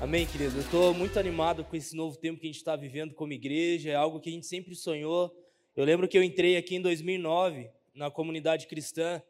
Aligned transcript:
Amém, 0.00 0.26
querido? 0.26 0.56
Eu 0.56 0.62
estou 0.62 0.94
muito 0.94 1.18
animado 1.18 1.62
com 1.62 1.76
esse 1.76 1.94
novo 1.94 2.16
tempo 2.16 2.40
que 2.40 2.46
a 2.46 2.48
gente 2.48 2.56
está 2.56 2.74
vivendo 2.74 3.14
como 3.14 3.34
igreja, 3.34 3.90
é 3.90 3.94
algo 3.94 4.18
que 4.18 4.30
a 4.30 4.32
gente 4.32 4.46
sempre 4.46 4.74
sonhou. 4.74 5.30
Eu 5.76 5.84
lembro 5.84 6.08
que 6.08 6.16
eu 6.16 6.22
entrei 6.22 6.56
aqui 6.56 6.76
em 6.76 6.80
2009 6.80 7.70
na 7.94 8.10
comunidade 8.10 8.66
cristã 8.66 9.22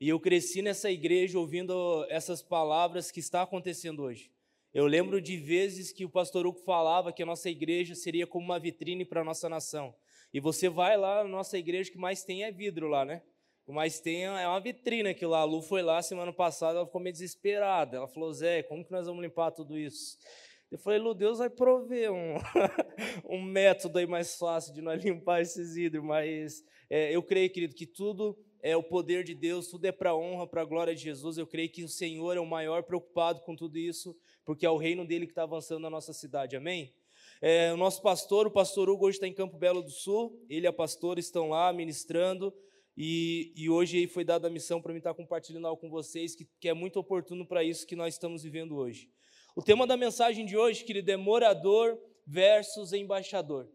e 0.00 0.08
eu 0.08 0.18
cresci 0.18 0.62
nessa 0.62 0.90
igreja 0.90 1.38
ouvindo 1.38 2.04
essas 2.08 2.42
palavras 2.42 3.12
que 3.12 3.20
está 3.20 3.42
acontecendo 3.42 4.02
hoje. 4.02 4.32
Eu 4.74 4.84
lembro 4.84 5.20
de 5.20 5.36
vezes 5.36 5.92
que 5.92 6.04
o 6.04 6.10
pastor 6.10 6.44
Hugo 6.44 6.58
falava 6.58 7.12
que 7.12 7.22
a 7.22 7.26
nossa 7.26 7.48
igreja 7.48 7.94
seria 7.94 8.26
como 8.26 8.44
uma 8.44 8.58
vitrine 8.58 9.04
para 9.04 9.20
a 9.20 9.24
nossa 9.24 9.48
nação. 9.48 9.94
E 10.34 10.40
você 10.40 10.68
vai 10.68 10.96
lá 10.96 11.22
na 11.22 11.30
nossa 11.30 11.56
igreja, 11.56 11.88
que 11.88 11.98
mais 11.98 12.24
tem 12.24 12.42
é 12.42 12.50
vidro 12.50 12.88
lá, 12.88 13.04
né? 13.04 13.22
Mas 13.66 14.00
tem 14.00 14.24
é 14.24 14.48
uma 14.48 14.60
vitrine 14.60 15.10
aqui 15.10 15.24
lá. 15.24 15.40
A 15.40 15.44
Lu 15.44 15.62
foi 15.62 15.82
lá 15.82 16.02
semana 16.02 16.32
passada, 16.32 16.78
ela 16.78 16.86
ficou 16.86 17.00
meio 17.00 17.12
desesperada. 17.12 17.98
Ela 17.98 18.08
falou: 18.08 18.32
Zé, 18.32 18.62
como 18.62 18.84
que 18.84 18.90
nós 18.90 19.06
vamos 19.06 19.22
limpar 19.22 19.52
tudo 19.52 19.78
isso? 19.78 20.18
Eu 20.70 20.78
falei: 20.78 20.98
Lu, 20.98 21.14
Deus 21.14 21.38
vai 21.38 21.50
prover 21.50 22.12
um, 22.12 22.36
um 23.28 23.42
método 23.42 23.98
aí 23.98 24.06
mais 24.06 24.36
fácil 24.36 24.72
de 24.72 24.80
nós 24.80 25.02
limpar 25.02 25.40
esses 25.40 25.74
vidros. 25.74 26.04
Mas 26.04 26.64
é, 26.88 27.14
eu 27.14 27.22
creio, 27.22 27.50
querido, 27.50 27.74
que 27.74 27.86
tudo 27.86 28.38
é 28.62 28.76
o 28.76 28.82
poder 28.82 29.24
de 29.24 29.34
Deus, 29.34 29.68
tudo 29.68 29.84
é 29.86 29.92
para 29.92 30.10
a 30.10 30.16
honra, 30.16 30.46
para 30.46 30.62
a 30.62 30.64
glória 30.64 30.94
de 30.94 31.02
Jesus. 31.02 31.38
Eu 31.38 31.46
creio 31.46 31.70
que 31.70 31.82
o 31.82 31.88
Senhor 31.88 32.36
é 32.36 32.40
o 32.40 32.46
maior 32.46 32.82
preocupado 32.82 33.40
com 33.40 33.56
tudo 33.56 33.78
isso, 33.78 34.16
porque 34.44 34.66
é 34.66 34.70
o 34.70 34.76
reino 34.76 35.06
dele 35.06 35.26
que 35.26 35.32
está 35.32 35.44
avançando 35.44 35.80
na 35.80 35.90
nossa 35.90 36.12
cidade. 36.12 36.56
Amém? 36.56 36.92
É, 37.42 37.72
o 37.72 37.76
nosso 37.76 38.02
pastor, 38.02 38.46
o 38.46 38.50
pastor 38.50 38.90
Hugo, 38.90 39.06
hoje 39.06 39.16
está 39.16 39.26
em 39.26 39.32
Campo 39.32 39.56
Belo 39.56 39.82
do 39.82 39.90
Sul. 39.90 40.38
Ele 40.48 40.66
e 40.66 40.68
a 40.68 40.72
pastora 40.72 41.18
estão 41.18 41.48
lá 41.48 41.72
ministrando. 41.72 42.52
E, 43.02 43.54
e 43.56 43.70
hoje 43.70 44.06
foi 44.08 44.24
dada 44.24 44.48
a 44.48 44.50
missão 44.50 44.78
para 44.82 44.92
mim 44.92 44.98
estar 44.98 45.14
compartilhando 45.14 45.66
algo 45.66 45.80
com 45.80 45.88
vocês, 45.88 46.34
que, 46.34 46.46
que 46.60 46.68
é 46.68 46.74
muito 46.74 46.98
oportuno 46.98 47.46
para 47.46 47.64
isso 47.64 47.86
que 47.86 47.96
nós 47.96 48.12
estamos 48.12 48.42
vivendo 48.42 48.76
hoje. 48.76 49.08
O 49.56 49.62
tema 49.62 49.86
da 49.86 49.96
mensagem 49.96 50.44
de 50.44 50.54
hoje, 50.54 50.84
querido, 50.84 51.10
é 51.10 51.16
morador 51.16 51.98
versus 52.26 52.92
embaixador. 52.92 53.66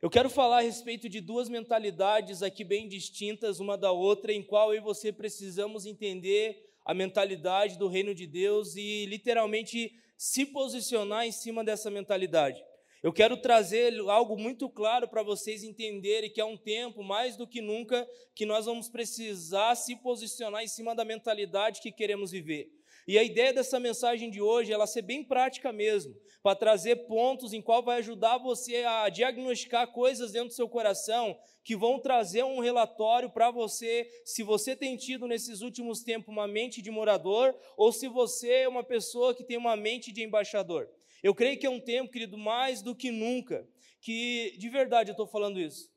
Eu 0.00 0.08
quero 0.08 0.30
falar 0.30 0.60
a 0.60 0.62
respeito 0.62 1.10
de 1.10 1.20
duas 1.20 1.46
mentalidades 1.50 2.42
aqui 2.42 2.64
bem 2.64 2.88
distintas 2.88 3.60
uma 3.60 3.76
da 3.76 3.92
outra, 3.92 4.32
em 4.32 4.42
qual 4.42 4.72
eu 4.72 4.78
e 4.78 4.82
você 4.82 5.12
precisamos 5.12 5.84
entender 5.84 6.70
a 6.86 6.94
mentalidade 6.94 7.78
do 7.78 7.86
reino 7.86 8.14
de 8.14 8.26
Deus 8.26 8.74
e 8.76 9.04
literalmente 9.04 9.92
se 10.16 10.46
posicionar 10.46 11.26
em 11.26 11.32
cima 11.32 11.62
dessa 11.62 11.90
mentalidade. 11.90 12.64
Eu 13.00 13.12
quero 13.12 13.36
trazer 13.36 13.96
algo 14.08 14.36
muito 14.36 14.68
claro 14.68 15.06
para 15.06 15.22
vocês 15.22 15.62
entenderem 15.62 16.32
que 16.32 16.40
é 16.40 16.44
um 16.44 16.56
tempo, 16.56 17.04
mais 17.04 17.36
do 17.36 17.46
que 17.46 17.60
nunca, 17.60 18.04
que 18.34 18.44
nós 18.44 18.66
vamos 18.66 18.88
precisar 18.88 19.76
se 19.76 19.94
posicionar 19.94 20.64
em 20.64 20.68
cima 20.68 20.96
da 20.96 21.04
mentalidade 21.04 21.80
que 21.80 21.92
queremos 21.92 22.32
viver. 22.32 22.68
E 23.06 23.16
a 23.16 23.22
ideia 23.22 23.54
dessa 23.54 23.78
mensagem 23.78 24.28
de 24.28 24.42
hoje 24.42 24.72
é 24.72 24.74
ela 24.74 24.86
ser 24.86 25.02
bem 25.02 25.22
prática 25.22 25.72
mesmo, 25.72 26.14
para 26.42 26.56
trazer 26.56 27.06
pontos 27.06 27.52
em 27.52 27.62
qual 27.62 27.84
vai 27.84 27.98
ajudar 27.98 28.36
você 28.36 28.84
a 28.84 29.08
diagnosticar 29.08 29.92
coisas 29.92 30.32
dentro 30.32 30.48
do 30.48 30.54
seu 30.54 30.68
coração 30.68 31.38
que 31.62 31.76
vão 31.76 32.00
trazer 32.00 32.42
um 32.42 32.58
relatório 32.58 33.30
para 33.30 33.50
você 33.50 34.10
se 34.24 34.42
você 34.42 34.74
tem 34.74 34.96
tido 34.96 35.28
nesses 35.28 35.60
últimos 35.60 36.02
tempos 36.02 36.28
uma 36.28 36.48
mente 36.48 36.82
de 36.82 36.90
morador 36.90 37.54
ou 37.76 37.92
se 37.92 38.08
você 38.08 38.50
é 38.50 38.68
uma 38.68 38.82
pessoa 38.82 39.34
que 39.34 39.44
tem 39.44 39.56
uma 39.56 39.76
mente 39.76 40.12
de 40.12 40.22
embaixador. 40.22 40.88
Eu 41.22 41.34
creio 41.34 41.58
que 41.58 41.66
é 41.66 41.70
um 41.70 41.80
tempo, 41.80 42.12
querido, 42.12 42.38
mais 42.38 42.82
do 42.82 42.94
que 42.94 43.10
nunca, 43.10 43.68
que 44.00 44.54
de 44.58 44.68
verdade 44.68 45.10
eu 45.10 45.12
estou 45.12 45.26
falando 45.26 45.60
isso. 45.60 45.90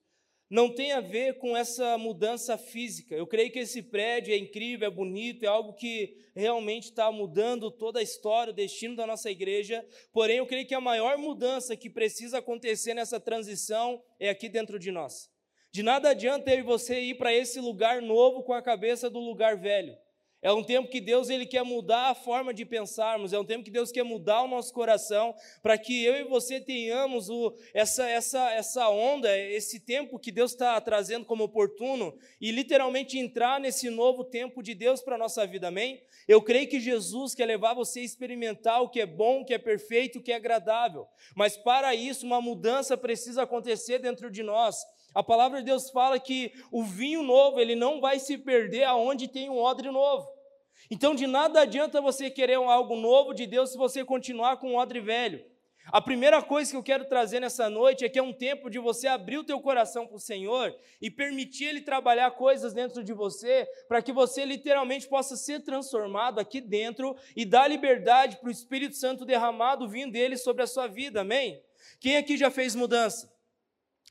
Não 0.52 0.68
tem 0.68 0.92
a 0.92 1.00
ver 1.00 1.38
com 1.38 1.56
essa 1.56 1.98
mudança 1.98 2.58
física. 2.58 3.16
Eu 3.16 3.26
creio 3.26 3.50
que 3.50 3.60
esse 3.60 3.82
prédio 3.82 4.34
é 4.34 4.38
incrível, 4.38 4.86
é 4.86 4.92
bonito, 4.92 5.44
é 5.44 5.48
algo 5.48 5.72
que 5.72 6.18
realmente 6.36 6.90
está 6.90 7.10
mudando 7.10 7.72
toda 7.72 8.00
a 8.00 8.04
história, 8.04 8.52
o 8.52 8.54
destino 8.54 8.94
da 8.94 9.08
nossa 9.08 9.32
igreja. 9.32 9.86
Porém, 10.12 10.40
eu 10.40 10.46
creio 10.46 10.68
que 10.68 10.76
a 10.76 10.82
maior 10.82 11.18
mudança 11.18 11.78
que 11.78 11.90
precisa 11.90 12.40
acontecer 12.40 12.94
nessa 12.94 13.18
transição 13.18 14.04
é 14.20 14.28
aqui 14.28 14.50
dentro 14.50 14.78
de 14.78 14.92
nós. 14.92 15.30
De 15.72 15.82
nada 15.82 16.10
adianta 16.10 16.52
eu 16.52 16.60
e 16.60 16.64
você 16.64 17.00
ir 17.00 17.16
para 17.16 17.34
esse 17.34 17.62
lugar 17.62 18.02
novo 18.02 18.44
com 18.44 18.52
a 18.52 18.62
cabeça 18.62 19.10
do 19.10 19.20
lugar 19.20 19.56
velho. 19.56 19.98
É 20.42 20.52
um 20.52 20.64
tempo 20.64 20.90
que 20.90 21.00
Deus 21.00 21.30
ele 21.30 21.46
quer 21.46 21.64
mudar 21.64 22.10
a 22.10 22.16
forma 22.16 22.52
de 22.52 22.66
pensarmos, 22.66 23.32
é 23.32 23.38
um 23.38 23.46
tempo 23.46 23.64
que 23.64 23.70
Deus 23.70 23.92
quer 23.92 24.04
mudar 24.04 24.42
o 24.42 24.48
nosso 24.48 24.74
coração, 24.74 25.36
para 25.62 25.78
que 25.78 26.04
eu 26.04 26.16
e 26.16 26.24
você 26.24 26.60
tenhamos 26.60 27.30
o, 27.30 27.56
essa, 27.76 28.10
essa, 28.10 28.50
essa 28.52 28.90
onda, 28.90 29.38
esse 29.38 29.80
tempo 29.80 30.18
que 30.18 30.32
Deus 30.32 30.52
está 30.52 30.82
trazendo 30.82 31.26
como 31.26 31.44
oportuno, 31.44 32.18
e 32.40 32.52
literalmente 32.52 33.20
entrar 33.20 33.60
nesse 33.60 33.92
novo 33.92 34.24
tempo 34.24 34.64
de 34.64 34.74
Deus 34.74 35.00
para 35.00 35.14
a 35.14 35.20
nossa 35.20 35.46
vida, 35.46 35.68
amém? 35.68 36.02
Eu 36.28 36.42
creio 36.42 36.68
que 36.68 36.80
Jesus 36.80 37.36
quer 37.36 37.46
levar 37.46 37.76
você 37.76 38.00
a 38.00 38.04
experimentar 38.04 38.82
o 38.82 38.90
que 38.90 39.00
é 39.00 39.06
bom, 39.06 39.42
o 39.42 39.46
que 39.46 39.54
é 39.54 39.60
perfeito, 39.60 40.18
o 40.18 40.24
que 40.24 40.32
é 40.32 40.36
agradável, 40.36 41.08
mas 41.36 41.56
para 41.56 41.94
isso 41.94 42.26
uma 42.26 42.42
mudança 42.42 42.98
precisa 42.98 43.44
acontecer 43.44 44.00
dentro 44.00 44.32
de 44.32 44.42
nós. 44.42 44.78
A 45.14 45.22
palavra 45.22 45.60
de 45.60 45.66
Deus 45.66 45.90
fala 45.90 46.20
que 46.20 46.54
o 46.72 46.84
vinho 46.84 47.22
novo, 47.22 47.60
ele 47.60 47.76
não 47.76 48.00
vai 48.00 48.20
se 48.20 48.38
perder 48.38 48.84
aonde 48.86 49.28
tem 49.28 49.50
um 49.50 49.58
odre 49.58 49.92
novo. 49.92 50.28
Então, 50.90 51.14
de 51.14 51.28
nada 51.28 51.62
adianta 51.62 52.02
você 52.02 52.30
querer 52.30 52.56
algo 52.56 52.96
novo 52.96 53.34
de 53.34 53.46
Deus 53.46 53.72
se 53.72 53.78
você 53.78 54.04
continuar 54.04 54.58
com 54.58 54.72
um 54.72 54.76
odre 54.76 55.00
velho. 55.00 55.44
A 55.88 56.00
primeira 56.00 56.42
coisa 56.42 56.72
que 56.72 56.78
eu 56.78 56.84
quero 56.84 57.06
trazer 57.06 57.40
nessa 57.40 57.70
noite 57.70 58.06
é 58.06 58.10
que 58.10 58.20
é 58.20 58.24
um 58.24 58.32
tempo 58.32 58.70
de 58.70 58.78
você 58.78 59.08
abrir 59.08 59.38
o 59.38 59.44
teu 59.44 59.60
coração 59.60 60.06
para 60.06 60.16
o 60.16 60.20
Senhor 60.20 60.74
e 61.02 61.10
permitir 61.10 61.66
Ele 61.66 61.82
trabalhar 61.82 62.32
coisas 62.32 62.74
dentro 62.74 63.04
de 63.04 63.14
você, 63.14 63.68
para 63.88 64.02
que 64.02 64.12
você 64.12 64.46
literalmente 64.46 65.08
possa 65.08 65.36
ser 65.36 65.62
transformado 65.62 66.40
aqui 66.40 66.62
dentro 66.62 67.16
e 67.36 67.46
dar 67.46 67.68
liberdade 67.68 68.38
para 68.38 68.48
o 68.48 68.52
Espírito 68.52 68.96
Santo 68.96 69.26
derramado 69.26 69.90
vindo 69.90 70.12
dele 70.12 70.38
sobre 70.38 70.64
a 70.64 70.68
sua 70.68 70.88
vida, 70.88 71.22
amém? 71.22 71.62
Quem 72.00 72.16
aqui 72.16 72.38
já 72.38 72.52
fez 72.52 72.76
mudança 72.76 73.30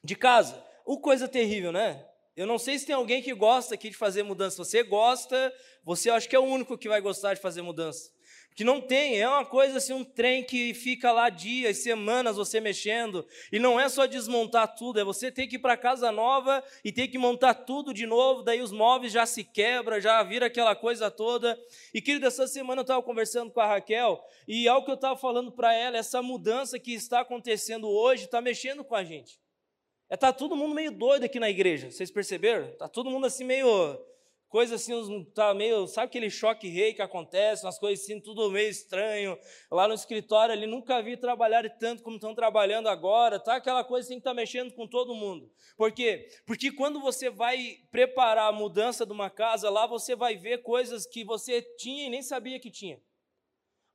de 0.02 0.16
casa? 0.16 0.69
O 0.84 0.98
coisa 0.98 1.28
terrível, 1.28 1.72
né? 1.72 2.04
Eu 2.36 2.46
não 2.46 2.58
sei 2.58 2.78
se 2.78 2.86
tem 2.86 2.94
alguém 2.94 3.20
que 3.20 3.34
gosta 3.34 3.74
aqui 3.74 3.90
de 3.90 3.96
fazer 3.96 4.22
mudança. 4.22 4.56
Você 4.56 4.82
gosta, 4.82 5.52
você 5.84 6.08
acho 6.08 6.28
que 6.28 6.36
é 6.36 6.38
o 6.38 6.44
único 6.44 6.78
que 6.78 6.88
vai 6.88 7.00
gostar 7.00 7.34
de 7.34 7.40
fazer 7.40 7.60
mudança. 7.60 8.10
Porque 8.50 8.64
não 8.64 8.80
tem, 8.80 9.20
é 9.20 9.28
uma 9.28 9.44
coisa 9.44 9.78
assim, 9.78 9.92
um 9.92 10.04
trem 10.04 10.44
que 10.44 10.74
fica 10.74 11.12
lá 11.12 11.28
dias, 11.28 11.78
semanas 11.78 12.36
você 12.36 12.60
mexendo, 12.60 13.24
e 13.52 13.58
não 13.58 13.78
é 13.78 13.88
só 13.88 14.06
desmontar 14.06 14.74
tudo, 14.74 14.98
é 14.98 15.04
você 15.04 15.30
ter 15.30 15.46
que 15.46 15.56
ir 15.56 15.58
para 15.60 15.76
casa 15.76 16.10
nova 16.10 16.62
e 16.84 16.90
ter 16.90 17.08
que 17.08 17.16
montar 17.16 17.54
tudo 17.54 17.94
de 17.94 18.06
novo, 18.06 18.42
daí 18.42 18.60
os 18.60 18.72
móveis 18.72 19.12
já 19.12 19.24
se 19.24 19.44
quebram, 19.44 20.00
já 20.00 20.22
vira 20.22 20.46
aquela 20.46 20.74
coisa 20.74 21.10
toda. 21.10 21.58
E 21.94 22.02
querido, 22.02 22.26
essa 22.26 22.46
semana 22.46 22.80
eu 22.80 22.82
estava 22.82 23.02
conversando 23.02 23.52
com 23.52 23.60
a 23.60 23.66
Raquel, 23.66 24.20
e 24.48 24.68
algo 24.68 24.84
que 24.84 24.90
eu 24.90 24.96
estava 24.96 25.16
falando 25.16 25.52
para 25.52 25.72
ela, 25.72 25.96
essa 25.96 26.20
mudança 26.20 26.78
que 26.78 26.92
está 26.92 27.20
acontecendo 27.20 27.88
hoje 27.88 28.24
está 28.24 28.40
mexendo 28.40 28.84
com 28.84 28.96
a 28.96 29.04
gente. 29.04 29.39
É, 30.10 30.16
tá 30.16 30.32
todo 30.32 30.56
mundo 30.56 30.74
meio 30.74 30.90
doido 30.90 31.22
aqui 31.22 31.38
na 31.38 31.48
igreja, 31.48 31.88
vocês 31.88 32.10
perceberam? 32.10 32.74
Tá 32.76 32.88
todo 32.88 33.08
mundo 33.08 33.26
assim 33.26 33.44
meio 33.44 33.96
coisa 34.48 34.74
assim, 34.74 35.24
tá 35.32 35.54
meio, 35.54 35.86
sabe 35.86 36.06
aquele 36.06 36.28
choque 36.28 36.66
rei 36.68 36.92
que 36.92 37.00
acontece, 37.00 37.64
umas 37.64 37.78
coisas 37.78 38.04
assim, 38.04 38.20
tudo 38.20 38.50
meio 38.50 38.68
estranho. 38.68 39.38
Lá 39.70 39.86
no 39.86 39.94
escritório 39.94 40.52
ali 40.52 40.66
nunca 40.66 41.00
vi 41.00 41.16
trabalhar 41.16 41.62
tanto 41.78 42.02
como 42.02 42.16
estão 42.16 42.34
trabalhando 42.34 42.88
agora, 42.88 43.38
tá 43.38 43.54
aquela 43.54 43.84
coisa 43.84 44.08
assim 44.08 44.16
que 44.16 44.24
tá 44.24 44.34
mexendo 44.34 44.74
com 44.74 44.88
todo 44.88 45.14
mundo. 45.14 45.48
Por 45.76 45.92
quê? 45.92 46.26
Porque 46.44 46.72
quando 46.72 47.00
você 47.00 47.30
vai 47.30 47.76
preparar 47.92 48.48
a 48.48 48.52
mudança 48.52 49.06
de 49.06 49.12
uma 49.12 49.30
casa, 49.30 49.70
lá 49.70 49.86
você 49.86 50.16
vai 50.16 50.36
ver 50.36 50.64
coisas 50.64 51.06
que 51.06 51.22
você 51.22 51.62
tinha 51.78 52.08
e 52.08 52.10
nem 52.10 52.20
sabia 52.20 52.58
que 52.58 52.72
tinha. 52.72 53.00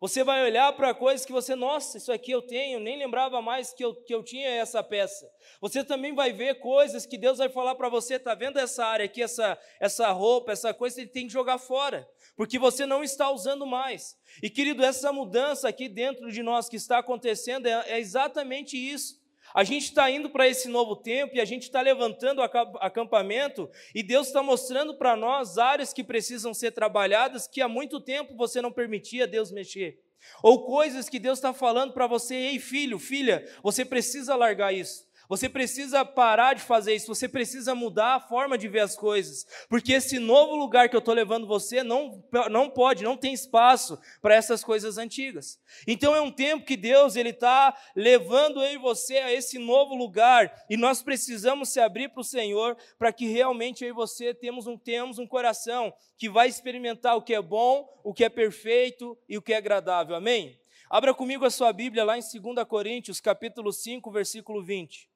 Você 0.06 0.24
vai 0.24 0.44
olhar 0.44 0.72
para 0.74 0.94
coisas 0.94 1.26
que 1.26 1.32
você, 1.32 1.56
nossa, 1.56 1.98
isso 1.98 2.12
aqui 2.12 2.30
eu 2.30 2.40
tenho, 2.40 2.80
nem 2.80 2.96
lembrava 2.96 3.42
mais 3.42 3.74
que 3.74 3.84
eu, 3.84 3.96
que 3.96 4.14
eu 4.14 4.22
tinha 4.22 4.48
essa 4.48 4.84
peça. 4.84 5.28
Você 5.60 5.84
também 5.84 6.14
vai 6.14 6.32
ver 6.32 6.60
coisas 6.60 7.08
que 7.08 7.18
Deus 7.18 7.40
vai 7.40 7.50
falar 7.50 7.74
para 7.74 7.90
você, 7.90 8.18
está 8.18 8.36
vendo 8.36 8.60
essa 8.60 8.86
área 8.86 9.06
aqui, 9.06 9.24
essa, 9.24 9.58
essa 9.80 10.12
roupa, 10.12 10.52
essa 10.52 10.72
coisa, 10.76 11.02
ele 11.02 11.10
tem 11.10 11.26
que 11.26 11.34
jogar 11.34 11.58
fora, 11.58 12.08
porque 12.38 12.60
você 12.60 12.86
não 12.86 13.04
está 13.04 13.32
usando 13.32 13.66
mais. 13.66 14.16
E 14.44 14.48
querido, 14.48 14.86
essa 14.86 15.12
mudança 15.12 15.68
aqui 15.68 15.90
dentro 15.90 16.32
de 16.32 16.44
nós 16.44 16.70
que 16.70 16.76
está 16.76 17.00
acontecendo 17.00 17.66
é, 17.66 17.86
é 17.88 18.00
exatamente 18.00 18.78
isso. 18.78 19.26
A 19.56 19.64
gente 19.64 19.86
está 19.86 20.12
indo 20.12 20.30
para 20.30 20.48
esse 20.48 20.68
novo 20.68 20.96
tempo 20.96 21.36
e 21.36 21.42
a 21.42 21.46
gente 21.46 21.64
está 21.64 21.82
levantando 21.82 22.40
o 22.40 22.44
acampamento 22.80 23.70
e 23.94 24.04
Deus 24.04 24.28
está 24.28 24.44
mostrando 24.44 24.98
para 24.98 25.16
nós 25.16 25.58
áreas 25.58 25.94
que 25.94 26.04
precisam 26.04 26.54
ser 26.54 26.72
trabalhadas 26.72 27.48
que 27.48 27.62
há 27.62 27.68
muito 27.68 28.00
tempo 28.00 28.36
você 28.36 28.62
não 28.62 28.72
permitia 28.72 29.26
Deus 29.26 29.52
mexer. 29.52 30.05
Ou 30.42 30.66
coisas 30.66 31.10
que 31.10 31.20
Deus 31.20 31.40
está 31.40 31.54
falando 31.54 31.94
para 31.94 32.08
você, 32.08 32.36
ei 32.36 32.60
filho, 32.60 33.00
filha, 33.00 33.48
você 33.64 33.84
precisa 33.84 34.36
largar 34.36 34.74
isso. 34.74 35.06
Você 35.28 35.50
precisa 35.50 36.06
parar 36.06 36.54
de 36.54 36.62
fazer 36.62 36.94
isso, 36.94 37.08
você 37.08 37.28
precisa 37.28 37.74
mudar 37.74 38.16
a 38.16 38.20
forma 38.20 38.58
de 38.58 38.68
ver 38.68 38.82
as 38.82 38.96
coisas, 38.96 39.46
porque 39.68 39.94
esse 39.94 40.20
novo 40.20 40.56
lugar 40.56 40.88
que 40.88 40.96
eu 40.96 41.00
estou 41.00 41.14
levando 41.14 41.48
você 41.48 41.84
não, 41.84 42.24
não 42.52 42.70
pode, 42.70 43.04
não 43.04 43.18
tem 43.18 43.34
espaço 43.34 44.00
para 44.22 44.36
essas 44.36 44.64
coisas 44.64 44.98
antigas. 44.98 45.60
Então 45.88 46.16
é 46.16 46.22
um 46.22 46.32
tempo 46.32 46.66
que 46.66 46.78
Deus 46.78 47.16
ele 47.16 47.30
está 47.30 47.76
levando 47.96 48.62
eu 48.62 48.74
e 48.74 48.78
você 48.78 49.18
a 49.18 49.34
esse 49.34 49.58
novo 49.58 49.96
lugar 49.96 50.52
e 50.70 50.78
nós 50.78 51.02
precisamos 51.02 51.70
se 51.70 51.80
abrir 51.80 52.10
para 52.10 52.22
o 52.22 52.24
Senhor 52.24 52.78
para 52.98 53.12
que 53.12 53.28
realmente 53.28 53.84
eu 53.84 53.90
e 53.90 53.94
você 53.94 54.34
temos 54.34 54.68
um, 54.68 54.78
temos 54.78 55.18
um 55.18 55.28
coração 55.28 55.94
que 56.18 56.30
vai 56.30 56.48
experimentar 56.48 57.16
o 57.16 57.22
que 57.22 57.34
é 57.34 57.42
bom, 57.42 57.88
o 58.04 58.14
que 58.14 58.24
é 58.24 58.30
perfeito 58.30 59.18
e 59.28 59.38
o 59.38 59.42
que 59.42 59.54
é 59.54 59.58
agradável. 59.58 60.16
Amém? 60.16 60.60
Abra 60.90 61.14
comigo 61.14 61.44
a 61.46 61.50
sua 61.50 61.74
Bíblia 61.74 62.04
lá 62.04 62.18
em 62.18 62.22
2 62.22 62.68
Coríntios, 62.68 63.20
capítulo 63.20 63.74
5, 63.74 64.12
versículo 64.12 64.64
20. 64.64 65.10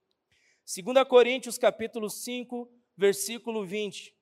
2 0.69 1.03
Coríntios, 1.07 1.57
capítulo 1.57 2.11
5, 2.11 2.71
versículo 2.95 3.65
20. 3.65 4.15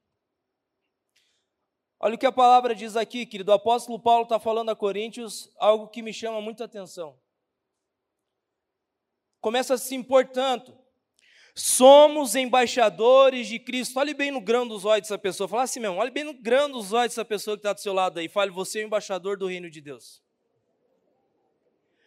Olha 1.99 2.15
o 2.15 2.17
que 2.17 2.25
a 2.25 2.31
palavra 2.31 2.73
diz 2.73 2.95
aqui, 2.95 3.25
querido. 3.25 3.51
O 3.51 3.55
apóstolo 3.55 3.99
Paulo 3.99 4.23
está 4.23 4.39
falando 4.39 4.69
a 4.69 4.75
Coríntios 4.75 5.51
algo 5.57 5.89
que 5.89 6.01
me 6.01 6.13
chama 6.13 6.39
muita 6.39 6.63
atenção. 6.63 7.19
Começa 9.41 9.73
assim, 9.73 10.01
portanto, 10.01 10.73
somos 11.53 12.33
embaixadores 12.33 13.47
de 13.47 13.59
Cristo. 13.59 13.99
Olhe 13.99 14.13
bem 14.13 14.31
no 14.31 14.39
grão 14.39 14.65
dos 14.65 14.85
olhos 14.85 15.01
dessa 15.01 15.17
pessoa. 15.17 15.49
Fala 15.49 15.63
assim 15.63 15.81
mesmo, 15.81 15.97
olhe 15.97 16.11
bem 16.11 16.23
no 16.23 16.33
grão 16.33 16.71
dos 16.71 16.93
olhos 16.93 17.11
dessa 17.11 17.25
pessoa 17.25 17.57
que 17.57 17.59
está 17.59 17.73
do 17.73 17.81
seu 17.81 17.93
lado 17.93 18.19
aí. 18.19 18.29
Fale, 18.29 18.51
você 18.51 18.79
é 18.79 18.83
o 18.83 18.87
embaixador 18.87 19.37
do 19.37 19.47
reino 19.47 19.69
de 19.69 19.81
Deus. 19.81 20.23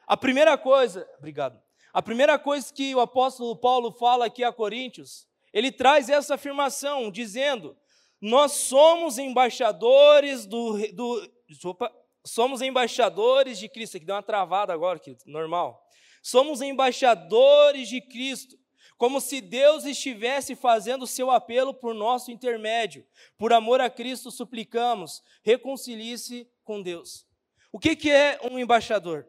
A 0.07 0.17
primeira 0.17 0.57
coisa, 0.57 1.07
obrigado. 1.19 1.61
A 1.93 2.01
primeira 2.01 2.39
coisa 2.39 2.73
que 2.73 2.95
o 2.95 3.01
apóstolo 3.01 3.57
Paulo 3.57 3.91
fala 3.93 4.27
aqui 4.27 4.45
a 4.45 4.53
Coríntios, 4.53 5.27
ele 5.53 5.73
traz 5.73 6.09
essa 6.09 6.35
afirmação, 6.35 7.11
dizendo: 7.11 7.77
nós 8.21 8.53
somos 8.53 9.19
embaixadores 9.19 10.47
do, 10.47 10.79
do 10.93 11.31
opa, 11.65 11.91
somos 12.25 12.61
embaixadores 12.61 13.59
de 13.59 13.69
Cristo. 13.69 13.97
Aqui 13.97 14.07
deu 14.07 14.15
uma 14.15 14.23
travada 14.23 14.73
agora, 14.73 14.99
que 14.99 15.17
normal. 15.27 15.83
Somos 16.23 16.61
embaixadores 16.61 17.89
de 17.89 18.01
Cristo, 18.01 18.59
como 18.99 19.21
se 19.21 19.41
Deus 19.41 19.85
estivesse 19.85 20.55
fazendo 20.55 21.05
o 21.05 21.09
seu 21.09 21.31
apelo 21.31 21.73
por 21.73 21.95
nosso 21.95 22.31
intermédio. 22.31 23.07
Por 23.39 23.53
amor 23.53 23.81
a 23.81 23.89
Cristo 23.89 24.31
suplicamos, 24.31 25.23
reconcilie-se 25.43 26.47
com 26.63 26.83
Deus. 26.83 27.27
O 27.73 27.79
que, 27.79 27.97
que 27.97 28.11
é 28.11 28.39
um 28.51 28.59
embaixador? 28.59 29.27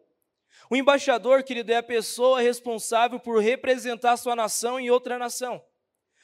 O 0.71 0.75
embaixador, 0.77 1.43
querido, 1.43 1.73
é 1.73 1.75
a 1.75 1.83
pessoa 1.83 2.39
responsável 2.39 3.19
por 3.19 3.41
representar 3.41 4.15
sua 4.15 4.37
nação 4.37 4.79
em 4.79 4.89
outra 4.89 5.19
nação. 5.19 5.61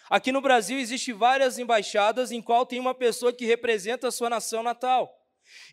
Aqui 0.10 0.32
no 0.32 0.40
Brasil 0.40 0.80
existem 0.80 1.14
várias 1.14 1.60
embaixadas 1.60 2.32
em 2.32 2.42
qual 2.42 2.66
tem 2.66 2.80
uma 2.80 2.96
pessoa 2.96 3.34
que 3.34 3.46
representa 3.46 4.08
a 4.08 4.12
sua 4.12 4.30
nação 4.30 4.64
natal. 4.64 5.14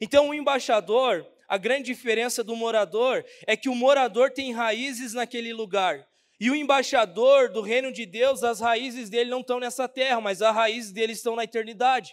Então, 0.00 0.28
o 0.28 0.34
embaixador, 0.34 1.24
a 1.46 1.56
grande 1.56 1.84
diferença 1.84 2.42
do 2.42 2.56
morador 2.56 3.24
é 3.46 3.56
que 3.56 3.68
o 3.68 3.76
morador 3.76 4.32
tem 4.32 4.52
raízes 4.52 5.14
naquele 5.14 5.52
lugar. 5.52 6.04
E 6.40 6.50
o 6.50 6.56
embaixador 6.56 7.52
do 7.52 7.60
reino 7.60 7.92
de 7.92 8.04
Deus, 8.04 8.42
as 8.42 8.58
raízes 8.58 9.08
dele 9.08 9.30
não 9.30 9.38
estão 9.38 9.60
nessa 9.60 9.86
terra, 9.86 10.20
mas 10.20 10.42
as 10.42 10.52
raízes 10.52 10.90
dele 10.90 11.12
estão 11.12 11.36
na 11.36 11.44
eternidade. 11.44 12.12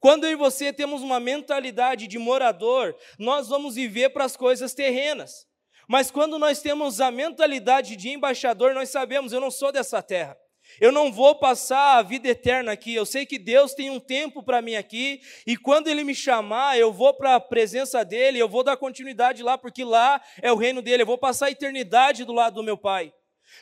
Quando 0.00 0.24
eu 0.24 0.32
e 0.32 0.34
você 0.34 0.72
temos 0.72 1.00
uma 1.00 1.20
mentalidade 1.20 2.08
de 2.08 2.18
morador, 2.18 2.92
nós 3.16 3.46
vamos 3.46 3.76
viver 3.76 4.10
para 4.10 4.24
as 4.24 4.36
coisas 4.36 4.74
terrenas. 4.74 5.48
Mas 5.90 6.08
quando 6.08 6.38
nós 6.38 6.62
temos 6.62 7.00
a 7.00 7.10
mentalidade 7.10 7.96
de 7.96 8.10
embaixador, 8.10 8.72
nós 8.74 8.90
sabemos, 8.90 9.32
eu 9.32 9.40
não 9.40 9.50
sou 9.50 9.72
dessa 9.72 10.00
terra. 10.00 10.38
Eu 10.80 10.92
não 10.92 11.10
vou 11.10 11.34
passar 11.34 11.98
a 11.98 12.02
vida 12.02 12.28
eterna 12.28 12.70
aqui. 12.70 12.94
Eu 12.94 13.04
sei 13.04 13.26
que 13.26 13.36
Deus 13.36 13.74
tem 13.74 13.90
um 13.90 13.98
tempo 13.98 14.40
para 14.40 14.62
mim 14.62 14.76
aqui, 14.76 15.20
e 15.44 15.56
quando 15.56 15.88
Ele 15.88 16.04
me 16.04 16.14
chamar, 16.14 16.78
eu 16.78 16.92
vou 16.92 17.12
para 17.12 17.34
a 17.34 17.40
presença 17.40 18.04
dEle, 18.04 18.38
eu 18.38 18.48
vou 18.48 18.62
dar 18.62 18.76
continuidade 18.76 19.42
lá, 19.42 19.58
porque 19.58 19.82
lá 19.82 20.22
é 20.40 20.52
o 20.52 20.54
reino 20.54 20.80
dEle. 20.80 21.02
Eu 21.02 21.06
vou 21.06 21.18
passar 21.18 21.46
a 21.46 21.50
eternidade 21.50 22.24
do 22.24 22.32
lado 22.32 22.54
do 22.54 22.62
meu 22.62 22.78
Pai. 22.78 23.12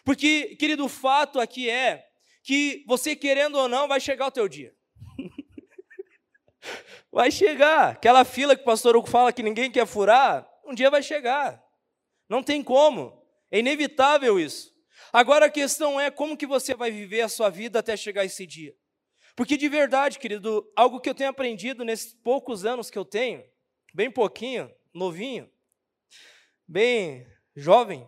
Porque, 0.05 0.55
querido, 0.57 0.85
o 0.85 0.89
fato 0.91 1.41
aqui 1.41 1.71
é 1.71 2.05
que 2.43 2.85
você 2.87 3.17
querendo 3.17 3.57
ou 3.57 3.71
não, 3.71 3.89
vai 3.89 4.01
chegar 4.01 4.27
o 4.27 4.31
teu 4.31 4.47
dia. 4.47 4.75
vai 7.11 7.31
chegar. 7.31 7.93
Aquela 7.93 8.23
fila 8.23 8.55
que 8.55 8.61
o 8.61 8.67
pastor 8.67 8.95
Hugo 8.95 9.09
fala 9.09 9.33
que 9.33 9.43
ninguém 9.43 9.71
quer 9.71 9.87
furar, 9.87 10.47
um 10.67 10.75
dia 10.75 10.91
vai 10.91 11.03
chegar. 11.03 11.67
Não 12.29 12.43
tem 12.43 12.63
como. 12.63 13.23
É 13.51 13.59
inevitável 13.59 14.39
isso. 14.39 14.75
Agora 15.13 15.47
a 15.47 15.51
questão 15.51 15.99
é 15.99 16.11
como 16.11 16.37
que 16.37 16.47
você 16.47 16.75
vai 16.75 16.91
viver 16.91 17.23
a 17.23 17.29
sua 17.29 17.49
vida 17.49 17.79
até 17.79 17.97
chegar 17.97 18.25
esse 18.25 18.47
dia. 18.47 18.75
Porque 19.35 19.57
de 19.57 19.69
verdade, 19.69 20.19
querido, 20.19 20.71
algo 20.75 21.01
que 21.01 21.09
eu 21.09 21.15
tenho 21.15 21.31
aprendido 21.31 21.85
nesses 21.85 22.13
poucos 22.13 22.65
anos 22.65 22.91
que 22.91 22.99
eu 22.99 23.05
tenho, 23.05 23.45
bem 23.95 24.11
pouquinho, 24.11 24.71
novinho, 24.93 25.49
bem 26.67 27.27
jovem, 27.55 28.07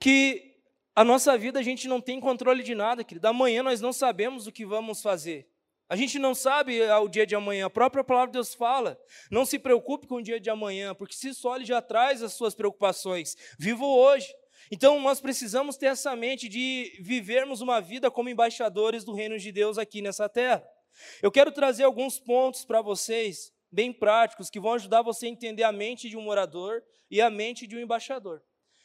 que 0.00 0.54
a 0.94 1.04
nossa 1.04 1.36
vida 1.36 1.58
a 1.58 1.62
gente 1.62 1.86
não 1.86 2.00
tem 2.00 2.20
controle 2.20 2.62
de 2.62 2.74
nada, 2.74 3.04
querido. 3.04 3.26
Amanhã 3.28 3.62
nós 3.62 3.80
não 3.80 3.92
sabemos 3.92 4.46
o 4.46 4.52
que 4.52 4.64
vamos 4.64 5.02
fazer. 5.02 5.48
A 5.88 5.96
gente 5.96 6.18
não 6.18 6.34
sabe 6.34 6.80
o 6.82 7.08
dia 7.08 7.26
de 7.26 7.34
amanhã. 7.34 7.66
A 7.66 7.70
própria 7.70 8.02
palavra 8.02 8.28
de 8.28 8.34
Deus 8.34 8.54
fala: 8.54 8.98
não 9.30 9.44
se 9.44 9.58
preocupe 9.58 10.06
com 10.06 10.16
o 10.16 10.22
dia 10.22 10.40
de 10.40 10.48
amanhã, 10.50 10.94
porque 10.94 11.14
se 11.14 11.34
só 11.34 11.56
ele 11.56 11.64
já 11.64 11.82
traz 11.82 12.22
as 12.22 12.32
suas 12.32 12.54
preocupações. 12.54 13.36
Viva 13.58 13.84
hoje. 13.84 14.34
Então, 14.70 14.98
nós 15.00 15.20
precisamos 15.20 15.76
ter 15.76 15.86
essa 15.86 16.16
mente 16.16 16.48
de 16.48 16.96
vivermos 17.00 17.60
uma 17.60 17.80
vida 17.80 18.10
como 18.10 18.30
embaixadores 18.30 19.04
do 19.04 19.12
reino 19.12 19.38
de 19.38 19.52
Deus 19.52 19.76
aqui 19.76 20.00
nessa 20.00 20.28
terra. 20.28 20.66
Eu 21.22 21.30
quero 21.30 21.52
trazer 21.52 21.84
alguns 21.84 22.18
pontos 22.18 22.64
para 22.64 22.80
vocês, 22.80 23.52
bem 23.70 23.92
práticos, 23.92 24.48
que 24.48 24.60
vão 24.60 24.72
ajudar 24.72 25.02
você 25.02 25.26
a 25.26 25.28
entender 25.28 25.64
a 25.64 25.72
mente 25.72 26.08
de 26.08 26.16
um 26.16 26.22
morador 26.22 26.82
e 27.10 27.20
a 27.20 27.28
mente 27.28 27.66
de 27.66 27.76
um 27.76 27.80
embaixador. 27.80 28.42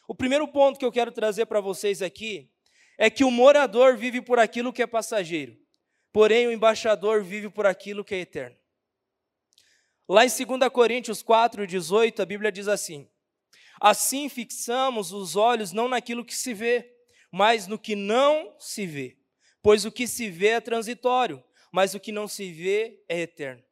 O 0.08 0.16
primeiro 0.16 0.48
ponto 0.48 0.78
que 0.78 0.86
eu 0.86 0.92
quero 0.92 1.12
trazer 1.12 1.46
para 1.46 1.62
vocês 1.62 2.02
aqui 2.02 2.50
é 2.98 3.10
que 3.10 3.24
o 3.24 3.32
morador 3.32 3.96
vive 3.96 4.22
por 4.22 4.40
aquilo 4.40 4.74
que 4.74 4.82
é 4.82 4.88
passageiro, 4.88 5.56
porém 6.12 6.48
o 6.48 6.52
embaixador 6.52 7.24
vive 7.24 7.50
por 7.50 7.66
aquilo 7.66 8.04
que 8.04 8.16
é 8.16 8.20
eterno. 8.20 8.58
Lá 10.08 10.26
em 10.26 10.28
2 10.28 10.72
Coríntios 10.72 11.22
4, 11.22 11.68
18, 11.68 12.22
a 12.22 12.26
Bíblia 12.26 12.52
diz 12.52 12.68
assim: 12.68 13.08
Assim 13.80 14.28
fixamos 14.28 15.12
os 15.12 15.36
olhos 15.36 15.72
não 15.72 15.88
naquilo 15.88 16.26
que 16.26 16.36
se 16.36 16.54
vê, 16.54 16.96
mas 17.32 17.68
no 17.68 17.78
que 17.78 17.96
não 17.96 18.56
se 18.58 18.86
vê. 18.86 19.18
Pois 19.62 19.86
o 19.86 19.92
que 19.92 20.08
se 20.08 20.30
vê 20.30 20.50
é 20.50 20.62
transitório, 20.62 21.44
mas 21.72 21.94
o 21.94 22.00
que 22.00 22.12
não 22.12 22.28
se 22.28 22.52
vê 22.52 23.04
é 23.08 23.20
eterno. 23.20 23.64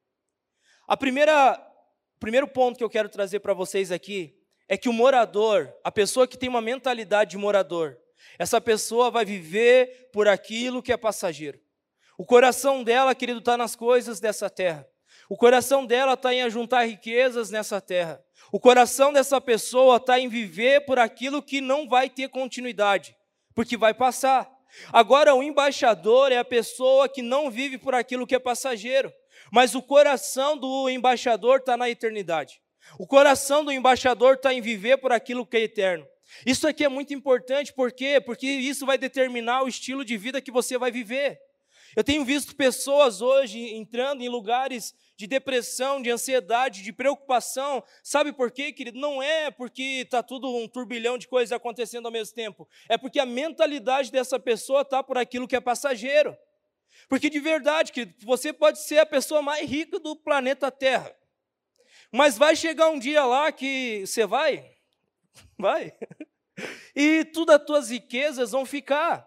A 0.88 0.96
primeira, 0.96 1.54
o 2.16 2.20
primeiro 2.20 2.48
ponto 2.48 2.78
que 2.78 2.84
eu 2.84 2.90
quero 2.90 3.10
trazer 3.10 3.40
para 3.40 3.54
vocês 3.54 3.92
aqui 3.92 4.38
é 4.68 4.78
que 4.78 4.90
o 4.90 4.94
morador, 4.94 5.74
a 5.84 5.92
pessoa 5.92 6.28
que 6.28 6.38
tem 6.38 6.50
uma 6.50 6.62
mentalidade 6.62 7.32
de 7.32 7.38
morador, 7.38 7.98
essa 8.38 8.62
pessoa 8.62 9.10
vai 9.10 9.26
viver 9.26 10.10
por 10.12 10.28
aquilo 10.28 10.84
que 10.84 10.92
é 10.92 10.98
passageiro. 10.98 11.60
O 12.18 12.26
coração 12.26 12.84
dela, 12.84 13.14
querido, 13.14 13.40
está 13.40 13.56
nas 13.56 13.76
coisas 13.76 14.20
dessa 14.20 14.50
terra. 14.50 14.88
O 15.30 15.38
coração 15.38 15.86
dela 15.86 16.14
está 16.14 16.34
em 16.34 16.42
ajuntar 16.42 16.88
riquezas 16.88 17.52
nessa 17.52 17.80
terra. 17.80 18.24
O 18.52 18.60
coração 18.60 19.14
dessa 19.14 19.40
pessoa 19.40 19.98
está 19.98 20.20
em 20.20 20.28
viver 20.28 20.86
por 20.86 20.98
aquilo 20.98 21.44
que 21.44 21.62
não 21.62 21.88
vai 21.88 22.10
ter 22.10 22.30
continuidade, 22.30 23.16
porque 23.54 23.78
vai 23.78 23.94
passar. 23.94 24.50
Agora, 24.92 25.36
o 25.36 25.44
embaixador 25.44 26.32
é 26.32 26.38
a 26.38 26.46
pessoa 26.46 27.08
que 27.08 27.22
não 27.22 27.52
vive 27.52 27.78
por 27.78 27.94
aquilo 27.94 28.26
que 28.26 28.36
é 28.36 28.40
passageiro, 28.40 29.14
mas 29.52 29.76
o 29.76 29.82
coração 29.82 30.58
do 30.58 30.90
embaixador 30.90 31.60
está 31.60 31.78
na 31.78 31.90
eternidade. 31.90 32.60
O 32.98 33.06
coração 33.06 33.64
do 33.64 33.72
embaixador 33.72 34.36
está 34.36 34.54
em 34.54 34.62
viver 34.62 34.98
por 34.98 35.12
aquilo 35.12 35.46
que 35.46 35.58
é 35.58 35.62
eterno. 35.62 36.08
Isso 36.46 36.68
aqui 36.68 36.84
é 36.84 36.90
muito 36.90 37.14
importante, 37.14 37.74
por 37.74 37.92
quê? 37.92 38.20
Porque 38.20 38.48
isso 38.48 38.86
vai 38.86 38.98
determinar 38.98 39.64
o 39.64 39.68
estilo 39.68 40.04
de 40.04 40.18
vida 40.18 40.42
que 40.42 40.52
você 40.52 40.78
vai 40.78 40.92
viver. 40.92 41.40
Eu 41.98 42.04
tenho 42.04 42.24
visto 42.24 42.56
pessoas 42.56 43.22
hoje 43.24 43.74
entrando 43.74 44.22
em 44.22 44.30
lugares 44.30 44.94
de 45.16 45.26
depressão, 45.26 46.00
de 46.00 46.12
ansiedade, 46.12 46.84
de 46.84 46.94
preocupação. 46.94 47.84
Sabe 48.04 48.32
por 48.32 48.52
quê, 48.52 48.72
querido? 48.72 49.00
Não 49.00 49.20
é 49.20 49.50
porque 49.50 49.82
está 50.04 50.22
tudo 50.22 50.48
um 50.56 50.68
turbilhão 50.68 51.18
de 51.18 51.28
coisas 51.28 51.52
acontecendo 51.52 52.06
ao 52.06 52.12
mesmo 52.12 52.36
tempo. 52.36 52.70
É 52.88 53.00
porque 53.00 53.20
a 53.20 53.26
mentalidade 53.26 54.12
dessa 54.12 54.40
pessoa 54.40 54.84
está 54.84 55.02
por 55.02 55.18
aquilo 55.18 55.48
que 55.48 55.56
é 55.56 55.60
passageiro. 55.60 56.38
Porque 57.10 57.32
de 57.32 57.40
verdade, 57.40 57.92
querido, 57.92 58.14
você 58.24 58.54
pode 58.54 58.80
ser 58.80 59.00
a 59.00 59.06
pessoa 59.06 59.42
mais 59.42 59.68
rica 59.68 59.98
do 59.98 60.16
planeta 60.16 60.70
Terra. 60.70 61.12
Mas 62.12 62.38
vai 62.38 62.56
chegar 62.56 62.90
um 62.90 63.00
dia 63.00 63.26
lá 63.26 63.52
que 63.52 64.06
você 64.06 64.24
vai, 64.24 64.72
vai, 65.58 65.96
e 66.96 67.26
todas 67.26 67.56
as 67.56 67.66
tuas 67.66 67.90
riquezas 67.90 68.52
vão 68.52 68.68
ficar. 68.68 69.27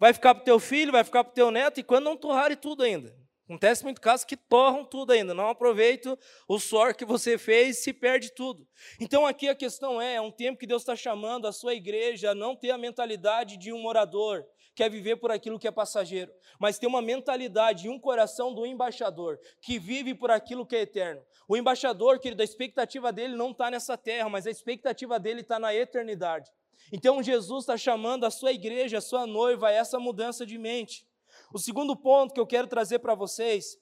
Vai 0.00 0.14
ficar 0.14 0.34
para 0.34 0.40
o 0.40 0.44
teu 0.44 0.58
filho, 0.58 0.90
vai 0.90 1.04
ficar 1.04 1.22
para 1.22 1.30
o 1.30 1.34
teu 1.34 1.50
neto, 1.50 1.78
e 1.78 1.82
quando 1.82 2.06
não 2.06 2.16
torrarem 2.16 2.56
tudo 2.56 2.82
ainda. 2.82 3.14
Acontece 3.44 3.84
muito 3.84 4.00
caso 4.00 4.26
que 4.26 4.36
torram 4.36 4.84
tudo 4.84 5.12
ainda, 5.12 5.34
não 5.34 5.48
aproveitam 5.48 6.16
o 6.48 6.58
suor 6.58 6.94
que 6.94 7.04
você 7.04 7.36
fez 7.36 7.78
se 7.78 7.92
perde 7.92 8.32
tudo. 8.32 8.66
Então 8.98 9.26
aqui 9.26 9.48
a 9.48 9.54
questão 9.54 10.00
é, 10.00 10.14
é 10.14 10.20
um 10.20 10.30
tempo 10.30 10.58
que 10.58 10.66
Deus 10.66 10.82
está 10.82 10.96
chamando 10.96 11.46
a 11.46 11.52
sua 11.52 11.74
igreja 11.74 12.30
a 12.30 12.34
não 12.34 12.56
ter 12.56 12.70
a 12.70 12.78
mentalidade 12.78 13.56
de 13.56 13.72
um 13.72 13.82
morador, 13.82 14.46
quer 14.74 14.88
viver 14.88 15.16
por 15.16 15.32
aquilo 15.32 15.58
que 15.58 15.66
é 15.66 15.70
passageiro, 15.70 16.32
mas 16.58 16.78
ter 16.78 16.86
uma 16.86 17.02
mentalidade 17.02 17.86
e 17.86 17.90
um 17.90 17.98
coração 17.98 18.54
do 18.54 18.64
embaixador, 18.64 19.36
que 19.60 19.78
vive 19.78 20.14
por 20.14 20.30
aquilo 20.30 20.64
que 20.64 20.76
é 20.76 20.82
eterno. 20.82 21.20
O 21.48 21.56
embaixador, 21.56 22.20
querido, 22.20 22.40
a 22.40 22.44
expectativa 22.44 23.12
dele 23.12 23.34
não 23.34 23.50
está 23.50 23.68
nessa 23.68 23.98
terra, 23.98 24.28
mas 24.28 24.46
a 24.46 24.50
expectativa 24.50 25.18
dele 25.18 25.40
está 25.40 25.58
na 25.58 25.74
eternidade. 25.74 26.48
Então 26.92 27.22
Jesus 27.22 27.64
está 27.64 27.76
chamando 27.76 28.24
a 28.24 28.30
sua 28.30 28.52
igreja, 28.52 28.98
a 28.98 29.02
sua 29.02 29.26
noiva, 29.26 29.68
a 29.68 29.72
essa 29.72 29.98
mudança 29.98 30.44
de 30.44 30.58
mente. 30.58 31.06
O 31.52 31.58
segundo 31.58 31.96
ponto 31.96 32.34
que 32.34 32.40
eu 32.40 32.46
quero 32.46 32.66
trazer 32.66 32.98
para 32.98 33.14
vocês 33.14 33.76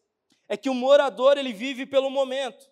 é 0.49 0.57
que 0.57 0.71
o 0.71 0.75
morador 0.75 1.37
ele 1.37 1.53
vive 1.53 1.87
pelo 1.87 2.11
momento. 2.11 2.71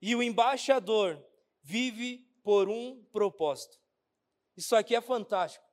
E 0.00 0.14
o 0.16 0.22
embaixador, 0.22 1.22
vive 1.62 2.26
por 2.42 2.68
um 2.68 3.04
propósito. 3.12 3.78
Isso 4.56 4.74
aqui 4.74 4.94
é 4.94 5.00
fantástico. 5.00 5.64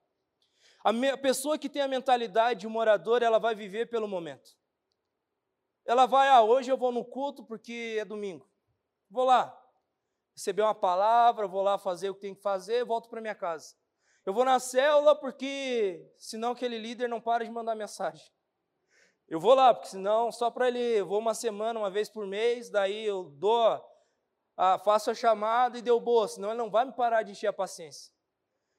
A 0.83 1.17
pessoa 1.17 1.57
que 1.57 1.67
tem 1.67 1.81
a 1.81 1.87
mentalidade 1.87 2.61
de 2.61 2.67
morador, 2.67 3.21
ela 3.21 3.39
vai 3.39 3.53
viver 3.53 3.89
pelo 3.89 4.07
momento. 4.07 4.57
Ela 5.85 6.05
vai, 6.05 6.29
ah, 6.29 6.41
hoje 6.41 6.71
eu 6.71 6.77
vou 6.77 6.91
no 6.91 7.03
culto 7.03 7.43
porque 7.43 7.97
é 7.99 8.05
domingo. 8.05 8.47
Vou 9.09 9.25
lá, 9.25 9.59
receber 10.39 10.61
uma 10.61 10.73
palavra, 10.73 11.47
vou 11.47 11.61
lá 11.61 11.77
fazer 11.77 12.09
o 12.09 12.15
que 12.15 12.21
tem 12.21 12.33
que 12.33 12.41
fazer, 12.41 12.85
volto 12.85 13.09
para 13.09 13.19
minha 13.19 13.35
casa. 13.35 13.75
Eu 14.25 14.33
vou 14.33 14.45
na 14.45 14.57
célula 14.57 15.13
porque 15.13 16.09
senão 16.17 16.51
aquele 16.51 16.77
líder 16.77 17.09
não 17.09 17.19
para 17.19 17.43
de 17.43 17.51
mandar 17.51 17.75
mensagem. 17.75 18.25
Eu 19.27 19.39
vou 19.39 19.53
lá, 19.53 19.73
porque 19.73 19.89
senão 19.89 20.31
só 20.31 20.49
para 20.49 20.69
ele, 20.69 20.79
eu 20.79 21.05
vou 21.05 21.19
uma 21.19 21.35
semana, 21.35 21.79
uma 21.79 21.91
vez 21.91 22.09
por 22.09 22.25
mês, 22.25 22.69
daí 22.69 23.05
eu 23.05 23.25
dou, 23.25 23.79
ah, 24.57 24.79
faço 24.79 25.11
a 25.11 25.13
chamada 25.13 25.77
e 25.77 25.81
deu 25.81 25.99
boa, 25.99 26.27
senão 26.27 26.49
ele 26.49 26.57
não 26.57 26.71
vai 26.71 26.85
me 26.85 26.93
parar 26.93 27.21
de 27.21 27.31
encher 27.31 27.47
a 27.47 27.53
paciência. 27.53 28.11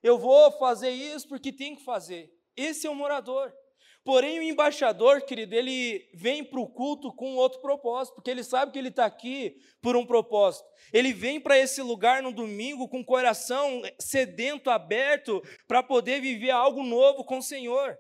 Eu 0.02 0.19
vou 0.19 0.50
fazer 0.52 0.90
isso 0.90 1.29
porque 1.29 1.52
tem 1.52 1.76
que 1.76 1.85
fazer. 1.85 2.33
Esse 2.57 2.87
é 2.87 2.90
o 2.90 2.95
morador. 2.95 3.55
Porém, 4.02 4.38
o 4.38 4.42
embaixador, 4.42 5.23
querido, 5.23 5.54
ele 5.54 6.09
vem 6.14 6.42
para 6.42 6.59
o 6.59 6.66
culto 6.66 7.12
com 7.12 7.37
outro 7.37 7.61
propósito, 7.61 8.14
porque 8.14 8.30
ele 8.30 8.42
sabe 8.42 8.73
que 8.73 8.78
ele 8.78 8.88
está 8.88 9.04
aqui 9.04 9.57
por 9.83 9.95
um 9.95 10.07
propósito. 10.07 10.66
Ele 10.92 11.12
vem 11.12 11.38
para 11.38 11.59
esse 11.59 11.83
lugar 11.83 12.23
no 12.23 12.33
domingo 12.33 12.88
com 12.88 13.00
o 13.00 13.04
coração 13.04 13.83
sedento, 13.99 14.71
aberto, 14.71 15.42
para 15.69 15.83
poder 15.83 16.21
viver 16.21 16.50
algo 16.50 16.83
novo 16.83 17.25
com 17.25 17.38
o 17.38 17.42
Senhor. 17.42 17.99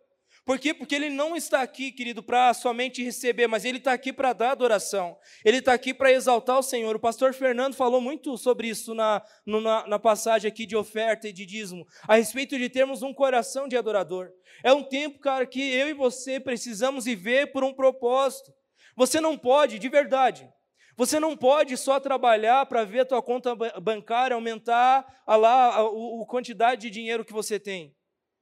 Por 0.50 0.58
quê? 0.58 0.74
Porque 0.74 0.96
ele 0.96 1.10
não 1.10 1.36
está 1.36 1.62
aqui, 1.62 1.92
querido, 1.92 2.24
para 2.24 2.52
somente 2.52 3.04
receber, 3.04 3.46
mas 3.46 3.64
ele 3.64 3.78
está 3.78 3.92
aqui 3.92 4.12
para 4.12 4.32
dar 4.32 4.50
adoração. 4.50 5.16
Ele 5.44 5.58
está 5.58 5.72
aqui 5.72 5.94
para 5.94 6.10
exaltar 6.10 6.58
o 6.58 6.62
Senhor. 6.62 6.96
O 6.96 6.98
pastor 6.98 7.32
Fernando 7.32 7.76
falou 7.76 8.00
muito 8.00 8.36
sobre 8.36 8.66
isso 8.66 8.92
na, 8.92 9.22
na, 9.46 9.86
na, 9.86 9.96
passagem 9.96 10.48
aqui 10.48 10.66
de 10.66 10.74
oferta 10.74 11.28
e 11.28 11.32
de 11.32 11.46
dízimo, 11.46 11.86
a 12.02 12.16
respeito 12.16 12.58
de 12.58 12.68
termos 12.68 13.00
um 13.00 13.14
coração 13.14 13.68
de 13.68 13.76
adorador. 13.76 14.28
É 14.64 14.72
um 14.72 14.82
tempo, 14.82 15.20
cara, 15.20 15.46
que 15.46 15.62
eu 15.72 15.88
e 15.88 15.92
você 15.94 16.40
precisamos 16.40 17.04
viver 17.04 17.52
por 17.52 17.62
um 17.62 17.72
propósito. 17.72 18.52
Você 18.96 19.20
não 19.20 19.38
pode, 19.38 19.78
de 19.78 19.88
verdade, 19.88 20.50
você 20.96 21.20
não 21.20 21.36
pode 21.36 21.76
só 21.76 22.00
trabalhar 22.00 22.66
para 22.66 22.82
ver 22.82 23.02
a 23.02 23.06
tua 23.06 23.22
conta 23.22 23.54
bancária 23.80 24.34
aumentar 24.34 25.06
a 25.24 25.36
lá 25.36 25.76
a, 25.76 25.78
a, 25.78 25.82
a 25.82 26.26
quantidade 26.26 26.80
de 26.80 26.90
dinheiro 26.90 27.24
que 27.24 27.32
você 27.32 27.60
tem. 27.60 27.94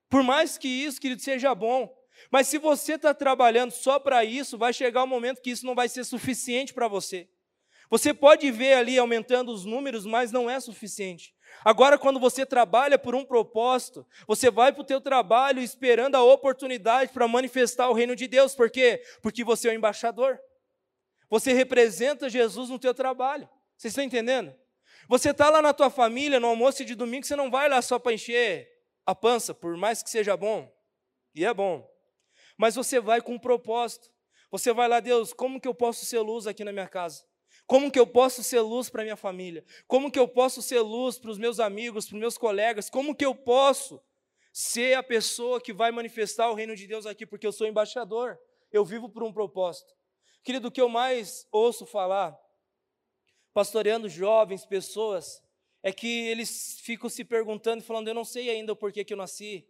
Por 0.08 0.22
mais 0.22 0.56
que 0.56 0.68
isso, 0.68 0.98
querido, 0.98 1.20
seja 1.20 1.54
bom, 1.54 1.97
mas 2.30 2.48
se 2.48 2.58
você 2.58 2.94
está 2.94 3.14
trabalhando 3.14 3.70
só 3.70 3.98
para 3.98 4.24
isso, 4.24 4.58
vai 4.58 4.72
chegar 4.72 5.04
um 5.04 5.06
momento 5.06 5.40
que 5.40 5.50
isso 5.50 5.66
não 5.66 5.74
vai 5.74 5.88
ser 5.88 6.04
suficiente 6.04 6.74
para 6.74 6.88
você. 6.88 7.28
Você 7.90 8.12
pode 8.12 8.50
ver 8.50 8.74
ali 8.74 8.98
aumentando 8.98 9.50
os 9.50 9.64
números, 9.64 10.04
mas 10.04 10.30
não 10.30 10.48
é 10.48 10.60
suficiente. 10.60 11.34
Agora, 11.64 11.98
quando 11.98 12.20
você 12.20 12.44
trabalha 12.44 12.98
por 12.98 13.14
um 13.14 13.24
propósito, 13.24 14.06
você 14.26 14.50
vai 14.50 14.72
para 14.72 14.82
o 14.82 14.84
teu 14.84 15.00
trabalho 15.00 15.62
esperando 15.62 16.14
a 16.14 16.22
oportunidade 16.22 17.12
para 17.12 17.26
manifestar 17.26 17.88
o 17.88 17.94
reino 17.94 18.14
de 18.14 18.28
Deus. 18.28 18.54
Por 18.54 18.70
quê? 18.70 19.02
Porque 19.22 19.42
você 19.42 19.68
é 19.68 19.72
o 19.72 19.74
embaixador. 19.74 20.38
Você 21.30 21.52
representa 21.52 22.28
Jesus 22.28 22.68
no 22.68 22.78
teu 22.78 22.92
trabalho. 22.92 23.48
Vocês 23.76 23.92
estão 23.92 24.04
entendendo? 24.04 24.54
Você 25.08 25.30
está 25.30 25.48
lá 25.48 25.62
na 25.62 25.72
tua 25.72 25.88
família, 25.88 26.38
no 26.38 26.48
almoço 26.48 26.84
de 26.84 26.94
domingo, 26.94 27.24
você 27.24 27.34
não 27.34 27.50
vai 27.50 27.68
lá 27.68 27.80
só 27.80 27.98
para 27.98 28.12
encher 28.12 28.68
a 29.06 29.14
pança, 29.14 29.54
por 29.54 29.74
mais 29.76 30.02
que 30.02 30.10
seja 30.10 30.36
bom. 30.36 30.70
E 31.34 31.44
é 31.44 31.54
bom. 31.54 31.88
Mas 32.58 32.74
você 32.74 32.98
vai 32.98 33.22
com 33.22 33.34
um 33.34 33.38
propósito. 33.38 34.10
Você 34.50 34.72
vai 34.72 34.88
lá, 34.88 34.98
Deus, 34.98 35.32
como 35.32 35.60
que 35.60 35.68
eu 35.68 35.74
posso 35.74 36.04
ser 36.04 36.18
luz 36.18 36.46
aqui 36.46 36.64
na 36.64 36.72
minha 36.72 36.88
casa? 36.88 37.24
Como 37.66 37.90
que 37.90 37.98
eu 37.98 38.06
posso 38.06 38.42
ser 38.42 38.60
luz 38.60 38.90
para 38.90 39.04
minha 39.04 39.16
família? 39.16 39.64
Como 39.86 40.10
que 40.10 40.18
eu 40.18 40.26
posso 40.26 40.60
ser 40.60 40.80
luz 40.80 41.18
para 41.18 41.30
os 41.30 41.38
meus 41.38 41.60
amigos, 41.60 42.06
para 42.06 42.14
os 42.14 42.20
meus 42.20 42.36
colegas? 42.36 42.90
Como 42.90 43.14
que 43.14 43.24
eu 43.24 43.34
posso 43.34 44.02
ser 44.52 44.94
a 44.94 45.02
pessoa 45.02 45.60
que 45.60 45.72
vai 45.72 45.92
manifestar 45.92 46.50
o 46.50 46.54
reino 46.54 46.74
de 46.74 46.86
Deus 46.86 47.06
aqui? 47.06 47.24
Porque 47.24 47.46
eu 47.46 47.52
sou 47.52 47.66
embaixador. 47.66 48.38
Eu 48.72 48.84
vivo 48.84 49.08
por 49.08 49.22
um 49.22 49.32
propósito. 49.32 49.94
Querido, 50.42 50.68
o 50.68 50.70
que 50.70 50.80
eu 50.80 50.88
mais 50.88 51.46
ouço 51.52 51.86
falar, 51.86 52.36
pastoreando 53.52 54.08
jovens, 54.08 54.64
pessoas, 54.64 55.42
é 55.82 55.92
que 55.92 56.26
eles 56.28 56.80
ficam 56.80 57.08
se 57.08 57.24
perguntando 57.24 57.84
falando: 57.84 58.08
eu 58.08 58.14
não 58.14 58.24
sei 58.24 58.50
ainda 58.50 58.72
o 58.72 58.76
porquê 58.76 59.04
que 59.04 59.12
eu 59.12 59.16
nasci, 59.16 59.68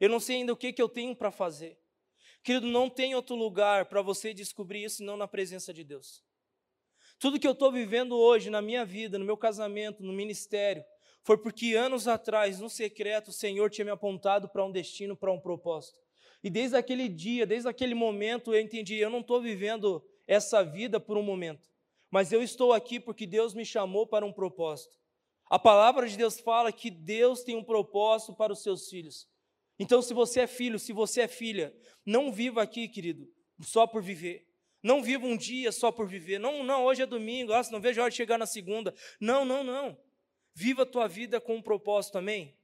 eu 0.00 0.08
não 0.08 0.20
sei 0.20 0.36
ainda 0.36 0.52
o 0.52 0.56
que, 0.56 0.72
que 0.72 0.82
eu 0.82 0.88
tenho 0.88 1.14
para 1.14 1.30
fazer. 1.30 1.78
Querido, 2.46 2.68
não 2.68 2.88
tem 2.88 3.12
outro 3.12 3.34
lugar 3.34 3.86
para 3.86 4.00
você 4.00 4.32
descobrir 4.32 4.84
isso 4.84 4.98
senão 4.98 5.16
na 5.16 5.26
presença 5.26 5.74
de 5.74 5.82
Deus. 5.82 6.22
Tudo 7.18 7.40
que 7.40 7.48
eu 7.48 7.50
estou 7.50 7.72
vivendo 7.72 8.16
hoje 8.16 8.50
na 8.50 8.62
minha 8.62 8.84
vida, 8.84 9.18
no 9.18 9.24
meu 9.24 9.36
casamento, 9.36 10.00
no 10.00 10.12
ministério, 10.12 10.84
foi 11.24 11.36
porque 11.36 11.74
anos 11.74 12.06
atrás, 12.06 12.60
no 12.60 12.70
secreto, 12.70 13.30
o 13.30 13.32
Senhor 13.32 13.68
tinha 13.68 13.84
me 13.84 13.90
apontado 13.90 14.48
para 14.48 14.64
um 14.64 14.70
destino, 14.70 15.16
para 15.16 15.32
um 15.32 15.40
propósito. 15.40 15.98
E 16.40 16.48
desde 16.48 16.76
aquele 16.76 17.08
dia, 17.08 17.44
desde 17.44 17.68
aquele 17.68 17.96
momento, 17.96 18.54
eu 18.54 18.60
entendi: 18.60 18.94
eu 18.94 19.10
não 19.10 19.22
estou 19.22 19.42
vivendo 19.42 20.00
essa 20.24 20.62
vida 20.62 21.00
por 21.00 21.16
um 21.16 21.24
momento, 21.24 21.68
mas 22.12 22.30
eu 22.30 22.40
estou 22.44 22.72
aqui 22.72 23.00
porque 23.00 23.26
Deus 23.26 23.54
me 23.54 23.66
chamou 23.66 24.06
para 24.06 24.24
um 24.24 24.32
propósito. 24.32 24.96
A 25.50 25.58
palavra 25.58 26.08
de 26.08 26.16
Deus 26.16 26.38
fala 26.38 26.70
que 26.70 26.92
Deus 26.92 27.42
tem 27.42 27.56
um 27.56 27.64
propósito 27.64 28.36
para 28.36 28.52
os 28.52 28.62
seus 28.62 28.88
filhos. 28.88 29.26
Então, 29.78 30.00
se 30.00 30.14
você 30.14 30.40
é 30.40 30.46
filho, 30.46 30.78
se 30.78 30.92
você 30.92 31.22
é 31.22 31.28
filha, 31.28 31.74
não 32.04 32.32
viva 32.32 32.62
aqui, 32.62 32.88
querido, 32.88 33.30
só 33.60 33.86
por 33.86 34.02
viver. 34.02 34.46
Não 34.82 35.02
viva 35.02 35.26
um 35.26 35.36
dia 35.36 35.72
só 35.72 35.90
por 35.90 36.06
viver. 36.06 36.38
Não, 36.38 36.62
não, 36.62 36.84
hoje 36.84 37.02
é 37.02 37.06
domingo, 37.06 37.52
ah, 37.52 37.62
não 37.70 37.80
vejo 37.80 38.00
a 38.00 38.04
hora 38.04 38.10
de 38.10 38.16
chegar 38.16 38.38
na 38.38 38.46
segunda. 38.46 38.94
Não, 39.20 39.44
não, 39.44 39.64
não. 39.64 39.98
Viva 40.54 40.82
a 40.82 40.86
tua 40.86 41.08
vida 41.08 41.40
com 41.40 41.56
um 41.56 41.62
propósito 41.62 42.12
também. 42.12 42.56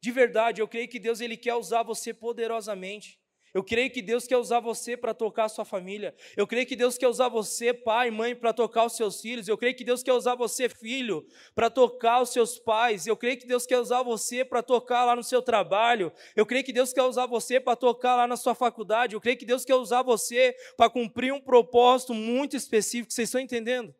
De 0.00 0.10
verdade, 0.10 0.60
eu 0.60 0.68
creio 0.68 0.88
que 0.88 0.98
Deus 0.98 1.20
ele 1.20 1.36
quer 1.36 1.54
usar 1.54 1.82
você 1.82 2.14
poderosamente. 2.14 3.17
Eu 3.54 3.64
creio 3.64 3.90
que 3.90 4.02
Deus 4.02 4.26
quer 4.26 4.36
usar 4.36 4.60
você 4.60 4.96
para 4.96 5.14
tocar 5.14 5.44
a 5.44 5.48
sua 5.48 5.64
família. 5.64 6.14
Eu 6.36 6.46
creio 6.46 6.66
que 6.66 6.76
Deus 6.76 6.98
quer 6.98 7.08
usar 7.08 7.28
você, 7.28 7.72
pai, 7.72 8.10
mãe, 8.10 8.34
para 8.34 8.52
tocar 8.52 8.84
os 8.84 8.94
seus 8.94 9.20
filhos. 9.20 9.48
Eu 9.48 9.56
creio 9.56 9.74
que 9.74 9.84
Deus 9.84 10.02
quer 10.02 10.12
usar 10.12 10.34
você, 10.34 10.68
filho, 10.68 11.26
para 11.54 11.70
tocar 11.70 12.20
os 12.20 12.30
seus 12.30 12.58
pais. 12.58 13.06
Eu 13.06 13.16
creio 13.16 13.38
que 13.38 13.46
Deus 13.46 13.66
quer 13.66 13.78
usar 13.78 14.02
você 14.02 14.44
para 14.44 14.62
tocar 14.62 15.04
lá 15.04 15.16
no 15.16 15.24
seu 15.24 15.40
trabalho. 15.40 16.12
Eu 16.36 16.44
creio 16.44 16.64
que 16.64 16.72
Deus 16.72 16.92
quer 16.92 17.02
usar 17.02 17.26
você 17.26 17.58
para 17.58 17.74
tocar 17.74 18.16
lá 18.16 18.26
na 18.26 18.36
sua 18.36 18.54
faculdade. 18.54 19.14
Eu 19.14 19.20
creio 19.20 19.38
que 19.38 19.46
Deus 19.46 19.64
quer 19.64 19.76
usar 19.76 20.02
você 20.02 20.54
para 20.76 20.90
cumprir 20.90 21.32
um 21.32 21.40
propósito 21.40 22.12
muito 22.12 22.56
específico. 22.56 23.12
Vocês 23.12 23.28
estão 23.28 23.40
entendendo? 23.40 23.94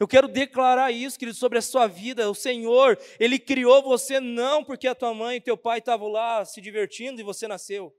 Eu 0.00 0.06
quero 0.06 0.28
declarar 0.28 0.92
isso, 0.92 1.18
querido, 1.18 1.36
sobre 1.36 1.58
a 1.58 1.62
sua 1.62 1.88
vida. 1.88 2.30
O 2.30 2.34
Senhor, 2.34 2.96
Ele 3.18 3.38
criou 3.38 3.82
você 3.82 4.20
não 4.20 4.62
porque 4.62 4.86
a 4.86 4.94
tua 4.94 5.12
mãe 5.12 5.36
e 5.36 5.40
teu 5.40 5.56
pai 5.56 5.78
estavam 5.78 6.08
lá 6.08 6.44
se 6.44 6.60
divertindo 6.60 7.20
e 7.20 7.24
você 7.24 7.48
nasceu. 7.48 7.92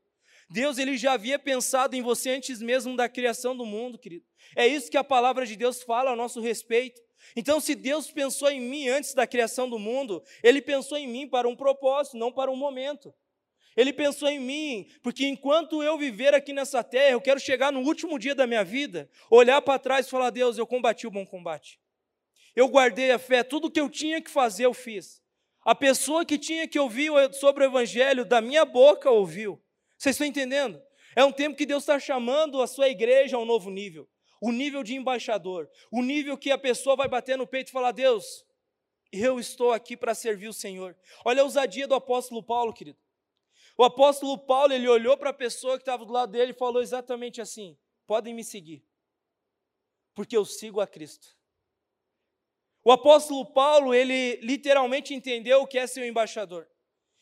Deus 0.50 0.78
ele 0.78 0.98
já 0.98 1.14
havia 1.14 1.38
pensado 1.38 1.96
em 1.96 2.02
você 2.02 2.32
antes 2.32 2.60
mesmo 2.62 2.96
da 2.96 3.08
criação 3.08 3.56
do 3.56 3.66
mundo, 3.66 4.00
querido. 4.00 4.26
É 4.56 4.66
isso 4.66 4.90
que 4.90 4.98
a 4.98 5.04
palavra 5.04 5.46
de 5.46 5.56
Deus 5.56 5.84
fala 5.84 6.12
a 6.12 6.16
nosso 6.16 6.42
respeito. 6.42 7.00
Então, 7.36 7.60
se 7.60 7.76
Deus 7.76 8.10
pensou 8.10 8.50
em 8.50 8.60
mim 8.60 8.88
antes 8.88 9.14
da 9.14 9.28
criação 9.28 9.70
do 9.70 9.78
mundo, 9.78 10.24
Ele 10.42 10.62
pensou 10.62 10.98
em 10.98 11.08
mim 11.08 11.28
para 11.28 11.48
um 11.48 11.56
propósito, 11.56 12.18
não 12.18 12.32
para 12.32 12.50
um 12.50 12.56
momento. 12.56 13.14
Ele 13.78 13.94
pensou 13.94 14.28
em 14.28 14.40
mim, 14.40 14.90
porque 15.04 15.26
enquanto 15.26 15.84
eu 15.84 15.98
viver 15.98 16.34
aqui 16.34 16.52
nessa 16.52 16.84
terra, 16.84 17.12
eu 17.12 17.22
quero 17.22 17.40
chegar 17.40 17.72
no 17.72 17.82
último 17.82 18.18
dia 18.18 18.34
da 18.34 18.48
minha 18.48 18.64
vida, 18.64 19.10
olhar 19.30 19.62
para 19.62 19.78
trás 19.78 20.08
e 20.08 20.10
falar: 20.10 20.32
Deus, 20.32 20.58
eu 20.58 20.66
combati 20.66 21.06
o 21.06 21.12
bom 21.12 21.26
combate. 21.26 21.80
Eu 22.56 22.68
guardei 22.68 23.12
a 23.12 23.20
fé, 23.20 23.44
tudo 23.44 23.70
que 23.70 23.80
eu 23.80 23.90
tinha 23.90 24.22
que 24.22 24.30
fazer, 24.30 24.66
eu 24.66 24.74
fiz. 24.74 25.22
A 25.64 25.76
pessoa 25.76 26.26
que 26.26 26.38
tinha 26.38 26.68
que 26.68 26.80
ouvir 26.80 27.12
sobre 27.34 27.64
o 27.64 27.68
Evangelho, 27.68 28.26
da 28.26 28.42
minha 28.42 28.66
boca 28.66 29.12
ouviu. 29.12 29.62
Vocês 30.00 30.16
estão 30.16 30.26
entendendo? 30.26 30.82
É 31.14 31.26
um 31.26 31.32
tempo 31.32 31.58
que 31.58 31.66
Deus 31.66 31.84
está 31.84 32.00
chamando 32.00 32.62
a 32.62 32.68
sua 32.68 32.88
igreja 32.88 33.36
a 33.36 33.40
um 33.40 33.46
novo 33.46 33.70
nível. 33.70 34.10
O 34.42 34.50
nível 34.50 34.82
de 34.82 34.96
embaixador. 34.96 35.70
O 35.92 36.02
nível 36.02 36.38
que 36.38 36.50
a 36.52 36.58
pessoa 36.58 36.96
vai 36.96 37.10
bater 37.10 37.38
no 37.38 37.46
peito 37.46 37.68
e 37.68 37.72
falar: 37.74 37.92
Deus, 37.92 38.46
eu 39.12 39.38
estou 39.38 39.74
aqui 39.74 39.98
para 39.98 40.16
servir 40.16 40.48
o 40.48 40.54
Senhor. 40.54 40.96
Olha 41.26 41.42
a 41.42 41.44
ousadia 41.44 41.86
do 41.86 41.96
apóstolo 41.96 42.42
Paulo, 42.42 42.72
querido. 42.72 42.98
O 43.78 43.84
apóstolo 43.84 44.38
Paulo, 44.38 44.72
ele 44.72 44.88
olhou 44.88 45.18
para 45.18 45.32
a 45.32 45.34
pessoa 45.34 45.76
que 45.78 45.82
estava 45.82 46.06
do 46.06 46.14
lado 46.14 46.32
dele 46.32 46.52
e 46.52 46.58
falou 46.58 46.82
exatamente 46.82 47.42
assim: 47.42 47.78
podem 48.08 48.34
me 48.34 48.44
seguir, 48.44 48.82
porque 50.16 50.38
eu 50.38 50.46
sigo 50.46 50.80
a 50.80 50.88
Cristo. 50.88 51.38
O 52.86 52.92
apóstolo 52.94 53.46
Paulo, 53.46 53.94
ele 53.94 54.38
literalmente 54.38 55.14
entendeu 55.14 55.62
o 55.62 55.68
que 55.68 55.78
é 55.78 55.86
ser 55.86 56.02
um 56.02 56.06
embaixador. 56.06 56.70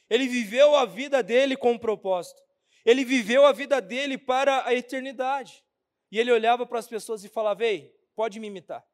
Ele 0.07 0.27
viveu 0.27 0.75
a 0.75 0.85
vida 0.85 1.23
dele 1.23 1.57
com 1.57 1.71
um 1.71 1.79
propósito. 1.79 2.46
Ele 2.87 3.03
viveu 3.03 3.45
a 3.45 3.51
vida 3.51 3.81
dele 3.81 4.17
para 4.17 4.65
a 4.65 4.73
eternidade. 4.73 5.61
E 6.09 6.17
ele 6.17 6.31
olhava 6.31 6.65
para 6.65 6.79
as 6.79 6.87
pessoas 6.87 7.21
e 7.21 7.27
falava: 7.27 7.65
Ei, 7.65 7.93
pode 8.15 8.39
me 8.39 8.47
imitar. 8.47 8.87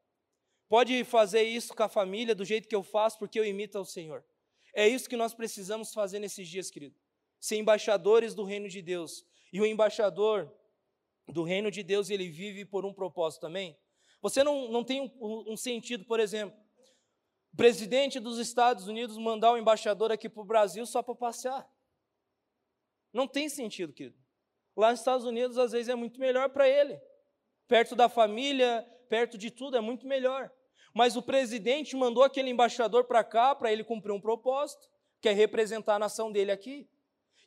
Pode 0.67 1.03
fazer 1.03 1.43
isso 1.43 1.75
com 1.75 1.83
a 1.83 1.87
família 1.87 2.33
do 2.33 2.43
jeito 2.43 2.67
que 2.67 2.75
eu 2.75 2.81
faço, 2.81 3.19
porque 3.19 3.39
eu 3.39 3.45
imito 3.45 3.77
ao 3.77 3.85
Senhor. 3.85 4.25
É 4.73 4.87
isso 4.87 5.07
que 5.07 5.15
nós 5.15 5.35
precisamos 5.35 5.93
fazer 5.93 6.17
nesses 6.17 6.49
dias, 6.49 6.71
querido. 6.71 6.95
Ser 7.39 7.57
embaixadores 7.57 8.33
do 8.33 8.43
reino 8.43 8.67
de 8.67 8.81
Deus. 8.81 9.23
E 9.51 9.61
o 9.61 9.65
embaixador 9.65 10.51
do 11.27 11.43
reino 11.43 11.69
de 11.69 11.83
Deus, 11.83 12.09
ele 12.09 12.27
vive 12.29 12.65
por 12.65 12.85
um 12.85 12.93
propósito 12.93 13.41
também. 13.41 13.77
Você 14.23 14.43
não, 14.43 14.71
não 14.71 14.83
tem 14.83 15.01
um, 15.21 15.53
um 15.53 15.55
sentido, 15.55 16.03
por 16.05 16.19
exemplo, 16.19 16.57
o 17.53 17.55
presidente 17.55 18.19
dos 18.19 18.39
Estados 18.39 18.87
Unidos 18.87 19.17
mandar 19.19 19.51
o 19.51 19.57
embaixador 19.57 20.11
aqui 20.11 20.27
para 20.27 20.41
o 20.41 20.45
Brasil 20.45 20.83
só 20.87 21.03
para 21.03 21.13
passear. 21.13 21.69
Não 23.13 23.27
tem 23.27 23.47
sentido, 23.47 23.93
querido. 23.93 24.17
Lá 24.75 24.91
nos 24.91 24.99
Estados 24.99 25.25
Unidos, 25.25 25.57
às 25.57 25.71
vezes, 25.71 25.87
é 25.87 25.95
muito 25.95 26.19
melhor 26.19 26.49
para 26.49 26.67
ele. 26.67 26.99
Perto 27.67 27.95
da 27.95 28.09
família, 28.09 28.85
perto 29.07 29.37
de 29.37 29.51
tudo, 29.51 29.77
é 29.77 29.81
muito 29.81 30.07
melhor. 30.07 30.51
Mas 30.93 31.15
o 31.15 31.21
presidente 31.21 31.95
mandou 31.95 32.23
aquele 32.23 32.49
embaixador 32.49 33.05
para 33.05 33.23
cá 33.23 33.53
para 33.53 33.71
ele 33.71 33.83
cumprir 33.83 34.11
um 34.11 34.19
propósito, 34.19 34.89
que 35.21 35.29
é 35.29 35.31
representar 35.31 35.95
a 35.95 35.99
nação 35.99 36.31
dele 36.31 36.51
aqui. 36.51 36.89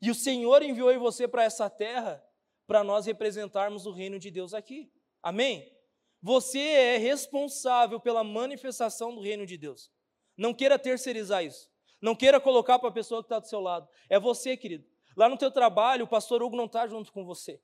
E 0.00 0.10
o 0.10 0.14
Senhor 0.14 0.62
enviou 0.62 0.98
você 0.98 1.26
para 1.26 1.44
essa 1.44 1.68
terra 1.68 2.22
para 2.66 2.82
nós 2.82 3.06
representarmos 3.06 3.86
o 3.86 3.92
reino 3.92 4.18
de 4.18 4.30
Deus 4.30 4.54
aqui. 4.54 4.90
Amém? 5.22 5.72
Você 6.20 6.58
é 6.58 6.96
responsável 6.96 8.00
pela 8.00 8.24
manifestação 8.24 9.14
do 9.14 9.20
reino 9.20 9.46
de 9.46 9.56
Deus. 9.56 9.90
Não 10.36 10.52
queira 10.52 10.78
terceirizar 10.78 11.44
isso. 11.44 11.70
Não 12.00 12.14
queira 12.14 12.40
colocar 12.40 12.78
para 12.78 12.88
a 12.88 12.92
pessoa 12.92 13.22
que 13.22 13.26
está 13.26 13.38
do 13.38 13.48
seu 13.48 13.60
lado. 13.60 13.88
É 14.08 14.18
você, 14.18 14.56
querido. 14.56 14.84
Lá 15.16 15.28
no 15.30 15.38
teu 15.38 15.50
trabalho, 15.50 16.04
o 16.04 16.08
pastor 16.08 16.42
Hugo 16.42 16.56
não 16.56 16.66
está 16.66 16.86
junto 16.86 17.10
com 17.10 17.24
você. 17.24 17.58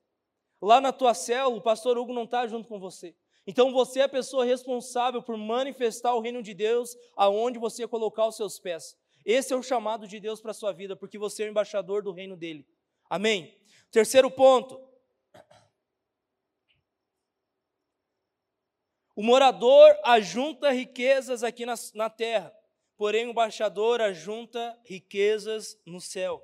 Lá 0.59 0.81
na 0.81 0.91
tua 0.91 1.13
célula, 1.13 1.57
o 1.57 1.61
pastor 1.61 1.97
Hugo 1.97 2.11
não 2.11 2.23
está 2.23 2.47
junto 2.47 2.67
com 2.67 2.79
você. 2.79 3.15
Então 3.45 3.71
você 3.71 3.99
é 3.99 4.03
a 4.03 4.09
pessoa 4.09 4.43
responsável 4.43 5.21
por 5.21 5.37
manifestar 5.37 6.15
o 6.15 6.21
reino 6.21 6.41
de 6.41 6.53
Deus 6.53 6.97
aonde 7.15 7.59
você 7.59 7.87
colocar 7.87 8.25
os 8.25 8.37
seus 8.37 8.57
pés. 8.57 8.97
Esse 9.23 9.53
é 9.53 9.55
o 9.55 9.61
chamado 9.61 10.07
de 10.07 10.19
Deus 10.19 10.41
para 10.41 10.51
a 10.51 10.53
sua 10.53 10.71
vida, 10.71 10.95
porque 10.95 11.17
você 11.17 11.43
é 11.43 11.47
o 11.47 11.49
embaixador 11.49 12.01
do 12.01 12.11
reino 12.11 12.35
dele. 12.35 12.65
Amém? 13.09 13.55
Terceiro 13.91 14.31
ponto. 14.31 14.81
O 19.15 19.21
morador 19.21 19.95
ajunta 20.03 20.71
riquezas 20.71 21.43
aqui 21.43 21.65
na, 21.65 21.75
na 21.93 22.09
terra, 22.09 22.51
porém 22.97 23.27
o 23.27 23.29
embaixador 23.29 24.01
ajunta 24.01 24.75
riquezas 24.83 25.79
no 25.85 26.01
céu. 26.01 26.41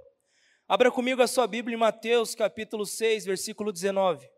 Abra 0.72 0.92
comigo 0.92 1.20
a 1.20 1.26
sua 1.26 1.48
Bíblia 1.48 1.74
em 1.74 1.80
Mateus 1.80 2.36
capítulo 2.36 2.86
6, 2.86 3.26
versículo 3.26 3.74
19. 3.74 4.30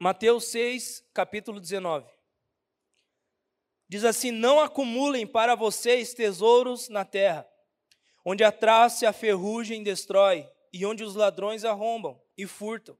Mateus 0.00 0.46
6, 0.46 1.04
capítulo 1.14 1.60
19. 1.60 2.10
Diz 3.88 4.04
assim: 4.04 4.32
Não 4.32 4.58
acumulem 4.58 5.24
para 5.24 5.54
vocês 5.54 6.12
tesouros 6.12 6.88
na 6.88 7.04
terra, 7.04 7.48
onde 8.24 8.42
a 8.42 8.50
traça 8.50 9.04
e 9.04 9.06
a 9.06 9.12
ferrugem 9.12 9.80
destrói, 9.80 10.44
e 10.72 10.84
onde 10.84 11.04
os 11.04 11.14
ladrões 11.14 11.64
arrombam 11.64 12.20
e 12.36 12.48
furtam. 12.48 12.98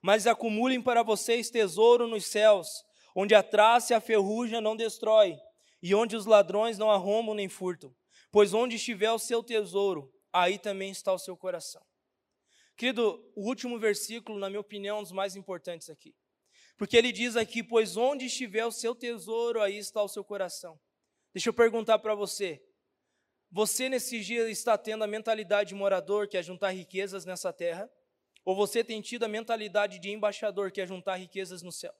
Mas 0.00 0.28
acumulem 0.28 0.80
para 0.80 1.02
vocês 1.02 1.50
tesouro 1.50 2.06
nos 2.06 2.26
céus, 2.26 2.84
onde 3.12 3.34
a 3.34 3.42
traça 3.42 3.92
e 3.92 3.96
a 3.96 4.00
ferrugem 4.00 4.60
não 4.60 4.76
destrói, 4.76 5.36
e 5.82 5.94
onde 5.94 6.16
os 6.16 6.26
ladrões 6.26 6.78
não 6.78 6.90
arrombam 6.90 7.34
nem 7.34 7.48
furtam. 7.48 7.94
Pois 8.30 8.52
onde 8.52 8.76
estiver 8.76 9.10
o 9.10 9.18
seu 9.18 9.42
tesouro, 9.42 10.12
aí 10.32 10.58
também 10.58 10.90
está 10.90 11.12
o 11.12 11.18
seu 11.18 11.36
coração. 11.36 11.84
Querido, 12.76 13.20
o 13.34 13.46
último 13.46 13.78
versículo, 13.78 14.38
na 14.38 14.48
minha 14.48 14.60
opinião, 14.60 14.98
é 14.98 15.00
um 15.00 15.02
dos 15.02 15.12
mais 15.12 15.34
importantes 15.34 15.90
aqui. 15.90 16.14
Porque 16.76 16.96
ele 16.96 17.10
diz 17.10 17.36
aqui: 17.36 17.62
Pois 17.62 17.96
onde 17.96 18.26
estiver 18.26 18.64
o 18.64 18.70
seu 18.70 18.94
tesouro, 18.94 19.60
aí 19.60 19.76
está 19.78 20.02
o 20.02 20.08
seu 20.08 20.22
coração. 20.22 20.78
Deixa 21.34 21.48
eu 21.48 21.52
perguntar 21.52 21.98
para 21.98 22.14
você: 22.14 22.62
Você 23.50 23.88
nesses 23.88 24.24
dias 24.24 24.48
está 24.48 24.78
tendo 24.78 25.02
a 25.02 25.08
mentalidade 25.08 25.70
de 25.70 25.74
morador, 25.74 26.28
que 26.28 26.36
é 26.36 26.42
juntar 26.42 26.70
riquezas 26.70 27.24
nessa 27.24 27.52
terra? 27.52 27.90
Ou 28.44 28.54
você 28.54 28.84
tem 28.84 29.02
tido 29.02 29.24
a 29.24 29.28
mentalidade 29.28 29.98
de 29.98 30.10
embaixador, 30.10 30.70
que 30.70 30.80
é 30.80 30.86
juntar 30.86 31.16
riquezas 31.16 31.62
no 31.62 31.72
céu? 31.72 31.92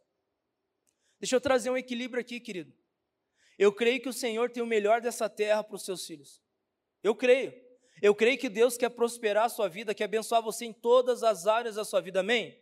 Deixa 1.18 1.34
eu 1.34 1.40
trazer 1.40 1.70
um 1.70 1.76
equilíbrio 1.76 2.20
aqui, 2.20 2.38
querido. 2.38 2.72
Eu 3.58 3.72
creio 3.72 4.00
que 4.00 4.08
o 4.08 4.12
Senhor 4.12 4.50
tem 4.50 4.62
o 4.62 4.66
melhor 4.66 5.00
dessa 5.00 5.28
terra 5.28 5.64
para 5.64 5.74
os 5.74 5.84
seus 5.84 6.06
filhos. 6.06 6.40
Eu 7.02 7.14
creio. 7.14 7.52
Eu 8.00 8.14
creio 8.14 8.38
que 8.38 8.48
Deus 8.48 8.76
quer 8.76 8.90
prosperar 8.90 9.46
a 9.46 9.48
sua 9.48 9.68
vida, 9.68 9.94
quer 9.94 10.04
abençoar 10.04 10.40
você 10.40 10.64
em 10.64 10.72
todas 10.72 11.24
as 11.24 11.46
áreas 11.46 11.74
da 11.74 11.84
sua 11.84 12.00
vida. 12.00 12.20
Amém? 12.20 12.56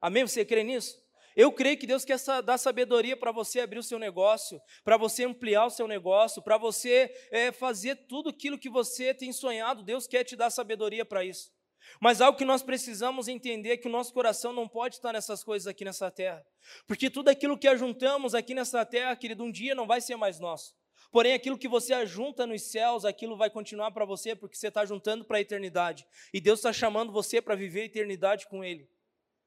Amém? 0.00 0.26
Você 0.26 0.44
crê 0.44 0.64
nisso? 0.64 1.00
Eu 1.36 1.50
creio 1.52 1.78
que 1.78 1.86
Deus 1.86 2.04
quer 2.04 2.18
dar 2.42 2.58
sabedoria 2.58 3.16
para 3.16 3.32
você 3.32 3.60
abrir 3.60 3.78
o 3.78 3.82
seu 3.82 3.98
negócio, 3.98 4.60
para 4.84 4.96
você 4.96 5.24
ampliar 5.24 5.66
o 5.66 5.70
seu 5.70 5.86
negócio, 5.86 6.42
para 6.42 6.58
você 6.58 7.12
é, 7.30 7.52
fazer 7.52 7.96
tudo 8.08 8.30
aquilo 8.30 8.58
que 8.58 8.68
você 8.68 9.14
tem 9.14 9.32
sonhado. 9.32 9.82
Deus 9.82 10.06
quer 10.06 10.24
te 10.24 10.34
dar 10.34 10.50
sabedoria 10.50 11.04
para 11.04 11.24
isso. 11.24 11.53
Mas 12.00 12.20
algo 12.20 12.36
que 12.38 12.44
nós 12.44 12.62
precisamos 12.62 13.28
entender 13.28 13.70
é 13.70 13.76
que 13.76 13.88
o 13.88 13.90
nosso 13.90 14.12
coração 14.12 14.52
não 14.52 14.68
pode 14.68 14.96
estar 14.96 15.12
nessas 15.12 15.42
coisas 15.44 15.66
aqui 15.66 15.84
nessa 15.84 16.10
terra. 16.10 16.44
Porque 16.86 17.10
tudo 17.10 17.28
aquilo 17.28 17.58
que 17.58 17.68
ajuntamos 17.68 18.34
aqui 18.34 18.54
nessa 18.54 18.84
terra, 18.84 19.14
querido, 19.16 19.44
um 19.44 19.50
dia 19.50 19.74
não 19.74 19.86
vai 19.86 20.00
ser 20.00 20.16
mais 20.16 20.38
nosso. 20.40 20.74
Porém, 21.10 21.32
aquilo 21.32 21.56
que 21.56 21.68
você 21.68 21.94
ajunta 21.94 22.46
nos 22.46 22.62
céus, 22.62 23.04
aquilo 23.04 23.36
vai 23.36 23.48
continuar 23.48 23.92
para 23.92 24.04
você, 24.04 24.34
porque 24.34 24.56
você 24.56 24.68
está 24.68 24.84
juntando 24.84 25.24
para 25.24 25.38
a 25.38 25.40
eternidade. 25.40 26.04
E 26.32 26.40
Deus 26.40 26.58
está 26.58 26.72
chamando 26.72 27.12
você 27.12 27.40
para 27.40 27.54
viver 27.54 27.82
a 27.82 27.84
eternidade 27.84 28.48
com 28.48 28.64
Ele. 28.64 28.88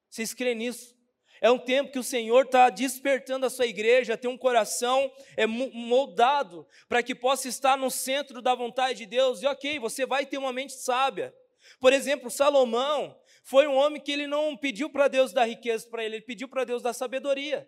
Vocês 0.10 0.34
creem 0.34 0.56
nisso? 0.56 0.95
É 1.41 1.52
um 1.52 1.60
tempo 1.60 1.91
que 1.91 2.00
o 2.00 2.04
Senhor 2.04 2.45
está 2.45 2.69
despertando 2.69 3.45
a 3.45 3.50
sua 3.50 3.67
igreja 3.67 4.17
ter 4.17 4.28
um 4.28 4.38
coração 4.38 5.12
é, 5.36 5.45
moldado 5.45 6.65
para 6.88 7.04
que 7.04 7.13
possa 7.13 7.47
estar 7.47 7.78
no 7.78 7.91
centro 7.91 8.41
da 8.41 8.56
vontade 8.56 9.00
de 9.00 9.06
Deus. 9.06 9.41
E 9.41 9.45
ok, 9.45 9.78
você 9.78 10.06
vai 10.06 10.26
ter 10.26 10.38
uma 10.38 10.54
mente 10.54 10.73
sábia. 10.73 11.34
Por 11.80 11.93
exemplo, 11.93 12.30
Salomão 12.30 13.19
foi 13.43 13.67
um 13.67 13.75
homem 13.75 14.01
que 14.01 14.12
ele 14.12 14.27
não 14.27 14.58
pediu 14.58 14.89
para 14.89 15.08
Deus 15.08 15.32
dar 15.32 15.45
riqueza 15.45 15.88
para 15.89 16.03
ele, 16.03 16.17
ele 16.17 16.25
pediu 16.25 16.47
para 16.47 16.63
Deus 16.63 16.82
dar 16.82 16.93
sabedoria. 16.93 17.67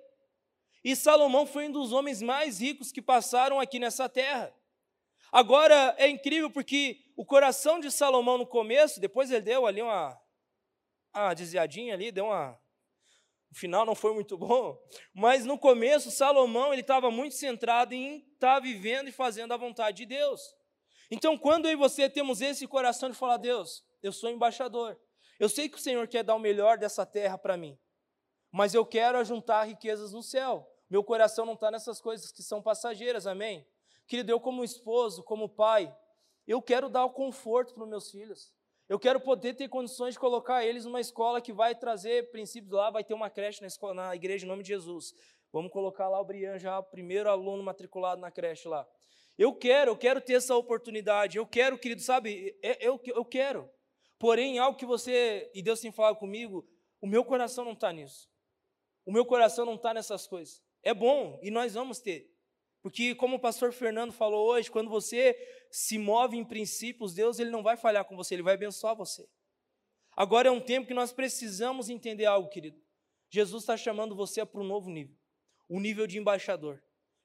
E 0.83 0.95
Salomão 0.95 1.45
foi 1.45 1.67
um 1.67 1.71
dos 1.71 1.91
homens 1.91 2.21
mais 2.21 2.59
ricos 2.59 2.91
que 2.91 3.01
passaram 3.01 3.59
aqui 3.59 3.79
nessa 3.79 4.07
terra. 4.07 4.53
Agora 5.31 5.95
é 5.97 6.07
incrível 6.07 6.49
porque 6.49 6.99
o 7.15 7.25
coração 7.25 7.79
de 7.79 7.91
Salomão 7.91 8.37
no 8.37 8.47
começo, 8.47 8.99
depois 8.99 9.29
ele 9.29 9.41
deu 9.41 9.65
ali 9.65 9.81
uma, 9.81 10.19
uma 11.13 11.33
desviadinha 11.33 11.93
ali, 11.93 12.11
deu 12.11 12.25
uma. 12.25 12.59
O 13.51 13.55
final 13.55 13.85
não 13.85 13.95
foi 13.95 14.13
muito 14.13 14.37
bom, 14.37 14.77
mas 15.13 15.43
no 15.43 15.57
começo 15.57 16.11
Salomão 16.11 16.71
ele 16.71 16.81
estava 16.81 17.09
muito 17.09 17.35
centrado 17.35 17.93
em 17.93 18.17
estar 18.17 18.55
tá 18.55 18.59
vivendo 18.59 19.07
e 19.07 19.11
fazendo 19.11 19.53
a 19.53 19.57
vontade 19.57 19.97
de 19.97 20.05
Deus. 20.05 20.41
Então, 21.11 21.37
quando 21.37 21.65
eu 21.65 21.71
e 21.71 21.75
você 21.75 22.07
temos 22.07 22.41
esse 22.41 22.67
coração 22.67 23.09
de 23.09 23.17
falar, 23.17 23.37
Deus, 23.37 23.83
eu 24.01 24.11
sou 24.11 24.29
embaixador. 24.29 24.99
Eu 25.39 25.49
sei 25.49 25.69
que 25.69 25.77
o 25.77 25.81
Senhor 25.81 26.07
quer 26.07 26.23
dar 26.23 26.35
o 26.35 26.39
melhor 26.39 26.77
dessa 26.77 27.05
terra 27.05 27.37
para 27.37 27.55
mim, 27.55 27.77
mas 28.51 28.73
eu 28.73 28.85
quero 28.85 29.17
ajuntar 29.17 29.67
riquezas 29.67 30.11
no 30.11 30.21
céu. 30.21 30.69
Meu 30.89 31.03
coração 31.03 31.45
não 31.45 31.53
está 31.53 31.69
nessas 31.69 32.01
coisas 32.01 32.31
que 32.31 32.41
são 32.41 32.61
passageiras, 32.61 33.27
amém? 33.27 33.65
Querido, 34.07 34.31
eu 34.31 34.39
como 34.39 34.63
esposo, 34.63 35.23
como 35.23 35.47
pai, 35.47 35.95
eu 36.47 36.61
quero 36.61 36.89
dar 36.89 37.05
o 37.05 37.11
conforto 37.11 37.73
para 37.75 37.83
os 37.83 37.89
meus 37.89 38.09
filhos. 38.09 38.51
Eu 38.89 38.97
quero 38.97 39.19
poder 39.19 39.53
ter 39.53 39.69
condições 39.69 40.15
de 40.15 40.19
colocar 40.19 40.65
eles 40.65 40.83
numa 40.83 40.99
escola 40.99 41.39
que 41.39 41.53
vai 41.53 41.75
trazer 41.75 42.31
princípios 42.31 42.73
lá, 42.73 42.89
vai 42.89 43.03
ter 43.03 43.13
uma 43.13 43.29
creche 43.29 43.61
na, 43.61 43.67
escola, 43.67 43.93
na 43.93 44.15
igreja 44.15 44.45
em 44.45 44.49
nome 44.49 44.63
de 44.63 44.69
Jesus. 44.69 45.13
Vamos 45.53 45.71
colocar 45.71 46.09
lá 46.09 46.19
o 46.19 46.25
Brian 46.25 46.57
já, 46.57 46.81
primeiro 46.81 47.29
aluno 47.29 47.61
matriculado 47.61 48.19
na 48.19 48.31
creche 48.31 48.67
lá. 48.67 48.87
Eu 49.37 49.53
quero, 49.53 49.91
eu 49.91 49.97
quero 49.97 50.19
ter 50.19 50.33
essa 50.33 50.55
oportunidade. 50.55 51.37
Eu 51.37 51.45
quero, 51.45 51.77
querido, 51.77 52.01
sabe? 52.01 52.57
É, 52.63 52.85
eu, 52.85 52.99
eu 53.05 53.23
quero. 53.23 53.69
Porém, 54.19 54.59
algo 54.59 54.77
que 54.77 54.85
você, 54.85 55.49
e 55.53 55.61
Deus 55.61 55.79
tem 55.79 55.91
falado 55.91 56.17
comigo, 56.17 56.67
o 57.01 57.07
meu 57.07 57.25
coração 57.25 57.65
não 57.65 57.71
está 57.71 57.91
nisso. 57.91 58.29
O 59.05 59.11
meu 59.11 59.25
coração 59.25 59.65
não 59.65 59.75
está 59.75 59.93
nessas 59.93 60.27
coisas. 60.27 60.61
É 60.83 60.93
bom, 60.93 61.39
e 61.41 61.49
nós 61.49 61.73
vamos 61.73 61.99
ter. 61.99 62.29
Porque, 62.81 63.15
como 63.15 63.37
o 63.37 63.39
pastor 63.39 63.73
Fernando 63.73 64.11
falou 64.11 64.47
hoje, 64.49 64.69
quando 64.69 64.89
você 64.89 65.35
se 65.71 65.97
move 65.97 66.37
em 66.37 66.45
princípios, 66.45 67.13
Deus 67.13 67.39
ele 67.39 67.49
não 67.49 67.63
vai 67.63 67.77
falhar 67.77 68.05
com 68.05 68.15
você, 68.15 68.35
ele 68.35 68.43
vai 68.43 68.53
abençoar 68.53 68.95
você. 68.95 69.27
Agora 70.15 70.49
é 70.49 70.51
um 70.51 70.61
tempo 70.61 70.87
que 70.87 70.93
nós 70.93 71.11
precisamos 71.11 71.89
entender 71.89 72.25
algo, 72.25 72.49
querido. 72.49 72.79
Jesus 73.29 73.63
está 73.63 73.77
chamando 73.77 74.15
você 74.15 74.45
para 74.45 74.61
um 74.61 74.65
novo 74.65 74.89
nível 74.89 75.19
o 75.69 75.79
nível 75.79 76.07
de 76.07 76.17
embaixador, 76.17 76.81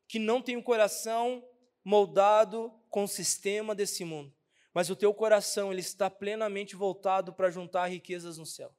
que 0.07 0.19
não 0.19 0.43
tem 0.43 0.55
um 0.55 0.63
coração 0.63 1.43
moldado 1.83 2.71
com 2.91 3.05
o 3.05 3.09
sistema 3.09 3.75
desse 3.75 4.05
mundo, 4.05 4.33
mas 4.75 4.91
o 4.91 4.97
teu 4.97 5.15
coração 5.15 5.71
ele 5.71 5.81
está 5.81 6.11
plenamente 6.11 6.75
voltado 6.75 7.33
para 7.33 7.49
juntar 7.49 7.87
riquezas 7.87 8.37
no 8.37 8.45
céu. 8.45 8.77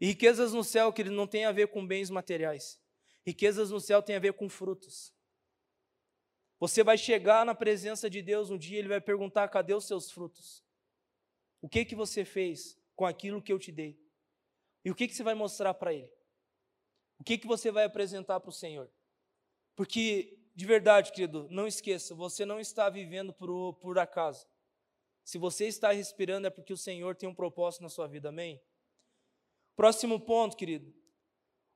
E 0.00 0.06
riquezas 0.06 0.52
no 0.52 0.64
céu, 0.64 0.92
que 0.92 1.00
ele 1.00 1.10
não 1.10 1.26
tem 1.26 1.44
a 1.44 1.52
ver 1.52 1.68
com 1.68 1.86
bens 1.86 2.10
materiais. 2.10 2.80
Riquezas 3.24 3.70
no 3.70 3.80
céu 3.80 4.02
tem 4.02 4.16
a 4.16 4.20
ver 4.20 4.32
com 4.32 4.48
frutos. 4.48 5.14
Você 6.58 6.82
vai 6.82 6.98
chegar 6.98 7.46
na 7.46 7.54
presença 7.54 8.10
de 8.10 8.20
Deus 8.20 8.50
um 8.50 8.58
dia, 8.58 8.78
ele 8.78 8.88
vai 8.88 9.00
perguntar: 9.00 9.48
"Cadê 9.48 9.72
os 9.72 9.86
seus 9.86 10.10
frutos? 10.10 10.64
O 11.60 11.68
que 11.68 11.84
que 11.84 11.94
você 11.94 12.24
fez 12.24 12.76
com 12.96 13.06
aquilo 13.06 13.40
que 13.40 13.52
eu 13.52 13.58
te 13.58 13.70
dei?" 13.70 14.00
E 14.84 14.90
o 14.90 14.94
que 14.94 15.06
que 15.06 15.14
você 15.14 15.22
vai 15.22 15.34
mostrar 15.34 15.74
para 15.74 15.94
ele? 15.94 16.12
O 17.18 17.24
que 17.24 17.38
que 17.38 17.46
você 17.46 17.70
vai 17.70 17.84
apresentar 17.84 18.40
para 18.40 18.50
o 18.50 18.52
Senhor? 18.52 18.90
Porque 19.76 20.38
de 20.58 20.66
verdade, 20.66 21.12
querido, 21.12 21.46
não 21.52 21.68
esqueça, 21.68 22.16
você 22.16 22.44
não 22.44 22.58
está 22.58 22.90
vivendo 22.90 23.32
por, 23.32 23.74
por 23.74 23.96
acaso. 23.96 24.44
Se 25.28 25.36
você 25.36 25.66
está 25.66 25.92
respirando 25.92 26.46
é 26.46 26.50
porque 26.50 26.72
o 26.72 26.76
Senhor 26.76 27.14
tem 27.14 27.28
um 27.28 27.34
propósito 27.34 27.82
na 27.82 27.90
sua 27.90 28.06
vida, 28.08 28.30
amém? 28.30 28.58
Próximo 29.76 30.18
ponto, 30.18 30.56
querido. 30.56 30.90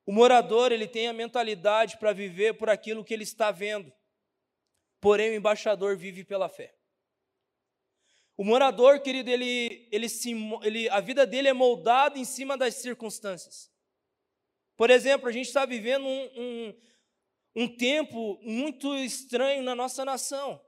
O 0.06 0.12
morador, 0.12 0.72
ele 0.72 0.88
tem 0.88 1.06
a 1.06 1.12
mentalidade 1.12 1.98
para 1.98 2.14
viver 2.14 2.54
por 2.54 2.70
aquilo 2.70 3.04
que 3.04 3.12
ele 3.12 3.24
está 3.24 3.50
vendo. 3.50 3.92
Porém, 5.02 5.32
o 5.32 5.34
embaixador 5.34 5.98
vive 5.98 6.24
pela 6.24 6.48
fé. 6.48 6.74
O 8.38 8.42
morador, 8.42 9.02
querido, 9.02 9.28
ele, 9.28 9.86
ele, 9.92 10.08
se, 10.08 10.32
ele, 10.62 10.88
a 10.88 11.00
vida 11.00 11.26
dele 11.26 11.48
é 11.48 11.52
moldada 11.52 12.18
em 12.18 12.24
cima 12.24 12.56
das 12.56 12.76
circunstâncias. 12.76 13.70
Por 14.78 14.88
exemplo, 14.88 15.28
a 15.28 15.32
gente 15.32 15.48
está 15.48 15.66
vivendo 15.66 16.06
um, 16.06 16.40
um, 16.40 16.80
um 17.56 17.76
tempo 17.76 18.40
muito 18.40 18.96
estranho 18.96 19.62
na 19.62 19.74
nossa 19.74 20.06
nação. 20.06 20.58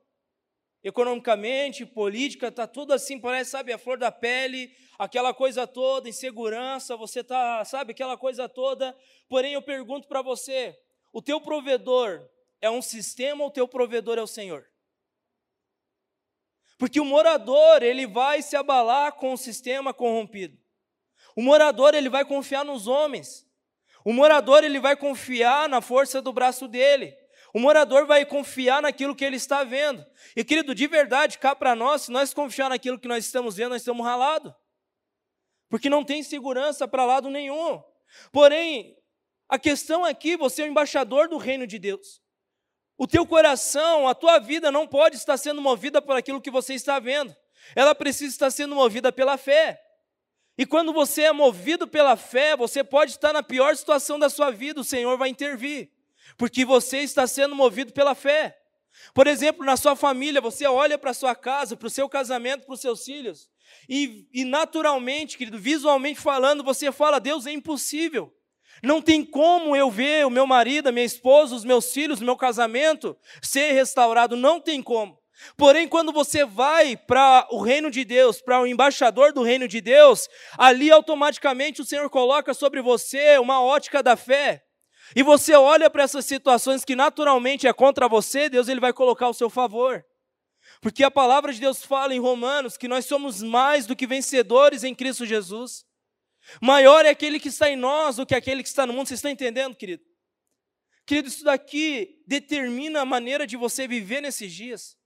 Economicamente, 0.85 1.87
política, 1.87 2.49
está 2.49 2.67
tudo 2.67 2.93
assim, 2.93 3.19
parece, 3.19 3.53
sabe, 3.53 3.73
a 3.73 3.79
flor 3.79 3.97
da 3.97 4.13
pele, 4.13 4.71
aquela 4.99 5.33
coisa 5.33 5.67
toda, 5.67 6.11
insegurança, 6.11 6.95
você 6.95 7.21
está, 7.21 7.65
sabe, 7.65 7.93
aquela 7.93 8.19
coisa 8.19 8.47
toda. 8.51 8.95
Porém, 9.27 9.55
eu 9.55 9.63
pergunto 9.63 10.07
para 10.07 10.21
você: 10.21 10.79
o 11.11 11.23
teu 11.23 11.41
provedor 11.41 12.29
é 12.61 12.69
um 12.69 12.83
sistema 12.83 13.43
ou 13.43 13.49
o 13.49 13.53
teu 13.53 13.67
provedor 13.67 14.19
é 14.19 14.23
o 14.23 14.27
Senhor? 14.27 14.69
Porque 16.77 17.01
o 17.01 17.05
morador, 17.05 17.83
ele 17.83 18.07
vai 18.07 18.43
se 18.43 18.55
abalar 18.55 19.15
com 19.15 19.33
o 19.33 19.39
sistema 19.39 19.95
corrompido. 19.95 20.59
O 21.35 21.41
morador, 21.41 21.95
ele 21.95 22.11
vai 22.11 22.27
confiar 22.27 22.63
nos 22.63 22.87
homens. 22.87 23.49
O 24.05 24.13
morador, 24.13 24.63
ele 24.63 24.79
vai 24.79 24.97
confiar 24.97 25.67
na 25.67 25.81
força 25.81 26.21
do 26.21 26.31
braço 26.31 26.69
dele. 26.69 27.17
O 27.55 27.61
morador 27.61 28.05
vai 28.05 28.27
confiar 28.27 28.83
naquilo 28.83 29.15
que 29.15 29.25
ele 29.25 29.37
está 29.37 29.63
vendo. 29.63 30.05
E 30.35 30.43
querido, 30.43 30.75
de 30.75 30.89
verdade, 30.89 31.39
cá 31.39 31.55
para 31.55 31.77
nós, 31.77 32.03
se 32.03 32.11
nós 32.11 32.35
confiar 32.35 32.69
naquilo 32.69 32.99
que 32.99 33.07
nós 33.07 33.25
estamos 33.25 33.55
vendo, 33.55 33.71
nós 33.71 33.83
estamos 33.83 34.05
ralados. 34.05 34.53
Porque 35.69 35.89
não 35.89 36.05
tem 36.05 36.21
segurança 36.25 36.89
para 36.89 37.05
lado 37.05 37.31
nenhum. 37.31 37.81
Porém, 38.33 38.99
a 39.49 39.57
questão 39.57 40.05
aqui, 40.05 40.37
você 40.37 40.63
é 40.63 40.65
o 40.65 40.69
embaixador 40.69 41.29
do 41.29 41.37
reino 41.37 41.65
de 41.65 41.79
Deus. 41.79 42.21
O 42.99 43.07
teu 43.07 43.25
coração, 43.25 44.09
a 44.09 44.17
tua 44.17 44.41
vida 44.41 44.73
não 44.73 44.85
pode 44.85 45.15
estar 45.15 45.37
sendo 45.37 45.63
movida 45.63 46.03
por 46.03 46.17
aquilo 46.17 46.41
que 46.41 46.51
você 46.51 46.75
está 46.75 46.99
vendo. 46.99 47.35
Ela 47.77 47.95
precisa 47.95 48.33
estar 48.33 48.51
sendo 48.51 48.75
movida 48.75 49.13
pela 49.13 49.39
fé. 49.39 49.81
E 50.59 50.67
quando 50.67 50.93
você 50.93 51.23
é 51.23 51.33
movido 51.33 51.87
pela 51.87 52.17
fé, 52.17 52.57
você 52.57 52.83
pode 52.83 53.13
estar 53.13 53.33
na 53.33 53.45
pior 53.45 53.77
situação 53.77 54.19
da 54.19 54.29
sua 54.29 54.51
vida, 54.51 54.81
o 54.81 54.85
Senhor 54.85 55.17
vai 55.17 55.29
intervir, 55.29 55.94
porque 56.37 56.65
você 56.65 56.99
está 56.99 57.27
sendo 57.27 57.55
movido 57.55 57.93
pela 57.93 58.15
fé. 58.15 58.57
Por 59.13 59.27
exemplo, 59.27 59.65
na 59.65 59.77
sua 59.77 59.97
família, 59.97 60.41
você 60.41 60.67
olha 60.67 60.97
para 60.97 61.11
a 61.11 61.15
sua 61.15 61.35
casa, 61.35 61.77
para 61.77 61.87
o 61.87 61.91
seu 61.91 62.09
casamento, 62.09 62.65
para 62.65 62.75
os 62.75 62.81
seus 62.81 63.05
filhos, 63.05 63.49
e, 63.89 64.27
e 64.33 64.45
naturalmente, 64.45 65.37
querido, 65.37 65.59
visualmente 65.59 66.21
falando, 66.21 66.63
você 66.63 66.91
fala: 66.93 67.19
Deus 67.19 67.47
é 67.47 67.53
impossível. 67.53 68.33
Não 68.83 69.01
tem 69.01 69.25
como 69.25 69.75
eu 69.75 69.91
ver 69.91 70.27
o 70.27 70.31
meu 70.31 70.47
marido, 70.47 70.89
a 70.89 70.93
minha 70.93 71.05
esposa, 71.05 71.55
os 71.55 71.65
meus 71.65 71.93
filhos, 71.93 72.21
o 72.21 72.25
meu 72.25 72.37
casamento 72.37 73.17
ser 73.41 73.73
restaurado, 73.73 74.37
não 74.37 74.61
tem 74.61 74.83
como. 74.83 75.19
Porém, 75.57 75.89
quando 75.89 76.13
você 76.13 76.45
vai 76.45 76.97
para 76.97 77.47
o 77.51 77.61
reino 77.61 77.91
de 77.91 78.05
Deus, 78.05 78.41
para 78.41 78.61
o 78.61 78.67
embaixador 78.67 79.33
do 79.33 79.43
reino 79.43 79.67
de 79.67 79.81
Deus, 79.81 80.29
ali 80.57 80.91
automaticamente 80.91 81.81
o 81.81 81.85
Senhor 81.85 82.09
coloca 82.09 82.55
sobre 82.55 82.81
você 82.81 83.39
uma 83.39 83.63
ótica 83.63 84.03
da 84.03 84.17
fé. 84.17 84.63
E 85.15 85.23
você 85.23 85.55
olha 85.55 85.91
para 85.91 86.03
essas 86.03 86.25
situações 86.25 86.85
que 86.85 86.95
naturalmente 86.95 87.67
é 87.67 87.73
contra 87.73 88.09
você, 88.09 88.49
Deus 88.49 88.69
ele 88.69 88.81
vai 88.81 88.93
colocar 88.93 89.29
o 89.29 89.35
seu 89.35 89.51
favor. 89.51 90.05
Porque 90.81 91.05
a 91.05 91.11
palavra 91.11 91.53
de 91.53 91.61
Deus 91.61 91.85
fala 91.85 92.15
em 92.15 92.21
Romanos 92.21 92.77
que 92.77 92.89
nós 92.89 93.07
somos 93.07 93.43
mais 93.43 93.87
do 93.87 93.97
que 93.97 94.07
vencedores 94.07 94.85
em 94.85 94.95
Cristo 94.95 95.27
Jesus. 95.27 95.85
Maior 96.61 97.05
é 97.05 97.11
aquele 97.11 97.41
que 97.41 97.49
está 97.49 97.71
em 97.71 97.77
nós 97.77 98.17
do 98.17 98.27
que 98.27 98.35
aquele 98.35 98.63
que 98.63 98.69
está 98.69 98.87
no 98.87 98.93
mundo. 98.93 99.07
Vocês 99.07 99.19
estão 99.19 99.31
entendendo, 99.31 99.77
querido? 99.77 100.05
Querido, 101.07 101.29
isso 101.29 101.45
daqui 101.45 102.23
determina 102.27 103.01
a 103.01 103.05
maneira 103.05 103.47
de 103.47 103.57
você 103.57 103.87
viver 103.87 104.21
nesses 104.21 104.53
dias. 104.53 104.99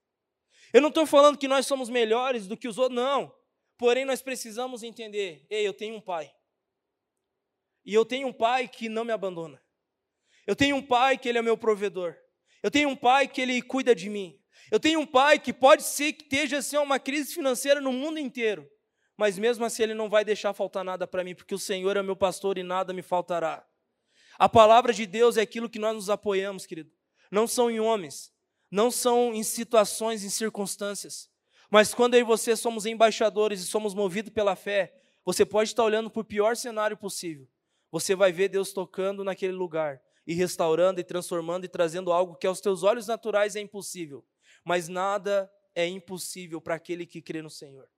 Eu 0.73 0.81
não 0.81 0.89
estou 0.89 1.07
falando 1.07 1.39
que 1.39 1.49
nós 1.49 1.67
somos 1.67 1.89
melhores 1.89 2.47
do 2.47 2.57
que 2.57 2.69
os 2.69 2.79
outros, 2.79 2.97
não. 2.97 3.35
Porém, 3.77 4.05
nós 4.05 4.23
precisamos 4.23 4.83
entender: 4.83 5.47
ei, 5.49 5.67
eu 5.67 5.73
tenho 5.73 5.97
um 5.97 6.01
pai. 6.01 6.33
E 7.85 7.95
eu 7.95 8.05
tenho 8.05 8.29
um 8.29 8.33
pai 8.33 8.69
que 8.69 8.89
não 8.89 9.05
me 9.05 9.13
abandona. 9.13 9.63
Eu 10.49 10.57
tenho 10.57 10.75
um 10.75 10.83
pai 10.83 11.17
que 11.17 11.29
ele 11.29 11.39
é 11.39 11.43
meu 11.43 11.57
provedor. 11.57 12.17
Eu 12.61 12.73
tenho 12.73 12.89
um 12.89 12.97
pai 12.97 13.29
que 13.29 13.41
ele 13.41 13.63
cuida 13.63 13.95
de 13.95 14.11
mim. 14.11 14.37
Eu 14.69 14.81
tenho 14.81 14.99
um 14.99 15.07
pai 15.07 15.39
que 15.39 15.53
pode 15.53 15.85
ser 15.85 16.13
que 16.13 16.25
esteja 16.25 16.59
assim, 16.59 16.77
uma 16.77 16.99
crise 16.99 17.33
financeira 17.33 17.81
no 17.81 17.93
mundo 17.93 18.19
inteiro 18.19 18.69
mas 19.19 19.37
mesmo 19.37 19.65
assim 19.65 19.83
Ele 19.83 19.95
não 19.95 20.09
vai 20.09 20.25
deixar 20.25 20.55
faltar 20.55 20.85
nada 20.85 21.05
para 21.05 21.25
mim, 21.25 21.35
porque 21.35 21.53
o 21.53 21.59
Senhor 21.59 21.97
é 21.97 22.03
meu 22.03 22.15
pastor 22.15 22.57
e 22.57 22.63
nada 22.63 22.93
me 22.93 23.03
faltará. 23.03 23.67
A 24.39 24.49
palavra 24.49 24.93
de 24.93 25.05
Deus 25.05 25.37
é 25.37 25.41
aquilo 25.41 25.69
que 25.69 25.81
nós 25.81 25.93
nos 25.93 26.09
apoiamos, 26.09 26.65
querido. 26.65 26.93
Não 27.29 27.49
são 27.49 27.69
em 27.69 27.81
homens, 27.81 28.33
não 28.71 28.93
são 28.93 29.35
em 29.35 29.43
situações, 29.43 30.23
em 30.23 30.31
circunstâncias. 30.31 31.29
Mas 31.69 31.93
quando 31.93 32.15
eu 32.15 32.21
e 32.21 32.23
você 32.23 32.55
somos 32.55 32.87
embaixadores 32.87 33.61
e 33.61 33.67
somos 33.67 33.93
movidos 33.93 34.33
pela 34.33 34.55
fé, 34.55 34.95
você 35.25 35.45
pode 35.45 35.71
estar 35.71 35.83
olhando 35.83 36.09
para 36.09 36.21
o 36.21 36.25
pior 36.25 36.57
cenário 36.57 36.97
possível. 36.97 37.49
Você 37.91 38.15
vai 38.15 38.31
ver 38.31 38.49
Deus 38.49 38.73
tocando 38.73 39.25
naquele 39.25 39.53
lugar 39.53 40.01
e 40.29 40.35
restaurando 40.35 41.01
e 41.01 41.05
transformando 41.05 41.65
e 41.65 41.69
trazendo 41.69 42.13
algo 42.13 42.37
que 42.37 42.47
aos 42.47 42.61
teus 42.61 42.83
olhos 42.83 43.07
naturais 43.07 43.57
é 43.57 43.61
impossível. 43.61 44.23
Mas 44.63 44.87
nada 44.87 45.51
é 45.75 45.87
impossível 45.87 46.61
para 46.61 46.75
aquele 46.75 47.07
que 47.07 47.23
crê 47.23 47.41
no 47.41 47.49
Senhor. 47.49 47.89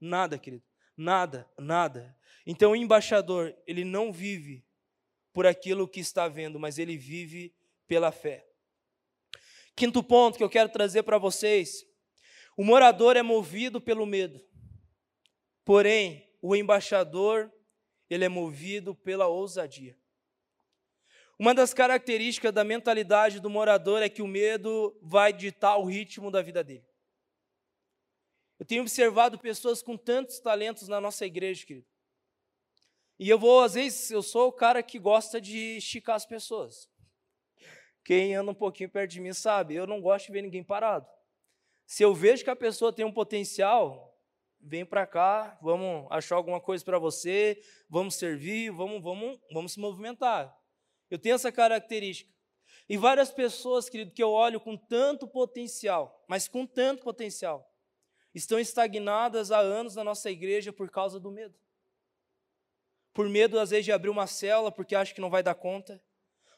Nada, 0.00 0.38
querido. 0.38 0.62
Nada, 0.96 1.50
nada. 1.58 2.16
Então 2.46 2.70
o 2.70 2.76
embaixador, 2.76 3.52
ele 3.66 3.84
não 3.84 4.12
vive 4.12 4.64
por 5.32 5.48
aquilo 5.48 5.88
que 5.88 5.98
está 5.98 6.28
vendo, 6.28 6.60
mas 6.60 6.78
ele 6.78 6.96
vive 6.96 7.52
pela 7.88 8.12
fé. 8.12 8.46
Quinto 9.74 10.00
ponto 10.00 10.38
que 10.38 10.44
eu 10.44 10.50
quero 10.50 10.68
trazer 10.68 11.02
para 11.02 11.18
vocês: 11.18 11.84
o 12.56 12.62
morador 12.62 13.16
é 13.16 13.22
movido 13.22 13.80
pelo 13.80 14.06
medo, 14.06 14.40
porém, 15.64 16.30
o 16.40 16.54
embaixador, 16.54 17.50
ele 18.08 18.24
é 18.24 18.28
movido 18.28 18.94
pela 18.94 19.26
ousadia. 19.26 19.98
Uma 21.40 21.54
das 21.54 21.72
características 21.72 22.52
da 22.52 22.62
mentalidade 22.62 23.40
do 23.40 23.48
morador 23.48 24.02
é 24.02 24.10
que 24.10 24.20
o 24.20 24.26
medo 24.26 24.94
vai 25.00 25.32
ditar 25.32 25.78
o 25.78 25.86
ritmo 25.86 26.30
da 26.30 26.42
vida 26.42 26.62
dele. 26.62 26.84
Eu 28.58 28.66
tenho 28.66 28.82
observado 28.82 29.38
pessoas 29.38 29.82
com 29.82 29.96
tantos 29.96 30.38
talentos 30.38 30.86
na 30.86 31.00
nossa 31.00 31.24
igreja, 31.24 31.64
querido. 31.64 31.86
E 33.18 33.26
eu 33.26 33.38
vou, 33.38 33.62
às 33.62 33.72
vezes, 33.72 34.10
eu 34.10 34.22
sou 34.22 34.48
o 34.48 34.52
cara 34.52 34.82
que 34.82 34.98
gosta 34.98 35.40
de 35.40 35.78
esticar 35.78 36.16
as 36.16 36.26
pessoas. 36.26 36.90
Quem 38.04 38.34
anda 38.34 38.50
um 38.50 38.54
pouquinho 38.54 38.90
perto 38.90 39.12
de 39.12 39.20
mim 39.22 39.32
sabe, 39.32 39.74
eu 39.74 39.86
não 39.86 39.98
gosto 39.98 40.26
de 40.26 40.32
ver 40.32 40.42
ninguém 40.42 40.62
parado. 40.62 41.08
Se 41.86 42.02
eu 42.02 42.14
vejo 42.14 42.44
que 42.44 42.50
a 42.50 42.54
pessoa 42.54 42.92
tem 42.92 43.06
um 43.06 43.12
potencial, 43.12 44.14
vem 44.60 44.84
para 44.84 45.06
cá, 45.06 45.58
vamos 45.62 46.06
achar 46.10 46.36
alguma 46.36 46.60
coisa 46.60 46.84
para 46.84 46.98
você, 46.98 47.58
vamos 47.88 48.16
servir, 48.16 48.70
vamos, 48.70 49.02
vamos, 49.02 49.40
vamos 49.50 49.72
se 49.72 49.80
movimentar. 49.80 50.59
Eu 51.10 51.18
tenho 51.18 51.34
essa 51.34 51.50
característica. 51.50 52.32
E 52.88 52.96
várias 52.96 53.30
pessoas, 53.30 53.88
querido, 53.88 54.12
que 54.12 54.22
eu 54.22 54.30
olho 54.30 54.60
com 54.60 54.76
tanto 54.76 55.26
potencial, 55.26 56.24
mas 56.28 56.48
com 56.48 56.66
tanto 56.66 57.02
potencial, 57.02 57.72
estão 58.34 58.58
estagnadas 58.58 59.50
há 59.50 59.58
anos 59.58 59.96
na 59.96 60.04
nossa 60.04 60.30
igreja 60.30 60.72
por 60.72 60.90
causa 60.90 61.18
do 61.18 61.30
medo. 61.30 61.54
Por 63.12 63.28
medo, 63.28 63.58
às 63.58 63.70
vezes, 63.70 63.84
de 63.84 63.92
abrir 63.92 64.08
uma 64.08 64.26
cela 64.26 64.70
porque 64.70 64.94
acha 64.94 65.14
que 65.14 65.20
não 65.20 65.30
vai 65.30 65.42
dar 65.42 65.54
conta. 65.54 66.00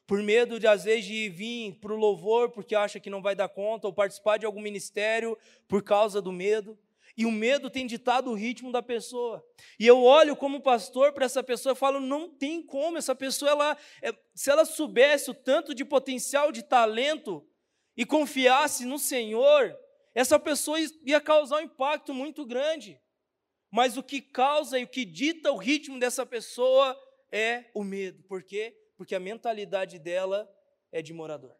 Por 0.06 0.22
medo, 0.22 0.60
de, 0.60 0.66
às 0.66 0.84
vezes, 0.84 1.06
de 1.06 1.28
vir 1.28 1.74
para 1.80 1.92
o 1.92 1.96
louvor 1.96 2.50
porque 2.50 2.74
acha 2.74 3.00
que 3.00 3.08
não 3.08 3.22
vai 3.22 3.34
dar 3.34 3.48
conta, 3.48 3.86
ou 3.86 3.92
participar 3.92 4.36
de 4.36 4.44
algum 4.44 4.60
ministério 4.60 5.38
por 5.66 5.82
causa 5.82 6.20
do 6.20 6.32
medo. 6.32 6.78
E 7.16 7.26
o 7.26 7.30
medo 7.30 7.68
tem 7.68 7.86
ditado 7.86 8.30
o 8.30 8.34
ritmo 8.34 8.72
da 8.72 8.82
pessoa. 8.82 9.44
E 9.78 9.86
eu 9.86 10.02
olho 10.02 10.34
como 10.34 10.62
pastor 10.62 11.12
para 11.12 11.26
essa 11.26 11.42
pessoa 11.42 11.74
e 11.74 11.76
falo: 11.76 12.00
não 12.00 12.28
tem 12.28 12.62
como, 12.64 12.98
essa 12.98 13.14
pessoa, 13.14 13.50
ela, 13.50 13.76
é, 14.02 14.12
se 14.34 14.50
ela 14.50 14.64
soubesse 14.64 15.30
o 15.30 15.34
tanto 15.34 15.74
de 15.74 15.84
potencial, 15.84 16.50
de 16.50 16.62
talento, 16.62 17.46
e 17.96 18.06
confiasse 18.06 18.84
no 18.84 18.98
Senhor, 18.98 19.76
essa 20.14 20.38
pessoa 20.38 20.78
ia 21.04 21.20
causar 21.20 21.58
um 21.58 21.64
impacto 21.64 22.14
muito 22.14 22.44
grande. 22.44 23.00
Mas 23.70 23.96
o 23.96 24.02
que 24.02 24.20
causa 24.20 24.78
e 24.78 24.84
o 24.84 24.88
que 24.88 25.04
dita 25.04 25.50
o 25.50 25.56
ritmo 25.56 25.98
dessa 25.98 26.26
pessoa 26.26 26.98
é 27.30 27.70
o 27.74 27.82
medo. 27.82 28.22
Por 28.24 28.42
quê? 28.42 28.76
Porque 28.96 29.14
a 29.14 29.20
mentalidade 29.20 29.98
dela 29.98 30.48
é 30.90 31.00
de 31.00 31.12
morador. 31.12 31.56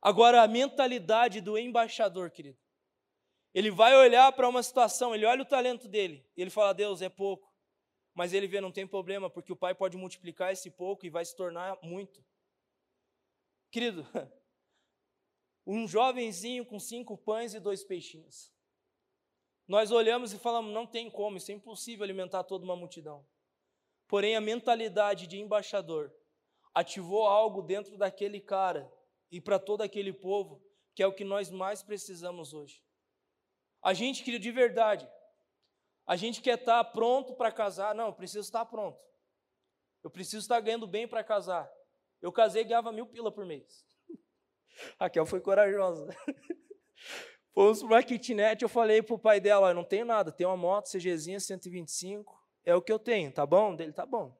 Agora, 0.00 0.42
a 0.42 0.48
mentalidade 0.48 1.40
do 1.40 1.58
embaixador, 1.58 2.30
querido. 2.30 2.58
Ele 3.56 3.70
vai 3.70 3.96
olhar 3.96 4.30
para 4.32 4.46
uma 4.46 4.62
situação, 4.62 5.14
ele 5.14 5.24
olha 5.24 5.40
o 5.40 5.46
talento 5.46 5.88
dele, 5.88 6.22
ele 6.36 6.50
fala: 6.50 6.74
Deus, 6.74 7.00
é 7.00 7.08
pouco. 7.08 7.50
Mas 8.12 8.34
ele 8.34 8.46
vê, 8.46 8.60
não 8.60 8.70
tem 8.70 8.86
problema, 8.86 9.30
porque 9.30 9.50
o 9.50 9.56
pai 9.56 9.74
pode 9.74 9.96
multiplicar 9.96 10.52
esse 10.52 10.70
pouco 10.70 11.06
e 11.06 11.08
vai 11.08 11.24
se 11.24 11.34
tornar 11.34 11.78
muito. 11.82 12.22
Querido, 13.70 14.06
um 15.66 15.88
jovenzinho 15.88 16.66
com 16.66 16.78
cinco 16.78 17.16
pães 17.16 17.54
e 17.54 17.58
dois 17.58 17.82
peixinhos. 17.82 18.52
Nós 19.66 19.90
olhamos 19.90 20.34
e 20.34 20.38
falamos, 20.38 20.70
não 20.74 20.86
tem 20.86 21.10
como, 21.10 21.38
isso 21.38 21.50
é 21.50 21.54
impossível 21.54 22.04
alimentar 22.04 22.44
toda 22.44 22.62
uma 22.62 22.76
multidão. 22.76 23.26
Porém, 24.06 24.36
a 24.36 24.40
mentalidade 24.40 25.26
de 25.26 25.40
embaixador 25.40 26.14
ativou 26.74 27.26
algo 27.26 27.62
dentro 27.62 27.96
daquele 27.96 28.38
cara 28.38 28.92
e 29.30 29.40
para 29.40 29.58
todo 29.58 29.80
aquele 29.80 30.12
povo, 30.12 30.62
que 30.94 31.02
é 31.02 31.06
o 31.06 31.14
que 31.14 31.24
nós 31.24 31.50
mais 31.50 31.82
precisamos 31.82 32.52
hoje. 32.52 32.85
A 33.86 33.94
gente 33.94 34.24
queria 34.24 34.40
de 34.40 34.50
verdade, 34.50 35.08
a 36.04 36.16
gente 36.16 36.42
quer 36.42 36.58
estar 36.58 36.82
pronto 36.86 37.34
para 37.34 37.52
casar. 37.52 37.94
Não, 37.94 38.06
eu 38.06 38.12
preciso 38.12 38.40
estar 38.40 38.64
pronto. 38.66 38.98
Eu 40.02 40.10
preciso 40.10 40.38
estar 40.38 40.58
ganhando 40.58 40.88
bem 40.88 41.06
para 41.06 41.22
casar. 41.22 41.70
Eu 42.20 42.32
casei 42.32 42.62
e 42.62 42.64
ganhava 42.64 42.90
mil 42.90 43.06
pila 43.06 43.30
por 43.30 43.46
mês. 43.46 43.86
Raquel 44.98 45.24
foi 45.24 45.40
corajosa. 45.40 46.08
Fomos 47.54 47.78
para 47.78 47.86
uma 47.86 48.02
kitnet, 48.02 48.60
eu 48.60 48.68
falei 48.68 49.04
para 49.04 49.14
o 49.14 49.18
pai 49.20 49.38
dela, 49.38 49.72
não 49.72 49.84
tenho 49.84 50.04
nada, 50.04 50.32
tenho 50.32 50.50
uma 50.50 50.56
moto 50.56 50.90
CGzinha 50.90 51.38
125, 51.38 52.44
é 52.64 52.74
o 52.74 52.82
que 52.82 52.90
eu 52.90 52.98
tenho, 52.98 53.30
tá 53.30 53.46
bom? 53.46 53.76
Dele, 53.76 53.92
tá 53.92 54.04
bom. 54.04 54.36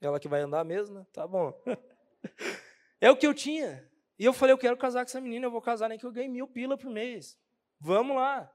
Ela 0.00 0.18
que 0.18 0.26
vai 0.26 0.40
andar 0.40 0.64
mesmo, 0.64 0.98
né? 0.98 1.06
Tá 1.12 1.24
bom. 1.24 1.54
é 3.00 3.08
o 3.08 3.16
que 3.16 3.28
eu 3.28 3.32
tinha. 3.32 3.88
E 4.18 4.24
eu 4.24 4.32
falei, 4.32 4.52
eu 4.52 4.58
quero 4.58 4.76
casar 4.76 5.04
com 5.04 5.08
essa 5.08 5.20
menina, 5.20 5.46
eu 5.46 5.52
vou 5.52 5.62
casar 5.62 5.88
nem 5.88 6.00
que 6.00 6.04
eu 6.04 6.10
ganhe 6.10 6.28
mil 6.28 6.48
pila 6.48 6.76
por 6.76 6.90
mês. 6.90 7.38
Vamos 7.78 8.16
lá. 8.16 8.52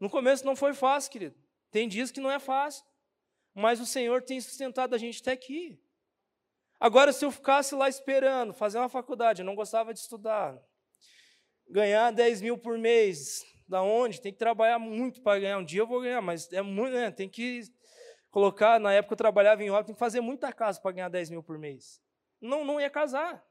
No 0.00 0.10
começo 0.10 0.44
não 0.44 0.56
foi 0.56 0.74
fácil, 0.74 1.10
querido. 1.10 1.36
Tem 1.70 1.88
dias 1.88 2.10
que 2.10 2.20
não 2.20 2.30
é 2.30 2.38
fácil. 2.38 2.84
Mas 3.54 3.80
o 3.80 3.86
Senhor 3.86 4.22
tem 4.22 4.40
sustentado 4.40 4.94
a 4.94 4.98
gente 4.98 5.20
até 5.20 5.32
aqui. 5.32 5.80
Agora, 6.80 7.12
se 7.12 7.24
eu 7.24 7.30
ficasse 7.30 7.74
lá 7.74 7.88
esperando, 7.88 8.52
fazer 8.52 8.78
uma 8.78 8.88
faculdade, 8.88 9.42
eu 9.42 9.46
não 9.46 9.54
gostava 9.54 9.94
de 9.94 10.00
estudar, 10.00 10.60
ganhar 11.68 12.10
10 12.10 12.42
mil 12.42 12.58
por 12.58 12.76
mês, 12.76 13.44
da 13.66 13.80
onde? 13.80 14.20
Tem 14.20 14.32
que 14.32 14.38
trabalhar 14.38 14.78
muito 14.78 15.22
para 15.22 15.40
ganhar. 15.40 15.58
Um 15.58 15.64
dia 15.64 15.80
eu 15.80 15.86
vou 15.86 16.00
ganhar, 16.00 16.20
mas 16.20 16.52
é 16.52 16.60
muito, 16.60 16.92
né? 16.92 17.10
Tem 17.10 17.28
que 17.28 17.62
colocar. 18.30 18.80
Na 18.80 18.92
época 18.92 19.14
eu 19.14 19.18
trabalhava 19.18 19.62
em 19.62 19.70
obra, 19.70 19.84
tem 19.84 19.94
que 19.94 19.98
fazer 19.98 20.20
muita 20.20 20.52
casa 20.52 20.80
para 20.80 20.92
ganhar 20.92 21.08
10 21.08 21.30
mil 21.30 21.42
por 21.42 21.58
mês. 21.58 22.02
Não, 22.40 22.64
não 22.64 22.80
ia 22.80 22.90
casar. 22.90 23.42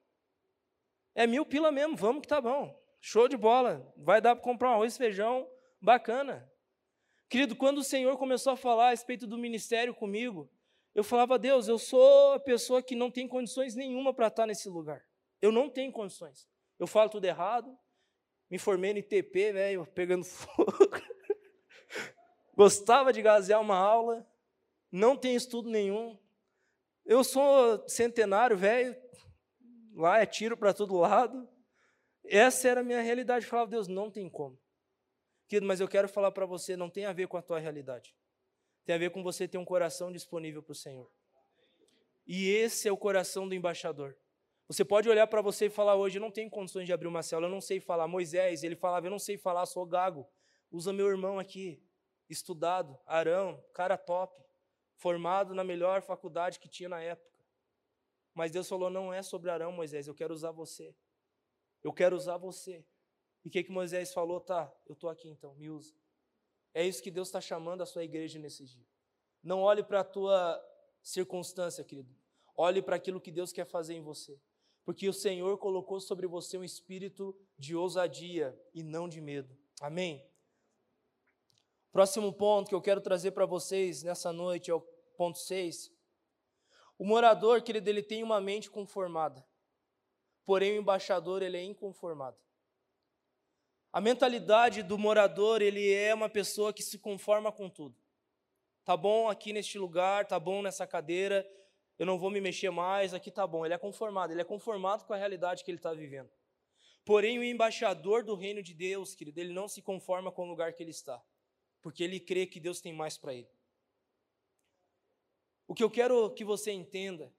É 1.16 1.26
mil 1.26 1.46
pila 1.46 1.72
mesmo, 1.72 1.96
vamos 1.96 2.22
que 2.22 2.28
tá 2.28 2.42
bom. 2.42 2.78
Show 3.00 3.28
de 3.28 3.38
bola. 3.38 3.92
Vai 3.98 4.20
dar 4.22 4.36
para 4.36 4.44
comprar 4.44 4.72
um 4.72 4.74
arroz 4.74 4.98
feijão 4.98 5.48
bacana. 5.84 6.50
Querido, 7.30 7.56
quando 7.56 7.80
o 7.80 7.84
Senhor 7.84 8.18
começou 8.18 8.54
a 8.54 8.58
falar 8.58 8.88
a 8.88 8.90
respeito 8.92 9.28
do 9.28 9.38
ministério 9.38 9.94
comigo, 9.94 10.50
eu 10.96 11.04
falava, 11.04 11.38
Deus, 11.38 11.68
eu 11.68 11.78
sou 11.78 12.34
a 12.34 12.40
pessoa 12.40 12.82
que 12.82 12.96
não 12.96 13.12
tem 13.12 13.28
condições 13.28 13.76
nenhuma 13.76 14.14
para 14.14 14.28
estar 14.28 14.48
nesse 14.48 14.70
lugar. 14.70 15.04
Eu 15.42 15.52
não 15.52 15.70
tenho 15.70 15.92
condições. 15.92 16.48
Eu 16.80 16.88
falo 16.88 17.10
tudo 17.10 17.26
errado, 17.26 17.78
me 18.50 18.58
formei 18.58 18.94
no 18.94 19.00
ITP, 19.00 19.52
velho, 19.52 19.86
pegando 19.88 20.24
fogo. 20.24 20.74
Gostava 22.56 23.12
de 23.12 23.22
gazear 23.22 23.60
uma 23.60 23.78
aula, 23.78 24.26
não 24.92 25.18
tenho 25.18 25.36
estudo 25.36 25.70
nenhum. 25.70 26.18
Eu 27.06 27.24
sou 27.24 27.84
centenário, 27.90 28.56
velho, 28.56 28.96
lá 29.96 30.22
é 30.22 30.26
tiro 30.26 30.56
para 30.56 30.74
todo 30.74 30.96
lado. 30.96 31.50
Essa 32.24 32.70
era 32.70 32.82
a 32.82 32.84
minha 32.84 33.02
realidade. 33.02 33.46
Eu 33.46 33.50
falava, 33.50 33.72
Deus, 33.72 33.88
não 33.88 34.10
tem 34.10 34.30
como. 34.30 34.63
Querido, 35.48 35.68
mas 35.68 35.80
eu 35.80 35.88
quero 35.88 36.08
falar 36.08 36.32
para 36.32 36.46
você, 36.46 36.76
não 36.76 36.90
tem 36.90 37.06
a 37.06 37.14
ver 37.14 37.28
com 37.28 37.38
a 37.38 37.42
tua 37.42 37.60
realidade. 37.60 38.16
Tem 38.86 38.96
a 38.96 38.98
ver 38.98 39.12
com 39.12 39.24
você 39.24 39.48
ter 39.48 39.58
um 39.58 39.66
coração 39.66 40.12
disponível 40.12 40.62
para 40.62 40.72
o 40.72 40.76
Senhor. 40.76 41.10
E 42.26 42.50
esse 42.50 42.88
é 42.88 42.92
o 42.92 42.98
coração 42.98 43.48
do 43.48 43.56
embaixador. 43.56 44.18
Você 44.68 44.84
pode 44.86 45.10
olhar 45.10 45.28
para 45.28 45.42
você 45.42 45.66
e 45.66 45.70
falar 45.70 45.96
hoje, 45.96 46.18
eu 46.18 46.22
não 46.22 46.32
tenho 46.32 46.50
condições 46.50 46.86
de 46.86 46.94
abrir 46.94 47.08
uma 47.08 47.22
célula, 47.22 47.48
eu 47.48 47.52
não 47.52 47.62
sei 47.62 47.80
falar. 47.80 48.08
Moisés, 48.08 48.64
ele 48.64 48.76
falava, 48.76 49.06
eu 49.06 49.12
não 49.12 49.20
sei 49.20 49.38
falar, 49.38 49.66
sou 49.66 49.86
gago. 49.86 50.28
Usa 50.72 50.92
meu 50.92 51.08
irmão 51.08 51.38
aqui, 51.38 51.82
estudado, 52.30 52.98
Arão, 53.06 53.64
cara 53.74 53.98
top, 53.98 54.42
formado 54.96 55.54
na 55.54 55.64
melhor 55.64 56.02
faculdade 56.02 56.60
que 56.60 56.70
tinha 56.70 56.90
na 56.90 57.02
época. 57.02 57.38
Mas 58.34 58.52
Deus 58.52 58.68
falou, 58.68 58.90
não 58.90 59.14
é 59.14 59.22
sobre 59.22 59.52
Arão, 59.52 59.72
Moisés, 59.72 60.08
eu 60.08 60.16
quero 60.16 60.34
usar 60.34 60.52
você. 60.52 60.96
Eu 61.84 61.94
quero 61.94 62.16
usar 62.16 62.38
você. 62.38 62.84
E 63.44 63.48
o 63.48 63.52
que, 63.52 63.64
que 63.64 63.72
Moisés 63.72 64.14
falou? 64.14 64.40
Tá, 64.40 64.74
eu 64.88 64.94
estou 64.94 65.10
aqui 65.10 65.28
então, 65.28 65.54
me 65.56 65.70
usa. 65.70 65.94
É 66.74 66.86
isso 66.86 67.04
que 67.04 67.12
Deus 67.12 67.28
está 67.28 67.42
chamando 67.42 67.82
a 67.82 67.86
sua 67.86 68.04
igreja 68.04 68.40
nesse 68.40 68.66
dia. 68.66 68.86
Não 69.44 69.62
olhe 69.62 69.84
para 69.84 70.00
a 70.00 70.04
tua 70.04 70.62
circunstância, 71.02 71.84
querido. 71.84 72.16
Olhe 72.56 72.82
para 72.82 72.96
aquilo 72.96 73.20
que 73.20 73.32
Deus 73.32 73.52
quer 73.52 73.66
fazer 73.66 73.94
em 73.94 74.02
você. 74.02 74.40
Porque 74.86 75.08
o 75.08 75.14
Senhor 75.14 75.58
colocou 75.58 76.00
sobre 76.00 76.28
você 76.28 76.58
um 76.58 76.64
espírito 76.64 77.36
de 77.58 77.76
ousadia 77.76 78.58
e 78.74 78.82
não 78.82 79.08
de 79.08 79.22
medo. 79.22 79.56
Amém? 79.82 80.26
Próximo 81.92 82.34
ponto 82.34 82.70
que 82.70 82.76
eu 82.76 82.82
quero 82.82 83.02
trazer 83.02 83.32
para 83.32 83.46
vocês 83.46 84.02
nessa 84.02 84.34
noite 84.34 84.72
é 84.72 84.74
o 84.74 84.82
ponto 85.16 85.38
6. 85.38 85.92
O 86.98 87.06
morador, 87.06 87.62
querido, 87.62 87.90
ele 87.90 88.02
tem 88.02 88.24
uma 88.24 88.42
mente 88.42 88.70
conformada. 88.70 89.46
Porém, 90.46 90.74
o 90.74 90.82
embaixador, 90.82 91.42
ele 91.42 91.58
é 91.58 91.64
inconformado. 91.64 92.38
A 93.94 94.02
mentalidade 94.02 94.82
do 94.82 94.98
morador, 94.98 95.62
ele 95.62 95.94
é 95.94 96.16
uma 96.16 96.28
pessoa 96.28 96.74
que 96.74 96.82
se 96.82 96.98
conforma 96.98 97.52
com 97.52 97.70
tudo. 97.70 97.96
Tá 98.84 98.98
bom 98.98 99.30
aqui 99.30 99.54
neste 99.54 99.78
lugar, 99.78 100.26
tá 100.26 100.40
bom 100.40 100.64
nessa 100.64 100.88
cadeira, 100.88 101.48
eu 102.00 102.06
não 102.08 102.18
vou 102.18 102.32
me 102.32 102.42
mexer 102.42 102.72
mais, 102.72 103.14
aqui 103.14 103.30
tá 103.30 103.46
bom. 103.46 103.64
Ele 103.64 103.76
é 103.76 103.78
conformado, 103.78 104.34
ele 104.34 104.42
é 104.42 104.44
conformado 104.44 105.06
com 105.06 105.14
a 105.14 105.18
realidade 105.18 105.64
que 105.64 105.70
ele 105.70 105.78
está 105.78 105.94
vivendo. 105.94 106.32
Porém, 107.06 107.38
o 107.38 107.44
embaixador 107.44 108.24
do 108.24 108.34
reino 108.34 108.64
de 108.64 108.74
Deus, 108.74 109.14
querido, 109.14 109.40
ele 109.40 109.54
não 109.54 109.68
se 109.68 109.80
conforma 109.80 110.32
com 110.32 110.48
o 110.48 110.50
lugar 110.50 110.74
que 110.74 110.82
ele 110.82 110.90
está, 110.90 111.22
porque 111.80 112.04
ele 112.04 112.20
crê 112.20 112.48
que 112.48 112.60
Deus 112.60 112.82
tem 112.82 112.94
mais 112.94 113.16
para 113.16 113.36
ele. 113.36 113.50
O 115.68 115.76
que 115.76 115.84
eu 115.84 115.92
quero 115.92 116.34
que 116.34 116.44
você 116.44 116.72
entenda 116.72 117.32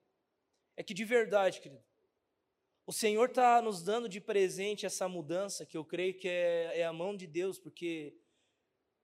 é 0.76 0.84
que 0.84 0.94
de 0.94 1.04
verdade, 1.04 1.60
querido, 1.60 1.84
o 2.86 2.92
Senhor 2.92 3.28
está 3.28 3.62
nos 3.62 3.82
dando 3.82 4.08
de 4.08 4.20
presente 4.20 4.84
essa 4.84 5.08
mudança, 5.08 5.64
que 5.64 5.76
eu 5.76 5.84
creio 5.84 6.18
que 6.18 6.28
é, 6.28 6.80
é 6.80 6.84
a 6.84 6.92
mão 6.92 7.16
de 7.16 7.26
Deus, 7.26 7.58
porque 7.58 8.14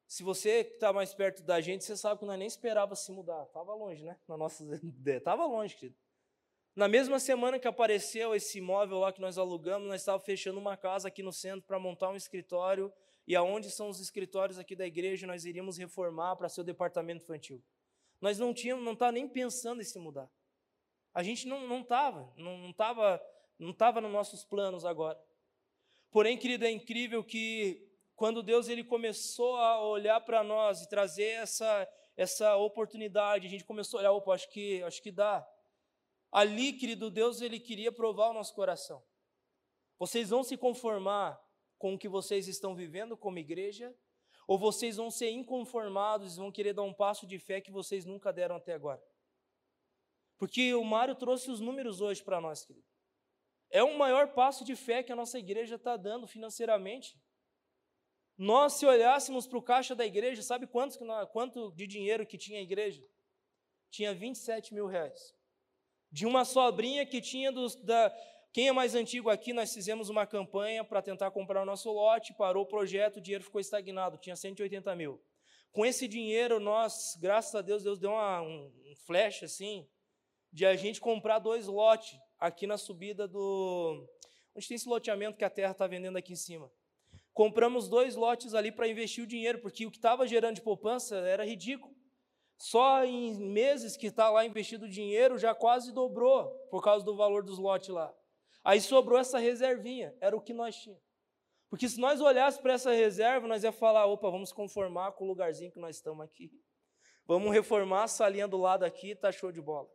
se 0.07 0.23
você 0.23 0.61
está 0.61 0.93
mais 0.93 1.15
perto 1.15 1.43
da 1.43 1.61
gente, 1.61 1.85
você 1.85 1.97
sabe 1.97 2.21
que 2.21 2.27
nós 2.27 2.39
nem 2.39 2.49
esperava 2.49 2.95
se 2.97 3.11
mudar. 3.13 3.45
Estava 3.45 3.73
longe, 3.73 4.05
né? 4.05 4.19
Na 4.27 4.37
nossa 4.37 4.65
Estava 5.07 5.47
longe, 5.47 5.77
querido. 5.77 5.97
Na 6.75 6.89
mesma 6.89 7.19
semana 7.19 7.59
que 7.59 7.69
apareceu 7.69 8.35
esse 8.35 8.59
imóvel 8.59 8.99
lá 8.99 9.13
que 9.13 9.21
nós 9.21 9.39
alugamos, 9.39 9.89
nós 9.89 10.01
estávamos 10.03 10.27
fechando 10.27 10.59
uma 10.59 10.77
casa 10.77 11.09
aqui 11.09 11.23
no 11.23 11.33
centro 11.33 11.63
para 11.67 11.79
montar 11.79 12.11
um 12.11 12.17
escritório. 12.17 12.93
E 13.27 13.37
aonde 13.37 13.71
são 13.71 13.89
os 13.89 14.01
escritórios 14.01 14.59
aqui 14.59 14.75
da 14.75 14.87
igreja, 14.87 15.27
nós 15.27 15.45
iríamos 15.45 15.79
reformar 15.79 16.37
para 16.37 16.49
ser 16.49 16.63
o 16.63 16.65
departamento 16.65 17.23
infantil. 17.23 17.63
Nós 18.21 18.39
não 18.39 18.53
tínhamos, 18.53 18.85
não 18.85 18.95
estava 18.95 19.13
nem 19.13 19.29
pensando 19.29 19.81
em 19.81 19.85
se 19.85 19.99
mudar. 19.99 20.29
A 21.15 21.23
gente 21.23 21.47
não 21.47 21.81
estava, 21.81 22.33
não 22.37 22.71
estava 22.71 23.23
não 23.61 23.73
estava 23.73 24.01
nos 24.01 24.11
nossos 24.11 24.43
planos 24.43 24.85
agora. 24.85 25.23
Porém, 26.11 26.37
querido, 26.37 26.65
é 26.65 26.71
incrível 26.71 27.23
que 27.23 27.87
quando 28.17 28.43
Deus 28.43 28.69
ele 28.69 28.83
começou 28.83 29.57
a 29.57 29.83
olhar 29.83 30.21
para 30.23 30.43
nós 30.43 30.83
e 30.83 30.89
trazer 30.89 31.25
essa, 31.25 31.89
essa 32.17 32.57
oportunidade, 32.57 33.47
a 33.47 33.51
gente 33.51 33.65
começou 33.65 33.99
a 33.99 34.01
olhar, 34.01 34.13
opa, 34.13 34.35
acho 34.35 34.49
que, 34.51 34.83
acho 34.83 35.03
que 35.03 35.13
dá. 35.13 35.47
Ali, 36.33 36.73
querido, 36.73 37.11
Deus 37.11 37.41
ele 37.41 37.61
queria 37.61 37.93
provar 37.93 38.31
o 38.31 38.35
nosso 38.35 38.55
coração. 38.55 39.03
Vocês 39.99 40.31
vão 40.31 40.43
se 40.43 40.57
conformar 40.57 41.39
com 41.79 41.95
o 41.95 41.99
que 41.99 42.09
vocês 42.09 42.49
estão 42.49 42.75
vivendo 42.75 43.17
como 43.17 43.39
igreja, 43.39 43.95
ou 44.47 44.59
vocês 44.59 44.97
vão 44.97 45.11
ser 45.11 45.31
inconformados 45.31 46.35
e 46.35 46.39
vão 46.39 46.51
querer 46.51 46.73
dar 46.73 46.83
um 46.83 46.93
passo 46.93 47.27
de 47.27 47.39
fé 47.39 47.61
que 47.61 47.71
vocês 47.71 48.05
nunca 48.05 48.33
deram 48.33 48.57
até 48.57 48.73
agora? 48.73 49.03
Porque 50.39 50.75
o 50.75 50.85
Mário 50.85 51.15
trouxe 51.15 51.51
os 51.51 51.61
números 51.61 52.01
hoje 52.01 52.23
para 52.23 52.41
nós, 52.41 52.65
querido. 52.65 52.87
É 53.71 53.83
o 53.85 53.97
maior 53.97 54.33
passo 54.33 54.65
de 54.65 54.75
fé 54.75 55.03
que 55.03 55.13
a 55.13 55.17
nossa 55.17 55.39
igreja 55.39 55.77
está 55.77 55.97
dando 55.97 56.27
financeiramente. 56.27 57.17
Nós, 58.37 58.73
se 58.75 58.87
olhássemos 58.87 59.47
para 59.47 59.59
o 59.59 59.63
caixa 59.63 59.95
da 59.95 60.05
igreja, 60.05 60.43
sabe 60.43 60.67
quanto, 60.67 60.99
quanto 61.31 61.71
de 61.73 61.87
dinheiro 61.87 62.27
que 62.27 62.37
tinha 62.37 62.59
a 62.59 62.63
igreja? 62.63 63.07
Tinha 63.91 64.13
27 64.13 64.75
mil 64.75 64.87
reais. 64.87 65.35
De 66.11 66.27
uma 66.27 66.45
sobrinha 66.45 67.07
que 67.07 67.21
tinha 67.21 67.53
dos, 67.53 67.77
da. 67.77 68.13
Quem 68.53 68.67
é 68.67 68.73
mais 68.73 68.97
antigo 68.97 69.31
aqui, 69.31 69.53
nós 69.53 69.73
fizemos 69.73 70.09
uma 70.09 70.27
campanha 70.27 70.83
para 70.83 71.01
tentar 71.01 71.31
comprar 71.31 71.63
o 71.63 71.67
nosso 71.67 71.93
lote, 71.93 72.35
parou 72.35 72.65
o 72.65 72.67
projeto, 72.67 73.19
o 73.19 73.21
dinheiro 73.21 73.45
ficou 73.45 73.61
estagnado, 73.61 74.19
tinha 74.19 74.35
180 74.35 74.97
mil. 74.97 75.23
Com 75.71 75.87
esse 75.87 76.09
dinheiro, 76.09 76.59
nós, 76.59 77.17
graças 77.21 77.55
a 77.55 77.63
Deus, 77.63 77.85
Deus 77.85 78.01
deu 78.01 78.11
uma, 78.11 78.43
um, 78.43 78.73
um 78.91 78.97
flash 79.07 79.45
assim, 79.45 79.89
de 80.53 80.67
a 80.67 80.75
gente 80.75 81.01
comprar 81.01 81.39
dois 81.39 81.69
lotes 81.69 82.19
aqui 82.41 82.67
na 82.67 82.79
subida 82.79 83.29
do. 83.29 84.09
Onde 84.57 84.67
tem 84.67 84.75
esse 84.75 84.89
loteamento 84.89 85.37
que 85.37 85.45
a 85.45 85.51
terra 85.51 85.73
está 85.73 85.87
vendendo 85.87 86.17
aqui 86.17 86.33
em 86.33 86.37
cima. 86.37 86.71
Compramos 87.33 87.89
dois 87.89 88.17
lotes 88.17 88.55
ali 88.55 88.73
para 88.73 88.89
investir 88.89 89.23
o 89.23 89.27
dinheiro, 89.27 89.61
porque 89.61 89.87
o 89.87 89.91
que 89.91 89.99
estava 89.99 90.27
gerando 90.27 90.57
de 90.57 90.63
poupança 90.63 91.17
era 91.17 91.45
ridículo. 91.45 91.95
Só 92.59 93.05
em 93.05 93.35
meses 93.37 93.97
que 93.97 94.09
está 94.09 94.29
lá 94.29 94.45
investido 94.45 94.85
o 94.85 94.89
dinheiro 94.89 95.39
já 95.39 95.55
quase 95.55 95.93
dobrou 95.93 96.51
por 96.71 96.83
causa 96.83 97.05
do 97.05 97.17
valor 97.17 97.43
dos 97.43 97.59
lotes 97.59 97.89
lá. 97.89 98.13
Aí 98.63 98.81
sobrou 98.81 99.19
essa 99.19 99.39
reservinha, 99.39 100.15
era 100.21 100.37
o 100.37 100.41
que 100.41 100.53
nós 100.53 100.77
tínhamos. 100.77 101.03
Porque 101.71 101.89
se 101.89 101.99
nós 101.99 102.21
olhássemos 102.21 102.63
para 102.63 102.75
essa 102.75 102.93
reserva, 102.93 103.47
nós 103.47 103.63
ia 103.63 103.73
falar: 103.73 104.05
opa, 104.07 104.29
vamos 104.29 104.53
conformar 104.53 105.13
com 105.13 105.25
o 105.25 105.29
lugarzinho 105.29 105.71
que 105.71 105.79
nós 105.79 105.97
estamos 105.97 106.23
aqui. 106.25 106.51
Vamos 107.27 107.53
reformar 107.53 108.03
a 108.03 108.09
salinha 108.09 108.49
do 108.49 108.59
lado 108.59 108.85
aqui, 108.85 109.15
tá 109.15 109.31
show 109.31 109.53
de 109.53 109.61
bola. 109.63 109.89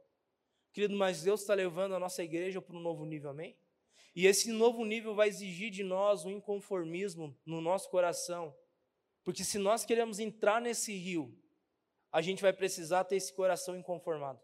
Querido, 0.75 0.93
mas 0.93 1.23
Deus 1.23 1.39
está 1.39 1.53
levando 1.53 1.95
a 1.95 1.99
nossa 1.99 2.21
igreja 2.21 2.61
para 2.61 2.75
um 2.75 2.81
novo 2.81 3.05
nível, 3.05 3.29
amém? 3.29 3.55
E 4.13 4.27
esse 4.27 4.51
novo 4.51 4.83
nível 4.83 5.15
vai 5.15 5.29
exigir 5.29 5.71
de 5.71 5.85
nós 5.85 6.25
um 6.25 6.29
inconformismo 6.29 7.33
no 7.45 7.61
nosso 7.61 7.89
coração. 7.89 8.53
Porque 9.23 9.45
se 9.45 9.57
nós 9.57 9.85
queremos 9.85 10.19
entrar 10.19 10.59
nesse 10.59 10.93
rio, 10.93 11.33
a 12.11 12.21
gente 12.21 12.41
vai 12.41 12.51
precisar 12.51 13.05
ter 13.05 13.15
esse 13.15 13.31
coração 13.31 13.77
inconformado, 13.77 14.41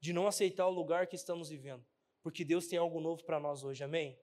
de 0.00 0.14
não 0.14 0.26
aceitar 0.26 0.66
o 0.66 0.70
lugar 0.70 1.08
que 1.08 1.14
estamos 1.14 1.50
vivendo, 1.50 1.84
porque 2.22 2.42
Deus 2.42 2.66
tem 2.66 2.78
algo 2.78 2.98
novo 2.98 3.22
para 3.22 3.38
nós 3.38 3.62
hoje, 3.62 3.84
amém? 3.84 4.18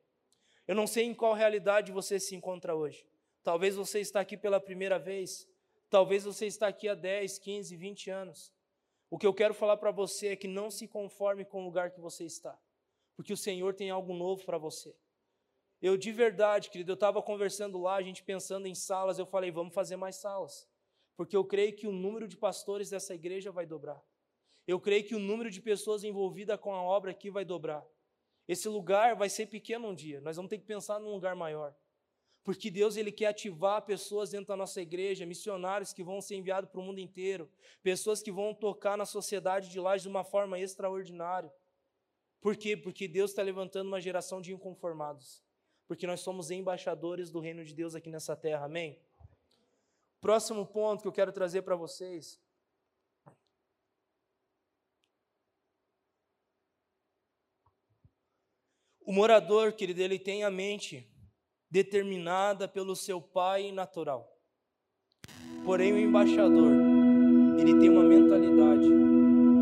Eu 0.68 0.74
não 0.74 0.88
sei 0.88 1.04
em 1.04 1.14
qual 1.14 1.36
realidade 1.36 1.92
você 1.92 2.20
se 2.20 2.34
encontra 2.36 2.74
hoje. 2.74 3.06
Talvez 3.44 3.76
você 3.76 4.00
está 4.00 4.22
aqui 4.22 4.36
pela 4.36 4.60
primeira 4.60 4.98
vez, 4.98 5.48
talvez 5.88 6.24
você 6.24 6.48
está 6.48 6.68
aqui 6.68 6.90
há 6.90 6.96
10, 6.96 7.38
15, 7.38 7.76
20 7.76 8.10
anos. 8.10 8.52
O 9.14 9.18
que 9.20 9.28
eu 9.28 9.34
quero 9.34 9.54
falar 9.54 9.78
para 9.78 9.92
você 9.92 10.30
é 10.30 10.36
que 10.36 10.48
não 10.48 10.72
se 10.72 10.88
conforme 10.88 11.46
com 11.46 11.62
o 11.62 11.66
lugar 11.66 11.92
que 11.92 12.02
você 12.02 12.26
está 12.26 12.58
porque 13.16 13.34
o 13.34 13.38
Senhor 13.38 13.74
tem 13.74 13.90
algo 13.90 14.14
novo 14.14 14.44
para 14.44 14.58
você. 14.58 14.96
Eu 15.82 15.98
de 15.98 16.12
verdade, 16.12 16.70
querido, 16.70 16.92
eu 16.92 16.96
estava 16.96 17.22
conversando 17.22 17.80
lá, 17.80 17.96
a 17.96 18.02
gente 18.02 18.24
pensando 18.24 18.68
em 18.68 18.74
salas, 18.74 19.20
eu 19.20 19.26
falei, 19.26 19.52
vamos 19.52 19.74
fazer 19.74 19.98
mais 19.98 20.16
salas, 20.16 20.68
porque 21.16 21.36
eu 21.36 21.44
creio 21.44 21.76
que 21.76 21.88
o 21.88 21.92
número 21.92 22.28
de 22.28 22.38
pastores 22.38 22.90
dessa 22.90 23.14
igreja 23.14 23.52
vai 23.52 23.66
dobrar. 23.66 24.02
Eu 24.66 24.80
creio 24.80 25.04
que 25.04 25.14
o 25.14 25.20
número 25.20 25.52
de 25.52 25.62
pessoas 25.62 26.04
envolvidas 26.04 26.60
com 26.60 26.74
a 26.74 26.82
obra 26.82 27.12
aqui 27.12 27.30
vai 27.30 27.44
dobrar. 27.44 27.86
Esse 28.48 28.70
lugar 28.70 29.16
vai 29.16 29.30
ser 29.30 29.46
pequeno 29.48 29.90
um 29.90 29.94
dia, 29.94 30.22
nós 30.22 30.38
vamos 30.38 30.50
ter 30.50 30.58
que 30.58 30.66
pensar 30.66 31.00
num 31.00 31.12
lugar 31.12 31.36
maior. 31.36 31.76
Porque 32.44 32.70
Deus 32.70 32.98
ele 32.98 33.12
quer 33.12 33.28
ativar 33.28 33.82
pessoas 33.84 34.32
dentro 34.32 34.48
da 34.48 34.58
nossa 34.58 34.82
igreja, 34.82 35.26
missionários 35.26 35.94
que 35.94 36.04
vão 36.04 36.20
ser 36.20 36.36
enviados 36.36 36.70
para 36.70 36.82
o 36.82 36.84
mundo 36.84 37.00
inteiro, 37.00 37.50
pessoas 37.82 38.22
que 38.22 38.32
vão 38.32 38.54
tocar 38.54 38.98
na 38.98 39.06
sociedade 39.06 39.70
de 39.70 39.80
lá 39.80 39.96
de 39.96 40.08
uma 40.08 40.26
forma 40.26 40.60
extraordinária. 40.60 41.52
Por 42.42 42.58
quê? 42.58 42.76
Porque 42.76 43.08
Deus 43.08 43.32
está 43.32 43.42
levantando 43.42 43.88
uma 43.88 44.02
geração 44.02 44.42
de 44.42 44.52
inconformados. 44.52 45.42
Porque 45.88 46.06
nós 46.06 46.20
somos 46.20 46.52
embaixadores 46.52 47.32
do 47.32 47.40
reino 47.40 47.64
de 47.64 47.74
Deus 47.74 47.96
aqui 47.96 48.10
nessa 48.10 48.36
terra, 48.36 48.66
amém? 48.66 49.00
Próximo 50.20 50.66
ponto 50.66 51.02
que 51.02 51.08
eu 51.08 51.14
quero 51.14 51.32
trazer 51.32 51.62
para 51.62 51.76
vocês. 51.76 52.42
O 59.06 59.14
morador, 59.14 59.74
querido, 59.74 60.02
ele 60.02 60.18
tem 60.18 60.44
a 60.44 60.52
mente 60.52 61.10
determinada 61.74 62.68
pelo 62.68 62.96
seu 62.96 63.20
pai 63.20 63.72
natural. 63.72 64.32
Porém, 65.66 65.92
o 65.92 65.98
embaixador, 65.98 66.72
ele 67.58 67.80
tem 67.80 67.90
uma 67.90 68.04
mentalidade 68.04 68.88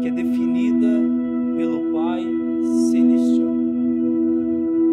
que 0.02 0.10
é 0.10 0.12
definida 0.12 0.90
pelo 1.56 1.94
pai 1.94 2.26
celestial. 2.92 3.54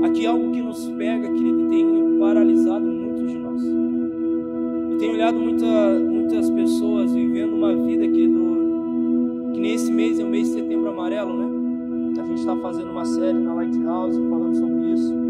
Aqui 0.05 0.27
algo 0.27 0.53
que 0.53 0.63
nos 0.63 0.87
pega, 0.91 1.29
querido, 1.29 1.69
tem 1.69 2.21
paralisado 2.21 2.87
muitos 2.87 3.33
de 3.33 3.39
nós. 3.39 3.65
Eu 3.65 4.99
tenho 4.99 5.15
olhado 5.15 5.41
muita, 5.41 5.99
muitas 5.99 6.49
pessoas 6.51 7.13
vivendo 7.13 7.55
uma 7.55 7.75
vida, 7.75 8.07
querido, 8.07 9.51
que 9.55 9.61
nesse 9.61 9.91
mês 9.91 10.21
é 10.21 10.23
o 10.23 10.29
mês 10.29 10.47
de 10.47 10.55
setembro 10.55 10.91
amarelo, 10.91 11.37
né? 11.37 12.23
A 12.23 12.25
gente 12.25 12.39
está 12.39 12.55
fazendo 12.59 12.93
uma 12.93 13.05
série 13.05 13.41
na 13.41 13.55
Lighthouse 13.55 14.17
falando 14.31 14.55
sobre 14.55 14.93
isso. 14.93 15.28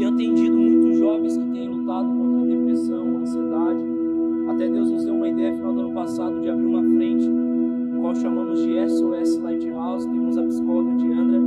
Tenho 0.00 0.14
atendido 0.14 0.56
muitos 0.56 0.96
jovens 0.96 1.36
que 1.36 1.50
têm 1.50 1.68
lutado 1.68 2.08
contra 2.08 2.40
a 2.40 2.46
depressão, 2.46 3.18
ansiedade. 3.18 3.84
Até 4.48 4.66
Deus 4.66 4.90
nos 4.90 5.04
deu 5.04 5.14
uma 5.14 5.28
ideia 5.28 5.54
final 5.54 5.74
do 5.74 5.80
ano 5.80 5.92
passado 5.92 6.40
de 6.40 6.48
abrir 6.48 6.64
uma 6.64 6.82
frente 6.82 7.28
qual 8.00 8.14
chamamos 8.14 8.62
de 8.62 8.88
SOS 8.88 9.36
Lighthouse. 9.42 10.08
Temos 10.08 10.38
a 10.38 10.42
psicóloga 10.44 10.96
Diandra, 10.96 11.38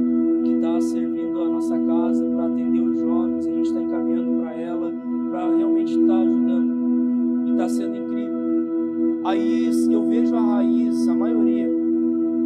que 0.44 0.52
está 0.52 0.82
servindo 0.82 1.42
a 1.42 1.50
nossa 1.50 1.80
casa 1.80 2.30
para 2.30 2.46
atender 2.46 2.80
os 2.80 3.00
jovens. 3.00 3.48
A 3.48 3.50
gente 3.50 3.66
está 3.66 3.82
encaminhando 3.82 4.42
para 4.44 4.54
ela, 4.54 4.94
para 5.32 5.56
realmente 5.56 6.00
estar 6.00 6.14
tá 6.14 6.20
ajudando. 6.20 7.48
E 7.48 7.52
está 7.54 7.70
sendo 7.70 7.98
incrível. 7.98 9.22
Aí 9.26 9.72
eu 9.90 10.04
vejo 10.04 10.36
a 10.36 10.42
raiz, 10.42 11.08
a 11.08 11.16
maioria 11.16 11.68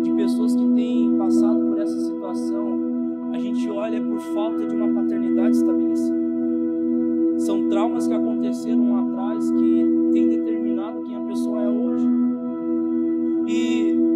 de 0.03 0.11
pessoas 0.13 0.55
que 0.55 0.69
têm 0.69 1.17
passado 1.17 1.59
por 1.65 1.77
essa 1.81 1.99
situação, 1.99 2.86
a 3.33 3.39
gente 3.39 3.69
olha 3.69 4.01
por 4.01 4.19
falta 4.33 4.65
de 4.65 4.75
uma 4.75 4.93
paternidade 4.93 5.55
estabelecida. 5.57 6.17
São 7.37 7.69
traumas 7.69 8.07
que 8.07 8.13
aconteceram 8.13 8.97
atrás 8.97 9.49
que 9.51 10.11
têm 10.11 10.27
determinado 10.27 11.01
quem 11.03 11.15
a 11.15 11.21
pessoa 11.21 11.61
é 11.61 11.69
hoje. 11.69 12.07
E 13.47 14.07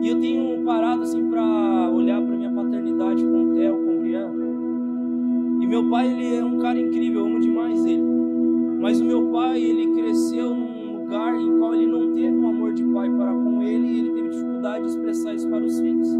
e 0.00 0.08
eu 0.08 0.20
tenho 0.20 0.62
parado 0.64 1.02
assim 1.02 1.28
para 1.28 1.90
olhar 1.90 2.22
para 2.22 2.36
minha 2.36 2.52
paternidade 2.52 3.24
com 3.24 3.42
o 3.42 3.54
Theo, 3.54 3.84
com 3.84 3.96
o 3.96 3.98
Brian. 3.98 4.30
E 5.60 5.66
meu 5.66 5.90
pai, 5.90 6.06
ele 6.06 6.36
é 6.36 6.44
um 6.44 6.58
cara 6.58 6.78
incrível, 6.78 7.20
eu 7.20 7.26
amo 7.26 7.40
demais 7.40 7.84
ele. 7.84 8.04
Mas 8.80 9.00
o 9.00 9.04
meu 9.04 9.26
pai, 9.32 9.60
ele 9.60 9.92
cresceu 9.92 10.54
num 10.54 11.00
lugar 11.00 11.34
em 11.34 11.58
qual 11.58 11.74
ele 11.74 11.86
não 11.86 12.14
teve 12.14 12.36
um 12.36 12.48
amor 12.48 12.74
de 12.74 12.84
pai 12.84 13.10
para 13.10 13.34
com 13.34 13.60
ele 13.60 13.88
e 13.88 13.98
ele 13.98 14.12
teve 14.12 14.28
dificuldade 14.28 14.84
de 14.84 14.90
expressar 14.90 15.34
isso 15.34 15.48
para 15.48 15.64
os 15.64 15.80
filhos. 15.80 16.16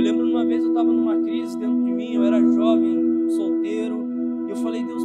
Eu 0.00 0.04
lembro 0.04 0.26
uma 0.26 0.46
vez 0.46 0.62
eu 0.62 0.70
estava 0.70 0.90
numa 0.90 1.14
crise 1.20 1.58
dentro 1.58 1.84
de 1.84 1.92
mim, 1.92 2.14
eu 2.14 2.24
era 2.24 2.40
jovem, 2.40 3.28
solteiro, 3.28 4.08
e 4.46 4.50
eu 4.50 4.56
falei, 4.56 4.82
Deus, 4.82 5.04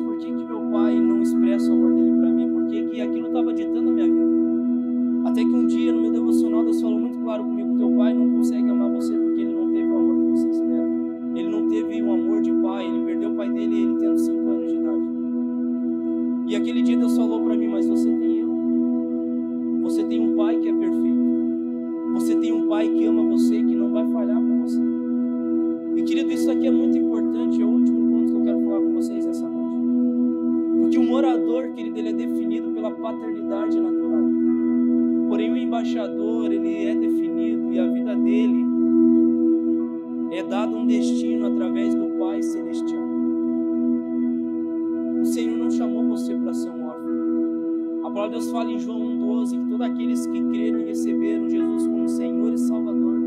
você 46.15 46.34
para 46.34 46.54
ser 46.54 46.69
um 46.69 46.86
órfão. 46.86 48.08
A 48.08 48.10
palavra 48.10 48.30
de 48.30 48.36
Deus 48.36 48.51
fala 48.51 48.71
em 48.71 48.80
João 48.80 48.99
1,12 48.99 49.49
que 49.49 49.69
todos 49.69 49.82
aqueles 49.82 50.28
que 50.28 50.43
creram 50.45 50.80
e 50.80 50.86
receberam 50.86 51.49
Jesus 51.49 51.88
como 51.88 52.08
Senhor 52.08 52.54
e 52.54 52.58
Salvador, 52.58 53.19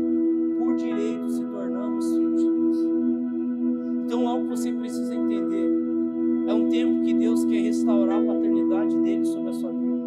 por 0.57 0.75
direito 0.75 1.29
se 1.29 1.45
tornamos 1.45 2.11
filhos 2.11 2.41
de 2.41 2.49
Deus. 2.49 2.77
Então, 4.05 4.27
algo 4.27 4.43
que 4.45 4.49
você 4.49 4.71
precisa 4.71 5.13
entender 5.13 5.69
é 6.47 6.53
um 6.53 6.67
tempo 6.67 7.03
que 7.03 7.13
Deus 7.13 7.45
quer 7.45 7.61
restaurar 7.61 8.23
a 8.23 8.25
paternidade 8.25 8.97
dele 8.97 9.25
sobre 9.25 9.49
a 9.49 9.53
sua 9.53 9.71
vida. 9.71 9.99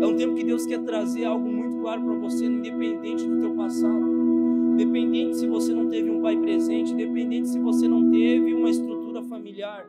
É 0.00 0.06
um 0.06 0.14
tempo 0.14 0.34
que 0.36 0.44
Deus 0.44 0.64
quer 0.64 0.78
trazer 0.78 1.24
algo 1.24 1.48
muito 1.50 1.78
claro 1.80 2.02
para 2.02 2.14
você, 2.14 2.46
independente 2.46 3.26
do 3.26 3.40
teu 3.40 3.50
passado. 3.56 4.12
Independente 4.74 5.38
se 5.38 5.48
você 5.48 5.74
não 5.74 5.88
teve 5.88 6.08
um 6.08 6.20
pai 6.22 6.36
presente, 6.36 6.92
independente 6.92 7.48
se 7.48 7.58
você 7.58 7.88
não 7.88 8.12
teve 8.12 8.54
uma 8.54 8.70
estrutura 8.70 9.22
familiar, 9.24 9.88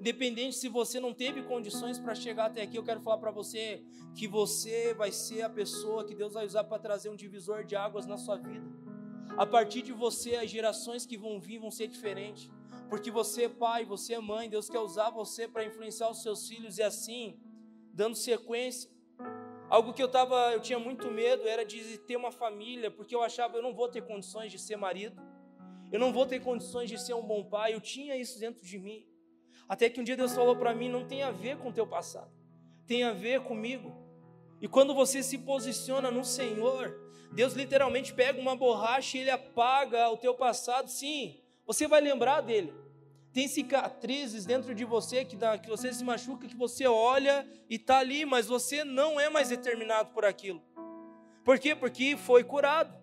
independente 0.00 0.56
se 0.56 0.68
você 0.68 1.00
não 1.00 1.12
teve 1.12 1.42
condições 1.42 1.98
para 1.98 2.14
chegar 2.14 2.46
até 2.46 2.62
aqui, 2.62 2.76
eu 2.76 2.84
quero 2.84 3.00
falar 3.00 3.18
para 3.18 3.30
você 3.30 3.82
que 4.14 4.28
você 4.28 4.94
vai 4.94 5.10
ser 5.10 5.42
a 5.42 5.50
pessoa 5.50 6.04
que 6.04 6.14
Deus 6.14 6.34
vai 6.34 6.46
usar 6.46 6.64
para 6.64 6.78
trazer 6.78 7.08
um 7.08 7.16
divisor 7.16 7.64
de 7.64 7.76
águas 7.76 8.06
na 8.06 8.16
sua 8.16 8.36
vida. 8.36 8.66
A 9.36 9.46
partir 9.46 9.82
de 9.82 9.92
você, 9.92 10.36
as 10.36 10.50
gerações 10.50 11.04
que 11.04 11.16
vão 11.16 11.40
vir 11.40 11.58
vão 11.58 11.70
ser 11.70 11.88
diferentes. 11.88 12.50
Porque 12.88 13.10
você 13.10 13.44
é 13.44 13.48
pai, 13.48 13.84
você 13.84 14.14
é 14.14 14.20
mãe, 14.20 14.48
Deus 14.48 14.68
quer 14.68 14.78
usar 14.78 15.10
você 15.10 15.48
para 15.48 15.64
influenciar 15.64 16.10
os 16.10 16.22
seus 16.22 16.46
filhos 16.46 16.78
e 16.78 16.82
assim, 16.82 17.38
dando 17.92 18.14
sequência, 18.14 18.88
Algo 19.68 19.92
que 19.92 20.02
eu 20.02 20.08
tava, 20.08 20.52
eu 20.52 20.60
tinha 20.60 20.78
muito 20.78 21.10
medo 21.10 21.48
era 21.48 21.64
de 21.64 21.98
ter 21.98 22.16
uma 22.16 22.30
família, 22.30 22.90
porque 22.90 23.14
eu 23.14 23.22
achava 23.22 23.56
eu 23.56 23.62
não 23.62 23.74
vou 23.74 23.88
ter 23.88 24.02
condições 24.02 24.52
de 24.52 24.58
ser 24.58 24.76
marido. 24.76 25.20
Eu 25.90 25.98
não 25.98 26.12
vou 26.12 26.26
ter 26.26 26.40
condições 26.40 26.88
de 26.88 26.98
ser 26.98 27.14
um 27.14 27.22
bom 27.22 27.44
pai. 27.44 27.74
Eu 27.74 27.80
tinha 27.80 28.16
isso 28.16 28.38
dentro 28.38 28.64
de 28.64 28.78
mim. 28.78 29.06
Até 29.68 29.88
que 29.88 30.00
um 30.00 30.04
dia 30.04 30.16
Deus 30.16 30.34
falou 30.34 30.56
para 30.56 30.74
mim, 30.74 30.88
não 30.88 31.06
tem 31.06 31.22
a 31.22 31.30
ver 31.30 31.56
com 31.58 31.68
o 31.68 31.72
teu 31.72 31.86
passado. 31.86 32.30
Tem 32.86 33.02
a 33.02 33.12
ver 33.12 33.40
comigo. 33.40 33.94
E 34.60 34.68
quando 34.68 34.94
você 34.94 35.22
se 35.22 35.38
posiciona 35.38 36.10
no 36.10 36.24
Senhor, 36.24 36.94
Deus 37.32 37.54
literalmente 37.54 38.12
pega 38.14 38.40
uma 38.40 38.54
borracha 38.54 39.16
e 39.16 39.20
ele 39.22 39.30
apaga 39.30 40.08
o 40.10 40.16
teu 40.16 40.34
passado. 40.34 40.88
Sim, 40.88 41.40
você 41.66 41.88
vai 41.88 42.00
lembrar 42.00 42.40
dele. 42.40 42.72
tem 43.32 43.48
cicatrizes 43.48 44.46
dentro 44.46 44.74
de 44.74 44.84
você 44.84 45.24
que, 45.24 45.34
dá, 45.34 45.58
que 45.58 45.68
você 45.68 45.92
se 45.92 46.04
machuca, 46.04 46.46
que 46.46 46.56
você 46.56 46.86
olha 46.86 47.44
e 47.68 47.74
está 47.74 47.98
ali, 47.98 48.24
mas 48.24 48.46
você 48.46 48.84
não 48.84 49.18
é 49.18 49.28
mais 49.28 49.48
determinado 49.48 50.10
por 50.10 50.24
aquilo. 50.24 50.62
Por 51.44 51.58
quê? 51.58 51.74
Porque 51.74 52.16
foi 52.16 52.44
curado. 52.44 52.96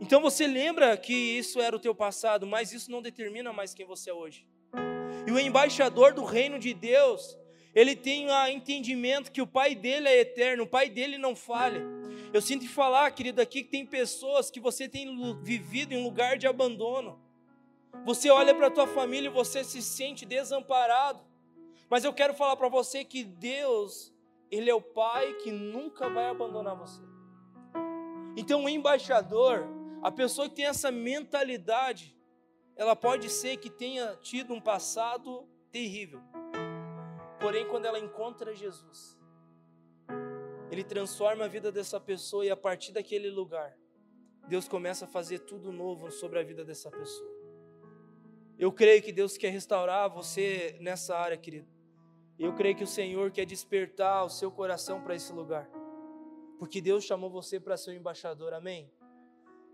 Então 0.00 0.20
você 0.20 0.46
lembra 0.46 0.96
que 0.96 1.14
isso 1.14 1.60
era 1.60 1.76
o 1.76 1.78
teu 1.78 1.94
passado, 1.94 2.44
mas 2.44 2.72
isso 2.72 2.90
não 2.90 3.00
determina 3.00 3.52
mais 3.52 3.72
quem 3.72 3.86
você 3.86 4.10
é 4.10 4.12
hoje. 4.12 4.44
E 5.26 5.30
o 5.30 5.38
embaixador 5.38 6.12
do 6.12 6.24
reino 6.24 6.58
de 6.58 6.74
Deus, 6.74 7.38
ele 7.74 7.94
tem 7.96 8.28
o 8.28 8.46
entendimento 8.48 9.30
que 9.30 9.40
o 9.40 9.46
pai 9.46 9.74
dele 9.74 10.08
é 10.08 10.20
eterno, 10.20 10.64
o 10.64 10.68
pai 10.68 10.90
dele 10.90 11.16
não 11.16 11.34
falha. 11.34 11.82
Eu 12.32 12.40
sinto 12.40 12.68
falar, 12.68 13.10
querido, 13.10 13.40
aqui 13.40 13.62
que 13.62 13.70
tem 13.70 13.86
pessoas 13.86 14.50
que 14.50 14.60
você 14.60 14.88
tem 14.88 15.34
vivido 15.42 15.92
em 15.92 16.02
lugar 16.02 16.36
de 16.36 16.46
abandono. 16.46 17.20
Você 18.04 18.30
olha 18.30 18.54
para 18.54 18.66
a 18.66 18.70
tua 18.70 18.86
família 18.86 19.28
e 19.28 19.32
você 19.32 19.62
se 19.62 19.80
sente 19.80 20.24
desamparado. 20.24 21.20
Mas 21.88 22.04
eu 22.04 22.12
quero 22.12 22.34
falar 22.34 22.56
para 22.56 22.68
você 22.68 23.04
que 23.04 23.22
Deus, 23.22 24.12
ele 24.50 24.70
é 24.70 24.74
o 24.74 24.80
pai 24.80 25.34
que 25.34 25.50
nunca 25.50 26.08
vai 26.08 26.26
abandonar 26.26 26.74
você. 26.74 27.02
Então, 28.36 28.64
o 28.64 28.68
embaixador, 28.68 29.68
a 30.02 30.10
pessoa 30.10 30.48
que 30.48 30.56
tem 30.56 30.64
essa 30.64 30.90
mentalidade, 30.90 32.16
ela 32.76 32.96
pode 32.96 33.28
ser 33.28 33.56
que 33.58 33.70
tenha 33.70 34.16
tido 34.16 34.52
um 34.54 34.60
passado 34.60 35.48
terrível. 35.70 36.20
Porém, 37.40 37.66
quando 37.66 37.86
ela 37.86 37.98
encontra 37.98 38.54
Jesus, 38.54 39.18
ele 40.70 40.84
transforma 40.84 41.44
a 41.44 41.48
vida 41.48 41.70
dessa 41.70 42.00
pessoa 42.00 42.44
e 42.46 42.50
a 42.50 42.56
partir 42.56 42.92
daquele 42.92 43.28
lugar, 43.30 43.76
Deus 44.48 44.68
começa 44.68 45.04
a 45.04 45.08
fazer 45.08 45.40
tudo 45.40 45.72
novo 45.72 46.10
sobre 46.10 46.38
a 46.38 46.42
vida 46.42 46.64
dessa 46.64 46.90
pessoa. 46.90 47.30
Eu 48.58 48.72
creio 48.72 49.02
que 49.02 49.12
Deus 49.12 49.36
quer 49.36 49.50
restaurar 49.50 50.08
você 50.08 50.76
nessa 50.80 51.16
área, 51.16 51.36
querido. 51.36 51.68
Eu 52.38 52.54
creio 52.54 52.76
que 52.76 52.84
o 52.84 52.86
Senhor 52.86 53.30
quer 53.30 53.44
despertar 53.44 54.24
o 54.24 54.30
seu 54.30 54.50
coração 54.50 55.02
para 55.02 55.14
esse 55.14 55.32
lugar. 55.32 55.68
Porque 56.58 56.80
Deus 56.80 57.04
chamou 57.04 57.28
você 57.28 57.58
para 57.58 57.76
ser 57.76 57.90
o 57.90 57.94
embaixador, 57.94 58.52
amém? 58.52 58.90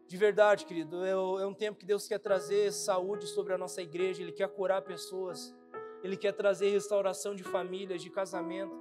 De 0.09 0.17
verdade, 0.17 0.65
querido, 0.65 1.05
é, 1.05 1.11
é 1.11 1.47
um 1.47 1.53
tempo 1.53 1.79
que 1.79 1.85
Deus 1.85 2.09
quer 2.09 2.19
trazer 2.19 2.73
saúde 2.73 3.27
sobre 3.27 3.53
a 3.53 3.59
nossa 3.59 3.83
igreja, 3.83 4.23
Ele 4.23 4.33
quer 4.33 4.49
curar 4.49 4.81
pessoas, 4.81 5.55
Ele 6.03 6.17
quer 6.17 6.33
trazer 6.33 6.71
restauração 6.71 7.35
de 7.35 7.45
famílias, 7.45 8.01
de 8.01 8.09
casamento. 8.09 8.75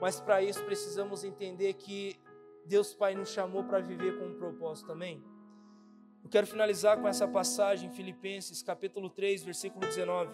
Mas 0.00 0.20
para 0.20 0.40
isso 0.40 0.64
precisamos 0.64 1.24
entender 1.24 1.72
que 1.74 2.16
Deus 2.64 2.94
Pai 2.94 3.12
nos 3.12 3.30
chamou 3.30 3.64
para 3.64 3.80
viver 3.80 4.16
com 4.16 4.26
um 4.26 4.34
propósito 4.34 4.86
também. 4.86 5.20
Eu 6.22 6.30
quero 6.30 6.46
finalizar 6.46 6.96
com 7.00 7.08
essa 7.08 7.26
passagem, 7.26 7.90
Filipenses, 7.90 8.62
capítulo 8.62 9.10
3, 9.10 9.42
versículo 9.42 9.84
19. 9.84 10.30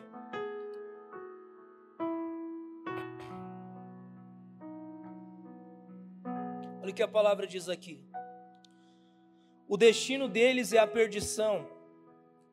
Olha 6.82 6.90
o 6.90 6.94
que 6.94 7.02
a 7.02 7.08
palavra 7.08 7.46
diz 7.46 7.66
aqui. 7.66 8.06
O 9.68 9.76
destino 9.76 10.28
deles 10.28 10.72
é 10.72 10.78
a 10.78 10.86
perdição. 10.86 11.68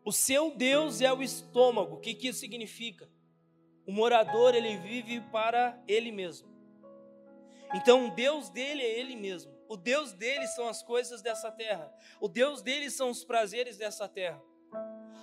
O 0.03 0.11
seu 0.11 0.51
Deus 0.51 0.99
é 1.01 1.11
o 1.11 1.24
estômago. 1.24 1.95
O 1.95 1.99
que, 1.99 2.13
que 2.13 2.28
isso 2.28 2.39
significa? 2.39 3.09
O 3.88 3.91
morador 3.91 4.53
ele 4.53 4.78
vive 4.78 5.22
para 5.32 5.82
ele 5.88 6.11
mesmo. 6.11 6.47
Então 7.74 8.07
o 8.07 8.11
Deus 8.11 8.49
dele 8.49 8.82
é 8.82 8.99
ele 8.99 9.16
mesmo. 9.16 9.55
O 9.68 9.78
Deus 9.78 10.11
dele 10.11 10.45
são 10.47 10.68
as 10.68 10.84
coisas 10.84 11.22
dessa 11.22 11.51
terra. 11.51 11.91
O 12.20 12.28
Deus 12.28 12.61
dele 12.61 12.89
são 12.89 13.09
os 13.09 13.24
prazeres 13.24 13.78
dessa 13.78 14.07
terra. 14.07 14.41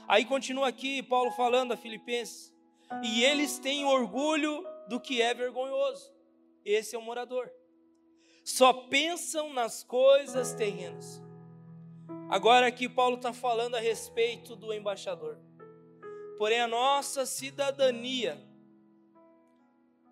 Aí 0.09 0.24
continua 0.24 0.68
aqui 0.68 1.03
Paulo 1.03 1.30
falando 1.32 1.72
a 1.72 1.76
Filipenses. 1.76 2.53
E 3.03 3.22
eles 3.22 3.59
têm 3.59 3.84
orgulho 3.84 4.64
do 4.88 4.99
que 4.99 5.22
é 5.22 5.32
vergonhoso. 5.34 6.12
Esse 6.64 6.95
é 6.95 6.99
o 6.99 7.03
morador. 7.03 7.51
Só 8.45 8.72
pensam 8.72 9.53
nas 9.53 9.84
coisas 9.84 10.53
terrenas. 10.55 11.22
Agora 12.33 12.66
aqui 12.66 12.89
Paulo 12.89 13.16
está 13.16 13.30
falando 13.30 13.74
a 13.74 13.78
respeito 13.78 14.57
do 14.57 14.72
embaixador. 14.72 15.39
Porém, 16.39 16.61
a 16.61 16.66
nossa 16.66 17.26
cidadania, 17.26 18.43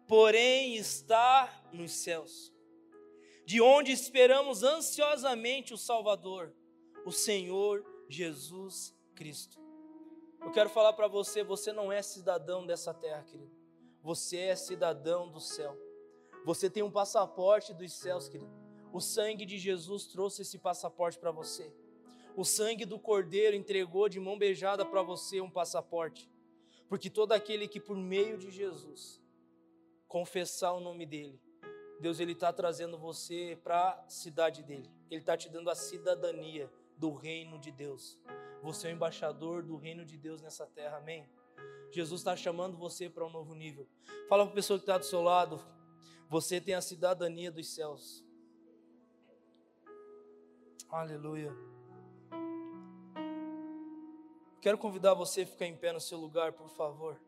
porém, 0.07 0.77
está 0.77 1.65
nos 1.73 1.93
céus, 1.93 2.53
de 3.47 3.63
onde 3.63 3.91
esperamos 3.91 4.63
ansiosamente 4.63 5.73
o 5.73 5.79
Salvador, 5.79 6.55
o 7.07 7.11
Senhor 7.11 7.83
Jesus 8.07 8.95
Cristo. 9.15 9.59
Eu 10.43 10.51
quero 10.53 10.69
falar 10.69 10.93
para 10.93 11.09
você, 11.09 11.43
você 11.43 11.73
não 11.73 11.91
é 11.91 12.03
cidadão 12.03 12.67
dessa 12.67 12.93
terra, 12.93 13.23
querido. 13.23 13.57
Você 14.03 14.37
é 14.37 14.57
cidadão 14.57 15.31
do 15.31 15.41
céu. 15.41 15.75
Você 16.45 16.69
tem 16.69 16.83
um 16.83 16.91
passaporte 16.91 17.73
dos 17.73 17.95
céus, 17.95 18.29
querido. 18.29 18.53
O 18.93 19.01
sangue 19.01 19.47
de 19.47 19.57
Jesus 19.57 20.05
trouxe 20.05 20.43
esse 20.43 20.59
passaporte 20.59 21.19
para 21.19 21.31
você. 21.31 21.73
O 22.37 22.45
sangue 22.45 22.85
do 22.85 22.99
Cordeiro 22.99 23.57
entregou 23.57 24.09
de 24.09 24.21
mão 24.21 24.39
beijada 24.39 24.85
para 24.85 25.03
você 25.03 25.41
um 25.41 25.51
passaporte. 25.51 26.31
Porque 26.89 27.11
todo 27.11 27.33
aquele 27.33 27.69
que 27.69 27.79
por 27.79 27.97
meio 27.97 28.39
de 28.39 28.51
Jesus 28.51 29.21
confessar 30.09 30.73
o 30.73 30.81
nome 30.81 31.07
dele, 31.07 31.41
Deus 32.01 32.19
ele 32.19 32.33
está 32.33 32.53
trazendo 32.53 32.99
você 32.99 33.59
para 33.63 33.91
a 33.91 34.09
cidade 34.09 34.63
dele. 34.63 34.91
Ele 35.11 35.21
está 35.21 35.37
te 35.37 35.49
dando 35.49 35.71
a 35.71 35.75
cidadania 35.75 36.71
do 36.97 37.13
reino 37.13 37.59
de 37.59 37.71
Deus. 37.71 38.19
Você 38.63 38.89
é 38.89 38.91
o 38.91 38.95
embaixador 38.95 39.63
do 39.63 39.77
reino 39.77 40.05
de 40.05 40.17
Deus 40.17 40.41
nessa 40.41 40.67
terra, 40.67 40.99
amém? 40.99 41.29
Jesus 41.91 42.21
está 42.21 42.37
chamando 42.37 42.77
você 42.77 43.09
para 43.09 43.27
um 43.27 43.31
novo 43.31 43.55
nível. 43.55 43.87
Fala 44.29 44.45
para 44.45 44.53
a 44.53 44.55
pessoa 44.55 44.79
que 44.79 44.85
está 44.85 44.97
do 44.97 45.05
seu 45.05 45.23
lado, 45.23 45.61
você 46.29 46.61
tem 46.61 46.75
a 46.75 46.81
cidadania 46.81 47.51
dos 47.51 47.69
céus. 47.69 48.25
Aleluia. 50.89 51.53
Quero 54.61 54.77
convidar 54.77 55.15
você 55.15 55.41
a 55.41 55.47
ficar 55.47 55.65
em 55.65 55.75
pé 55.75 55.91
no 55.91 56.01
seu 56.01 56.19
lugar, 56.19 56.53
por 56.53 56.69
favor. 56.69 57.19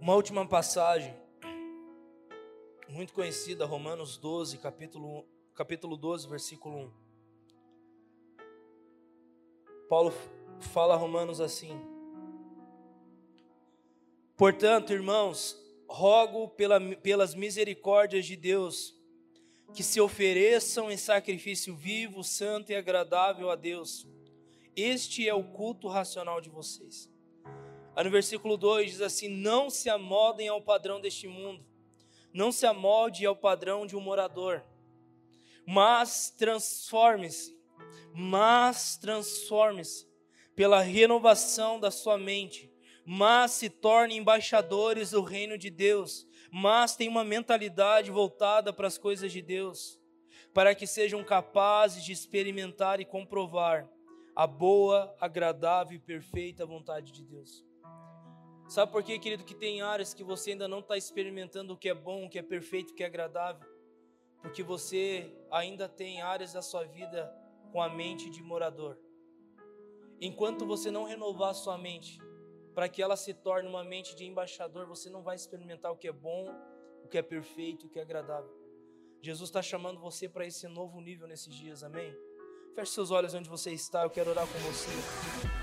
Uma 0.00 0.14
última 0.14 0.48
passagem, 0.48 1.14
muito 2.88 3.12
conhecida, 3.12 3.66
Romanos 3.66 4.16
12, 4.16 4.56
capítulo, 4.56 5.26
capítulo 5.54 5.94
12, 5.98 6.26
versículo 6.26 6.86
1. 6.86 6.92
Paulo 9.90 10.10
fala 10.58 10.94
a 10.94 10.96
Romanos 10.96 11.38
assim: 11.38 11.78
Portanto, 14.38 14.94
irmãos, 14.94 15.61
rogo 15.92 16.48
pela, 16.48 16.80
pelas 16.96 17.34
misericórdias 17.34 18.24
de 18.24 18.34
Deus 18.34 18.98
que 19.74 19.82
se 19.82 20.00
ofereçam 20.00 20.90
em 20.90 20.96
sacrifício 20.96 21.76
vivo, 21.76 22.24
santo 22.24 22.72
e 22.72 22.74
agradável 22.74 23.50
a 23.50 23.56
Deus. 23.56 24.06
Este 24.74 25.28
é 25.28 25.34
o 25.34 25.44
culto 25.44 25.88
racional 25.88 26.40
de 26.40 26.48
vocês. 26.48 27.10
Aí 27.94 28.04
no 28.04 28.10
versículo 28.10 28.56
2 28.56 28.90
diz 28.90 29.00
assim: 29.02 29.28
Não 29.28 29.68
se 29.68 29.90
amodem 29.90 30.48
ao 30.48 30.62
padrão 30.62 30.98
deste 30.98 31.28
mundo, 31.28 31.62
não 32.32 32.50
se 32.50 32.64
amolde 32.64 33.26
ao 33.26 33.36
padrão 33.36 33.86
de 33.86 33.94
um 33.94 34.00
morador, 34.00 34.64
mas 35.66 36.30
transforme-se, 36.30 37.54
mas 38.14 38.96
transforme-se 38.96 40.06
pela 40.54 40.80
renovação 40.80 41.78
da 41.78 41.90
sua 41.90 42.16
mente 42.16 42.71
mas 43.04 43.52
se 43.52 43.68
tornem 43.68 44.18
embaixadores 44.18 45.10
do 45.10 45.22
reino 45.22 45.58
de 45.58 45.70
Deus, 45.70 46.26
mas 46.50 46.94
têm 46.94 47.08
uma 47.08 47.24
mentalidade 47.24 48.10
voltada 48.10 48.72
para 48.72 48.86
as 48.86 48.98
coisas 48.98 49.32
de 49.32 49.42
Deus, 49.42 50.00
para 50.52 50.74
que 50.74 50.86
sejam 50.86 51.24
capazes 51.24 52.04
de 52.04 52.12
experimentar 52.12 53.00
e 53.00 53.04
comprovar 53.04 53.88
a 54.34 54.46
boa, 54.46 55.14
agradável 55.20 55.96
e 55.96 56.00
perfeita 56.00 56.64
vontade 56.64 57.12
de 57.12 57.24
Deus. 57.24 57.64
Sabe 58.68 58.90
por 58.90 59.02
quê, 59.02 59.18
querido, 59.18 59.44
que 59.44 59.54
tem 59.54 59.82
áreas 59.82 60.14
que 60.14 60.24
você 60.24 60.52
ainda 60.52 60.66
não 60.66 60.78
está 60.78 60.96
experimentando 60.96 61.74
o 61.74 61.76
que 61.76 61.88
é 61.88 61.94
bom, 61.94 62.24
o 62.24 62.30
que 62.30 62.38
é 62.38 62.42
perfeito, 62.42 62.92
o 62.92 62.94
que 62.94 63.02
é 63.02 63.06
agradável? 63.06 63.68
Porque 64.40 64.62
você 64.62 65.30
ainda 65.50 65.88
tem 65.88 66.22
áreas 66.22 66.52
da 66.52 66.62
sua 66.62 66.84
vida 66.84 67.30
com 67.70 67.82
a 67.82 67.88
mente 67.88 68.30
de 68.30 68.42
morador. 68.42 68.98
Enquanto 70.20 70.64
você 70.64 70.90
não 70.90 71.04
renovar 71.04 71.54
sua 71.54 71.76
mente, 71.76 72.18
para 72.74 72.88
que 72.88 73.02
ela 73.02 73.16
se 73.16 73.34
torne 73.34 73.68
uma 73.68 73.84
mente 73.84 74.14
de 74.14 74.24
embaixador, 74.24 74.86
você 74.86 75.10
não 75.10 75.22
vai 75.22 75.36
experimentar 75.36 75.92
o 75.92 75.96
que 75.96 76.08
é 76.08 76.12
bom, 76.12 76.48
o 77.04 77.08
que 77.08 77.18
é 77.18 77.22
perfeito, 77.22 77.86
o 77.86 77.88
que 77.88 77.98
é 77.98 78.02
agradável. 78.02 78.50
Jesus 79.20 79.50
está 79.50 79.62
chamando 79.62 80.00
você 80.00 80.28
para 80.28 80.46
esse 80.46 80.66
novo 80.66 81.00
nível 81.00 81.28
nesses 81.28 81.54
dias, 81.54 81.84
amém? 81.84 82.12
Feche 82.74 82.92
seus 82.92 83.10
olhos 83.10 83.34
onde 83.34 83.48
você 83.48 83.70
está, 83.70 84.02
eu 84.02 84.10
quero 84.10 84.30
orar 84.30 84.46
com 84.46 84.58
você. 84.60 85.61